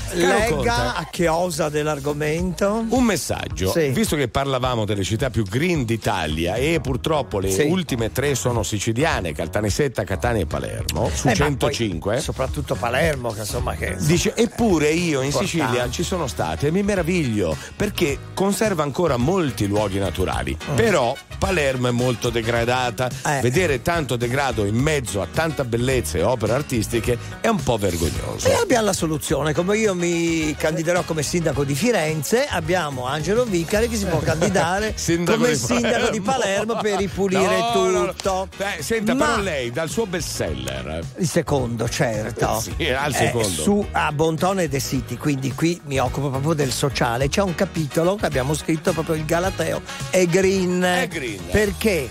Conte, 0.49 0.69
a 0.69 1.07
che 1.11 1.29
osa 1.29 1.69
dell'argomento. 1.71 2.85
un 2.89 3.05
messaggio, 3.05 3.71
Sì. 3.71 3.89
visto 3.89 4.17
che 4.17 4.29
parlavamo 4.29 4.85
delle 4.85 5.05
città 5.05 5.31
più 5.31 5.45
green 5.45 5.85
d'Italia 5.87 6.57
e 6.57 6.81
purtroppo 6.83 7.39
le 7.39 7.51
Sì. 7.51 7.63
ultime 7.63 8.13
tre 8.13 8.35
sono 8.35 8.63
siciliane, 8.63 9.33
Caltanissetta, 9.33 10.05
Catania 10.05 10.43
e 10.43 10.47
Palermo, 10.47 11.09
su 11.15 11.27
Eh, 11.29 11.31
ma 11.31 11.35
105. 11.37 12.13
poi 12.15 12.23
soprattutto 12.23 12.75
Palermo, 12.75 13.31
che 13.31 13.41
insomma 13.41 13.75
che. 13.75 13.97
Dice, 14.01 14.35
eppure 14.37 14.91
io 14.91 15.21
in 15.21 15.27
Importante. 15.27 15.47
Sicilia 15.47 15.91
ci 15.91 16.03
sono 16.03 16.27
stato 16.27 16.67
e 16.67 16.71
mi 16.71 16.83
meraviglio 16.83 17.57
perché 17.77 18.19
conserva 18.35 18.83
ancora 18.83 19.17
molti 19.17 19.67
luoghi 19.67 19.99
naturali. 19.99 20.57
Mm. 20.71 20.75
Però 20.75 21.17
Palermo 21.39 21.89
è 21.89 21.93
molto 21.93 22.29
degradata. 22.31 23.09
Eh. 23.25 23.41
Vedere 23.41 23.81
tanto 23.81 24.17
degrado 24.17 24.65
in 24.65 24.75
mezzo 24.75 24.97
a 25.21 25.27
tanta 25.33 25.65
bellezza 25.65 26.19
e 26.19 26.23
opere 26.23 26.53
artistiche 26.53 27.17
è 27.41 27.49
un 27.49 27.63
po' 27.63 27.77
vergognoso. 27.77 28.49
E 28.49 28.55
abbiamo 28.55 28.85
la 28.87 28.93
soluzione, 28.93 29.53
come 29.55 29.77
io 29.79 29.95
mi 29.95 30.55
candiderò 30.57 31.03
come 31.03 31.23
sindaco 31.23 31.65
di 31.65 31.75
Firenze, 31.75 32.47
abbiamo 32.49 33.07
Angelo 33.07 33.45
Vicari 33.45 33.89
che 33.89 33.97
si 33.97 34.05
può 34.07 34.19
candidare 34.25 34.95
come 35.25 35.49
di 35.51 35.57
sindaco 35.57 36.11
di 36.11 36.21
Palermo. 36.21 36.77
Per 36.79 36.97
ripulire 36.99 37.59
No, 37.59 37.73
no, 37.85 37.91
no. 37.91 38.07
tutto. 38.15 38.49
Beh, 38.57 38.83
senta, 38.83 39.15
Ma- 39.15 39.27
però 39.27 39.41
lei 39.43 39.71
dal 39.71 39.89
suo 39.89 40.07
bestseller. 40.07 41.01
Il 41.19 41.29
secondo, 41.29 41.89
certo. 41.89 42.61
Sì, 42.61 42.89
al 42.91 43.13
Eh, 43.13 43.17
secondo. 43.17 43.49
su 43.49 43.87
a 43.93 44.11
Bontone 44.13 44.69
de 44.69 44.81
City, 44.81 45.17
quindi 45.17 45.53
qui 45.55 45.81
mi 45.85 45.99
occupo 45.99 46.29
proprio 46.31 46.53
del 46.55 46.73
sociale. 46.73 47.29
C'è 47.29 47.43
un 47.43 47.55
capitolo 47.55 48.17
che 48.17 48.27
abbiamo 48.27 48.55
scritto 48.55 48.93
proprio 48.93 49.15
il 49.15 49.25
Galateo 49.25 49.81
è 50.11 50.25
green. 50.27 50.83
È 50.83 51.09
green. 51.09 51.41
Perché 51.51 52.09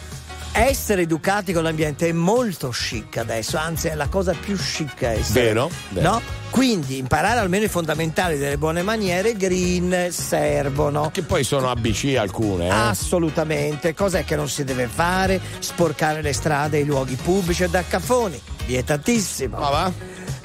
essere 0.51 1.03
educati 1.03 1.53
con 1.53 1.63
l'ambiente 1.63 2.07
è 2.09 2.11
molto 2.11 2.69
chic 2.69 3.17
adesso, 3.17 3.57
anzi 3.57 3.87
è 3.87 3.95
la 3.95 4.07
cosa 4.07 4.33
più 4.33 4.55
chic 4.57 5.01
essere. 5.01 5.45
Vero, 5.45 5.69
vero. 5.89 6.09
No? 6.09 6.21
Quindi 6.49 6.97
imparare 6.97 7.39
almeno 7.39 7.65
i 7.65 7.67
fondamentali 7.67 8.37
delle 8.37 8.57
buone 8.57 8.81
maniere 8.81 9.35
green 9.35 10.07
servono. 10.11 11.09
Che 11.11 11.21
poi 11.21 11.43
sono 11.43 11.69
ABC 11.69 12.15
alcune. 12.17 12.67
eh. 12.67 12.71
Assolutamente. 12.71 13.93
Cos'è 13.93 14.23
che 14.25 14.35
non 14.35 14.49
si 14.49 14.63
deve 14.63 14.87
fare? 14.87 15.39
Sporcare 15.59 16.21
le 16.21 16.33
strade 16.33 16.77
e 16.77 16.81
i 16.81 16.85
luoghi 16.85 17.15
pubblici 17.15 17.63
e 17.63 17.69
da 17.69 17.83
caffoni. 17.83 18.39
Vietatissimo. 18.65 19.57
Ma 19.57 19.69
va? 19.69 19.91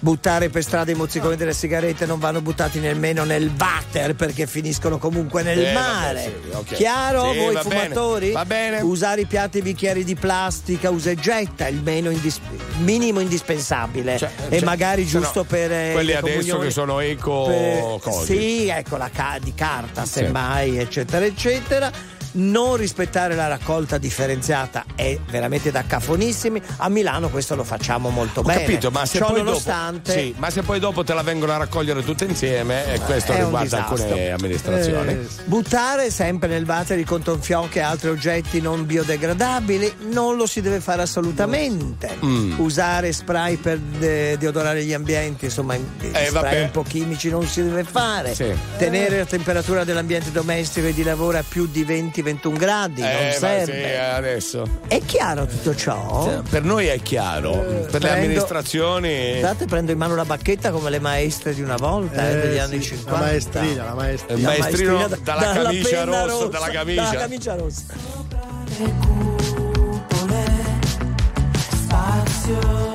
Buttare 0.02 0.48
per 0.48 0.64
strada 0.64 0.90
i 0.90 0.94
mozziconi 0.96 1.36
delle 1.36 1.52
sigarette 1.52 2.06
non 2.06 2.18
vanno 2.18 2.40
buttati 2.40 2.80
nemmeno 2.80 3.22
nel 3.22 3.52
water 3.56 4.16
perché 4.16 4.48
finiscono 4.48 4.98
comunque 4.98 5.44
nel 5.44 5.60
Eh, 5.60 5.72
vabbè, 5.72 5.86
mare. 5.86 6.22
sì, 6.42 6.50
ok. 6.56 6.72
Chiaro? 6.74 7.30
Sì, 7.30 7.38
Voi 7.38 7.54
va 7.54 7.62
bene, 7.62 7.80
fumatori? 7.84 8.32
va 8.32 8.44
bene. 8.44 8.80
Usare 8.80 9.20
i 9.20 9.26
piatti 9.26 9.58
e 9.58 9.62
bicchieri 9.62 10.02
di 10.02 10.16
plastica, 10.16 10.90
usa 10.90 11.10
e 11.10 11.14
getta, 11.14 11.68
il 11.68 11.80
meno 11.82 12.10
indis- 12.10 12.40
minimo 12.78 13.20
indispensabile. 13.20 14.14
e 14.16 14.18
cioè, 14.18 14.30
magari 14.64 15.06
se 15.06 15.18
no, 15.18 15.22
giusto 15.22 15.44
per. 15.44 15.70
eh, 15.70 15.90
quelli 15.92 16.14
adesso 16.14 16.58
che 16.58 16.70
sono 16.70 16.98
eco 16.98 17.44
Per-. 17.44 18.24
Sì, 18.24 18.66
ecco 18.68 18.96
la 18.96 19.08
ca- 19.12 19.38
di 19.40 19.54
carta, 19.54 20.04
semmai, 20.04 20.78
eccetera, 20.78 21.24
eccetera. 21.24 21.90
Non 22.34 22.76
rispettare 22.76 23.34
la 23.34 23.46
raccolta 23.46 23.98
differenziata 23.98 24.84
è 24.94 25.18
veramente 25.28 25.70
da 25.70 25.84
cafonissimi. 25.86 26.60
A 26.78 26.88
Milano 26.88 27.28
questo 27.28 27.54
lo 27.54 27.64
facciamo 27.64 28.08
molto 28.08 28.40
Ho 28.40 28.42
bene. 28.42 28.60
capito, 28.60 28.90
ma 28.90 29.04
se, 29.04 29.18
Ciò 29.18 29.26
poi 29.28 29.42
nonostante, 29.42 30.12
dopo, 30.14 30.24
sì, 30.24 30.34
ma 30.38 30.50
se 30.50 30.62
poi 30.62 30.80
dopo 30.80 31.04
te 31.04 31.12
la 31.14 31.22
vengono 31.22 31.52
a 31.52 31.56
raccogliere 31.58 32.02
tutte 32.02 32.24
insieme, 32.24 32.92
e 32.92 33.00
questo 33.00 33.32
È 33.32 33.38
un 33.40 33.44
riguarda 33.44 33.86
alcune 33.86 34.30
amministrazioni. 34.30 35.12
Eh, 35.12 35.26
buttare 35.44 36.10
sempre 36.10 36.48
nel 36.48 36.64
water 36.66 36.98
i 36.98 37.04
contonfiocchi 37.04 37.78
e 37.78 37.82
altri 37.82 38.08
oggetti 38.08 38.60
non 38.60 38.86
biodegradabili 38.86 39.94
non 40.10 40.36
lo 40.36 40.46
si 40.46 40.60
deve 40.60 40.80
fare 40.80 41.02
assolutamente. 41.02 42.16
Mm. 42.24 42.58
Usare 42.60 43.12
spray 43.12 43.56
per 43.56 43.78
de- 43.78 44.36
deodorare 44.38 44.84
gli 44.84 44.92
ambienti, 44.94 45.46
insomma, 45.46 45.74
in- 45.74 45.84
Eh, 46.00 46.08
spray 46.08 46.30
vabbè. 46.30 46.62
un 46.62 46.70
po' 46.70 46.82
chimici 46.82 47.28
non 47.28 47.46
si 47.46 47.62
deve 47.62 47.84
fare. 47.84 48.34
Sì. 48.34 48.50
Tenere 48.78 49.18
la 49.18 49.24
temperatura 49.26 49.84
dell'ambiente 49.84 50.30
domestico 50.30 50.86
e 50.86 50.94
di 50.94 51.02
lavoro 51.02 51.38
a 51.38 51.44
più 51.46 51.66
di 51.66 51.84
20-21 52.22 52.56
gradi 52.56 53.02
Eh, 53.02 53.04
non 53.22 53.32
serve. 53.32 53.64
sì, 53.64 53.70
eh, 53.80 53.96
adesso. 53.96 54.68
È 54.88 55.00
chiaro 55.04 55.46
tutto 55.46 55.74
ciò? 55.74 56.40
Per 56.48 56.62
noi 56.62 56.86
è 56.86 57.00
chiaro, 57.00 57.50
per 57.52 57.64
le 57.92 57.98
prendo- 57.98 58.08
amministrazioni. 58.08 59.38
Guardate, 59.40 59.66
prendo 59.66 59.92
in 59.92 59.98
mano 59.98 60.14
la 60.14 60.24
bacchetta 60.24 60.70
come 60.70 60.90
le 60.90 60.98
maestre 61.00 61.54
di 61.54 61.62
una 61.62 61.76
volta, 61.76 62.28
eh, 62.28 62.32
Eh, 62.32 62.40
degli 62.40 62.52
sì, 62.54 62.58
anni 62.58 62.76
la 62.76 62.82
50. 62.82 63.20
maestrina, 63.20 63.84
la 63.84 63.94
maestrina. 63.94 64.38
Il 64.38 64.44
maestrino 64.58 64.92
maestrina 64.96 65.06
da- 65.08 65.40
dalla 65.40 65.62
camicia 65.62 65.98
penna 66.04 66.24
rossa, 66.24 66.46
dalla 66.46 66.68
camicia. 66.70 67.02
dalla 67.02 67.18
camicia 67.18 67.54
rossa. 67.56 67.82
spazio, 71.70 72.94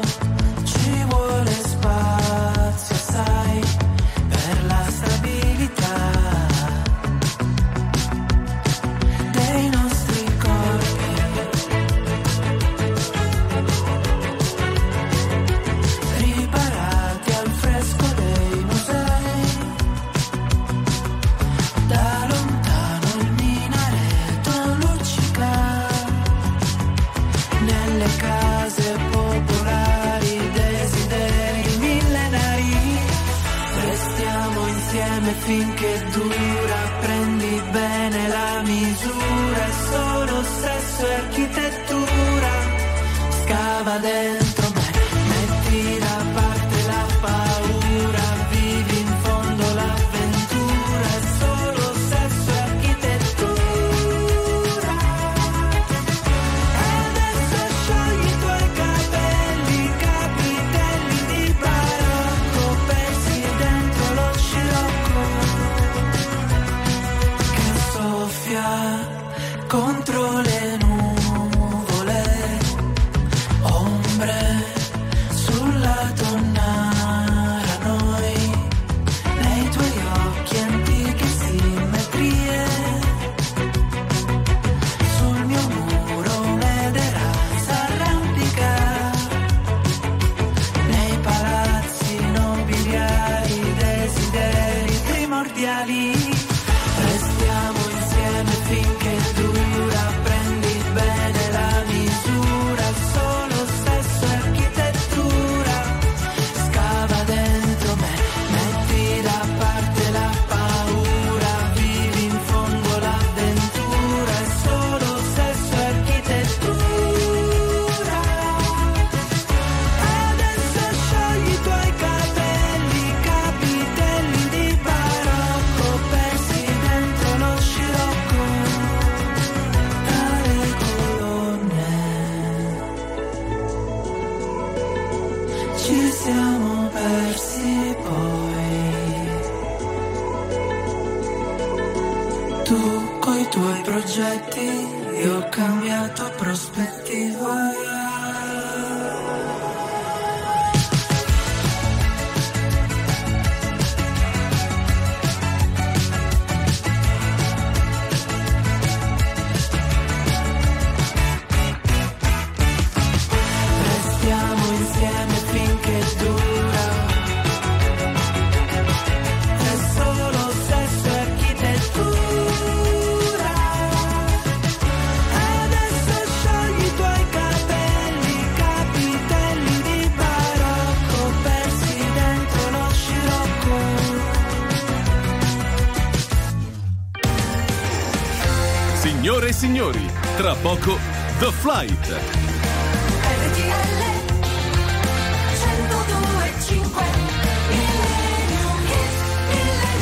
signori, 189.57 190.07
tra 190.37 190.53
poco 190.53 190.99
The 191.39 191.51
Flight. 191.51 192.19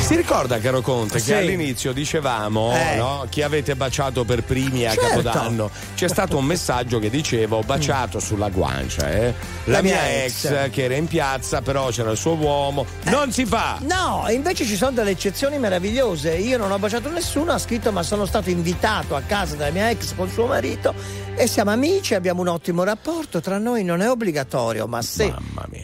Si 0.00 0.14
ricorda, 0.14 0.60
caro 0.60 0.82
Conte, 0.82 1.18
Sì. 1.18 1.26
che 1.32 1.36
all'inizio 1.38 1.92
dicevamo 1.92 2.72
Eh. 2.72 2.94
no, 2.96 3.26
chi 3.28 3.42
avete 3.42 3.74
baciato 3.74 4.22
per 4.24 4.44
primi 4.44 4.84
a 4.86 4.90
Certo. 4.92 5.08
Capodanno? 5.08 5.68
C'è 5.96 6.08
stato 6.08 6.36
un 6.36 6.44
messaggio 6.44 6.98
che 6.98 7.08
diceva: 7.08 7.56
Ho 7.56 7.62
baciato 7.62 8.20
sulla 8.20 8.50
guancia, 8.50 9.10
eh. 9.10 9.32
La, 9.64 9.76
La 9.76 9.82
mia, 9.82 9.94
mia 9.94 10.24
ex, 10.24 10.44
ex. 10.44 10.70
che 10.70 10.84
era 10.84 10.94
in 10.94 11.06
piazza, 11.06 11.62
però 11.62 11.88
c'era 11.88 12.10
il 12.10 12.18
suo 12.18 12.34
uomo. 12.34 12.84
Non 13.04 13.32
si 13.32 13.46
fa! 13.46 13.78
No, 13.80 14.26
invece 14.28 14.66
ci 14.66 14.76
sono 14.76 14.90
delle 14.92 15.12
eccezioni 15.12 15.58
meravigliose. 15.58 16.34
Io 16.34 16.58
non 16.58 16.70
ho 16.70 16.78
baciato 16.78 17.10
nessuno, 17.10 17.52
ha 17.52 17.58
scritto 17.58 17.92
ma 17.92 18.02
sono 18.02 18.26
stato 18.26 18.50
invitato 18.50 19.16
a 19.16 19.22
casa 19.22 19.56
della 19.56 19.70
mia 19.70 19.88
ex 19.88 20.14
con 20.14 20.28
suo 20.28 20.44
marito 20.44 20.94
E 21.38 21.46
siamo 21.46 21.70
amici, 21.70 22.14
abbiamo 22.14 22.40
un 22.40 22.48
ottimo 22.48 22.82
rapporto 22.82 23.42
tra 23.42 23.58
noi, 23.58 23.84
non 23.84 24.00
è 24.00 24.08
obbligatorio, 24.08 24.86
ma 24.86 25.02
se 25.02 25.32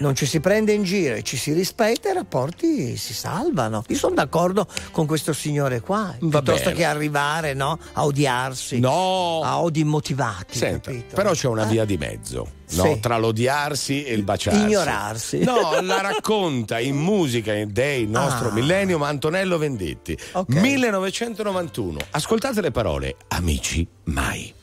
non 0.00 0.14
ci 0.16 0.24
si 0.24 0.40
prende 0.40 0.72
in 0.72 0.82
giro 0.82 1.14
e 1.14 1.22
ci 1.22 1.36
si 1.36 1.52
rispetta, 1.52 2.08
i 2.08 2.14
rapporti 2.14 2.96
si 2.96 3.12
salvano. 3.12 3.84
Io 3.88 3.96
sono 3.96 4.14
d'accordo 4.14 4.66
con 4.92 5.04
questo 5.06 5.34
signore 5.34 5.80
qua, 5.80 6.14
piuttosto 6.18 6.70
bene. 6.70 6.72
che 6.72 6.84
arrivare 6.84 7.52
no, 7.52 7.78
a 7.92 8.04
odiarsi, 8.06 8.80
No. 8.80 9.42
a 9.42 9.60
odi 9.60 9.80
immotivati. 9.80 10.56
Senta, 10.56 10.90
però 11.12 11.32
c'è 11.32 11.48
una 11.48 11.64
Eh? 11.66 11.70
via 11.70 11.84
di 11.84 11.98
mezzo. 11.98 12.48
no? 12.70 12.84
Sì. 12.84 13.00
Tra 13.00 13.18
l'odiarsi 13.18 14.04
e 14.04 14.14
il 14.14 14.22
baciarsi. 14.22 14.58
Ignorarsi. 14.62 15.38
No, 15.44 15.78
la 15.82 16.00
racconta 16.00 16.80
in 16.80 16.96
musica 16.96 17.52
del 17.66 18.08
nostro 18.08 18.48
Ah. 18.48 18.52
millennium 18.52 19.02
Antonello 19.02 19.58
Venditti. 19.58 20.16
1991. 20.46 21.98
Ascoltate 22.12 22.62
le 22.62 22.70
parole. 22.70 23.16
Amici 23.28 23.86
mai. 24.04 24.54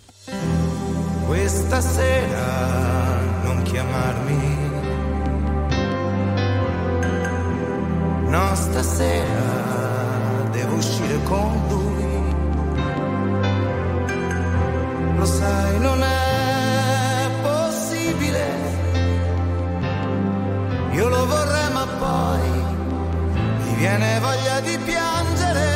Questa 1.29 1.79
sera 1.79 3.19
non 3.43 3.61
chiamarmi. 3.61 4.57
No, 8.29 8.55
stasera 8.55 10.47
devo 10.51 10.73
uscire 10.73 11.21
con 11.25 11.61
lui. 11.69 12.33
Lo 15.17 15.25
sai, 15.25 15.79
non 15.79 16.01
è 16.01 17.29
possibile. 17.43 18.47
Io 20.93 21.09
lo 21.09 21.27
vorrei, 21.27 21.71
ma 21.73 21.85
poi 21.99 22.49
mi 23.65 23.75
viene 23.75 24.19
voglia 24.19 24.59
di 24.61 24.79
piangere. 24.83 25.67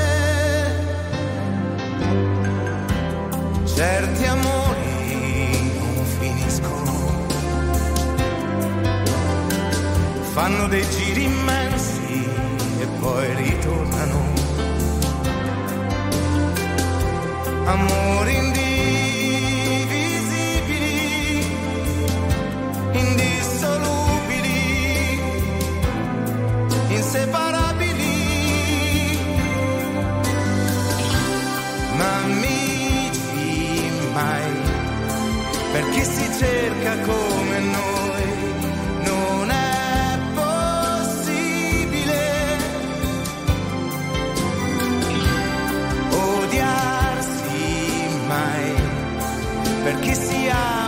Certi 3.65 4.25
amori 4.25 4.72
fanno 10.33 10.67
dei 10.67 10.83
giri 10.89 11.23
immensi 11.25 12.27
e 12.79 12.87
poi 12.99 13.35
ritornano. 13.35 14.31
Amori 17.65 18.35
indivisibili, 18.35 19.85
indissolubili, 22.93 24.59
inseparabili. 26.87 28.11
Ma 31.95 32.23
amici 32.23 33.91
mai, 34.13 34.51
per 35.71 35.89
chi 35.91 36.03
si 36.03 36.27
cerca 36.39 36.97
come 37.01 37.59
noi, 37.59 37.92
per 49.83 49.99
chi 49.99 50.15
si 50.15 50.47
ama 50.47 50.82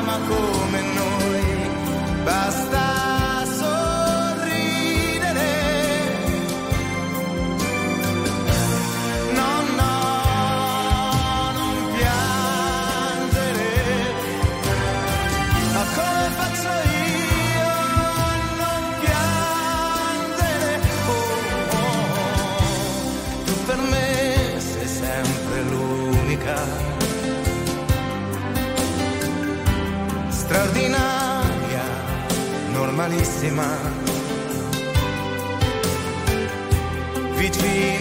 zima. 33.46 33.70
Vidíš, 37.38 37.95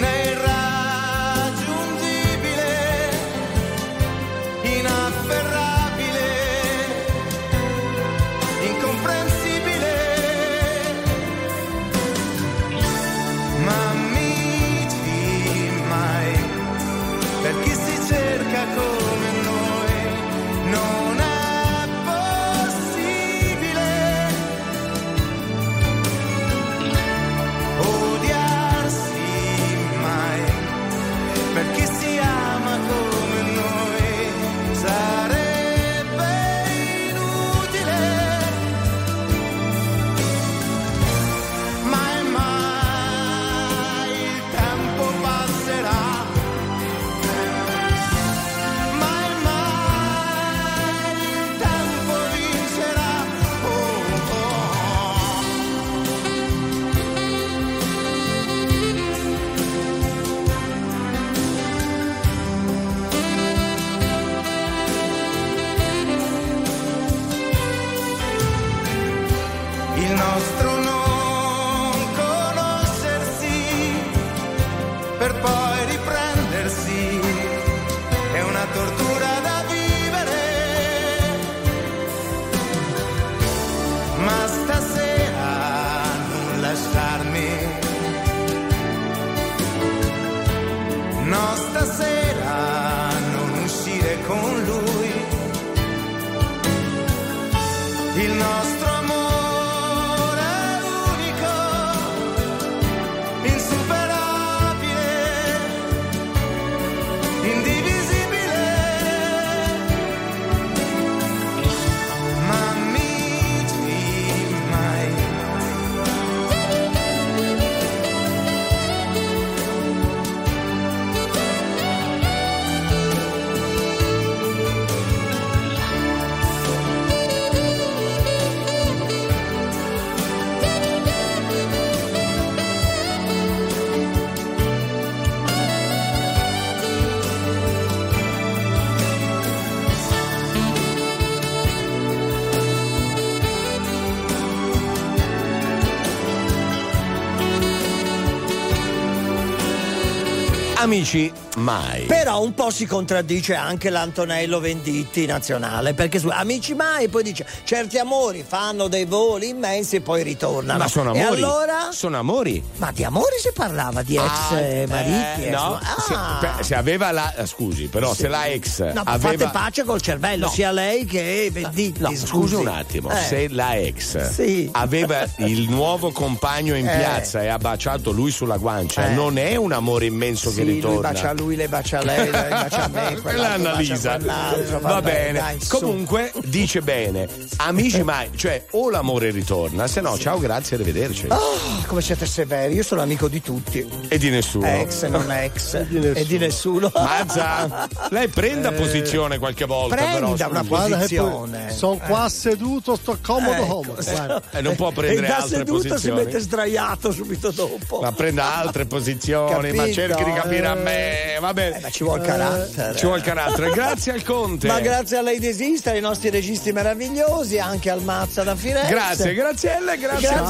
Amici, 150.84 151.32
mai. 151.56 152.02
Però 152.04 152.42
un 152.42 152.54
po' 152.54 152.70
si 152.70 152.86
contraddice 152.86 153.54
anche 153.54 153.90
l'Antonello 153.90 154.60
Venditti 154.60 155.26
nazionale, 155.26 155.94
perché 155.94 156.18
su 156.18 156.28
Amici 156.28 156.74
mai 156.74 157.08
poi 157.08 157.22
dice 157.22 157.46
certi 157.64 157.98
amori 157.98 158.44
fanno 158.46 158.88
dei 158.88 159.04
voli 159.04 159.48
immensi 159.48 159.96
e 159.96 160.00
poi 160.00 160.22
ritornano. 160.22 160.78
Ma 160.78 160.88
sono 160.88 161.14
E 161.14 161.20
amori. 161.20 161.42
allora? 161.42 161.88
Sono 161.92 162.18
amori. 162.18 162.62
Ma 162.76 162.90
di 162.92 163.04
amori 163.04 163.36
si 163.40 163.50
parlava, 163.54 164.02
di 164.02 164.16
ex 164.16 164.22
Ah, 164.50 164.58
eh, 164.60 164.86
mariti. 164.86 165.42
eh, 165.42 165.46
ex- 165.48 165.52
no, 165.52 165.74
Ah. 165.82 166.00
se, 166.06 166.14
per- 166.40 166.64
se 166.64 166.74
aveva 166.74 167.10
la. 167.12 167.34
eh, 167.34 167.46
Scusi, 167.46 167.86
però 167.86 168.12
Sì. 168.14 168.22
se 168.22 168.28
la 168.28 168.46
ex 168.46 168.92
No, 168.92 169.02
aveva. 169.04 169.30
fate 169.46 169.50
pace 169.52 169.84
col 169.84 170.00
cervello, 170.00 170.46
No. 170.46 170.50
sia 170.52 170.70
lei 170.72 171.04
che 171.04 171.48
Venditti. 171.52 172.00
No, 172.00 172.08
scusi. 172.08 172.26
scusa 172.26 172.58
un 172.58 172.68
attimo, 172.68 173.10
Eh. 173.10 173.16
se 173.22 173.48
la 173.50 173.76
ex 173.76 174.30
Sì. 174.30 174.68
aveva 174.72 175.24
il 175.36 175.68
nuovo 175.70 176.10
compagno 176.10 176.74
in 176.74 176.86
Eh. 176.88 176.96
piazza 176.96 177.42
e 177.42 177.48
ha 177.48 177.58
baciato 177.58 178.10
lui 178.10 178.30
sulla 178.30 178.56
guancia, 178.56 179.08
Eh. 179.08 179.14
non 179.14 179.36
è 179.38 179.56
un 179.56 179.72
amore 179.72 180.06
immenso 180.06 180.50
Sì, 180.50 180.56
che 180.56 180.64
lui 180.64 180.74
ritorna. 180.74 181.12
bacia 181.12 181.32
lui, 181.32 181.43
lei 181.54 181.68
bacia 181.68 182.02
lei, 182.02 182.30
lei 182.30 182.48
bacia 182.48 182.84
a 182.84 182.88
me. 182.88 183.18
Quella 183.20 183.56
quell'altro 183.56 183.70
Annalisa. 183.70 184.18
Va 184.18 184.78
vabbè, 184.78 185.12
bene. 185.12 185.38
dai. 185.38 185.58
Comunque 185.68 186.32
dice 186.44 186.80
bene. 186.80 187.28
Amici 187.56 188.02
mai, 188.02 188.30
cioè 188.36 188.64
o 188.72 188.90
l'amore 188.90 189.30
ritorna, 189.30 189.86
se 189.86 190.00
no 190.00 190.16
ciao, 190.18 190.38
grazie, 190.38 190.76
arrivederci. 190.76 191.26
Ah, 191.28 191.38
come 191.86 192.00
siete 192.02 192.26
severi, 192.26 192.74
io 192.74 192.82
sono 192.82 193.02
amico 193.02 193.28
di 193.28 193.40
tutti. 193.40 193.86
E 194.08 194.18
di 194.18 194.30
nessuno. 194.30 194.66
Ex, 194.66 195.06
non 195.06 195.30
ex. 195.30 195.72
E 196.14 196.24
di 196.24 196.38
nessuno. 196.38 196.90
Mazza, 196.94 197.88
lei 198.10 198.28
prenda 198.28 198.70
Eh, 198.70 198.72
posizione 198.74 199.38
qualche 199.38 199.64
volta. 199.64 199.94
prenda 199.96 200.18
però, 200.48 200.48
una 200.50 200.64
posizione. 200.64 201.72
Sono 201.72 201.96
qua 201.98 202.28
seduto, 202.28 202.96
sto 202.96 203.18
comodo 203.22 203.52
Ecco. 203.62 203.66
comodo. 203.66 204.02
guarda. 204.02 204.42
Eh, 204.52 204.60
non 204.60 204.74
può 204.76 204.90
prendere 204.92 205.26
e 205.26 205.28
da 205.28 205.36
altre 205.36 205.56
seduto 205.58 205.88
posizioni. 205.88 206.18
si 206.20 206.24
mette 206.24 206.38
sdraiato 206.40 207.12
subito 207.12 207.50
dopo. 207.50 208.00
Ma 208.00 208.12
prenda 208.12 208.54
altre 208.56 208.86
posizioni, 208.86 209.70
ma 209.72 209.76
Capito? 209.84 209.92
cerchi 209.94 210.24
di 210.24 210.32
capire 210.32 210.66
a 210.66 210.74
me. 210.74 211.33
Va 211.40 211.52
bene. 211.52 211.76
Eh, 211.76 211.80
ma 211.80 211.90
ci 211.90 212.04
vuole 212.04 212.24
carattere. 212.24 212.96
Ci 212.96 213.06
vuole 213.06 213.20
carattere. 213.22 213.70
Grazie 213.70 214.12
al 214.12 214.22
Conte. 214.22 214.66
Ma 214.66 214.80
grazie 214.80 215.16
a 215.18 215.22
lei 215.22 215.38
desista, 215.38 215.90
ai 215.90 216.00
nostri 216.00 216.30
registi 216.30 216.72
meravigliosi, 216.72 217.58
anche 217.58 217.90
al 217.90 218.02
Mazza 218.02 218.42
da 218.42 218.54
Firenze. 218.56 218.90
Grazie, 218.90 219.34
Graziella, 219.34 219.96
grazie. 219.96 220.28
Grazie 220.28 220.42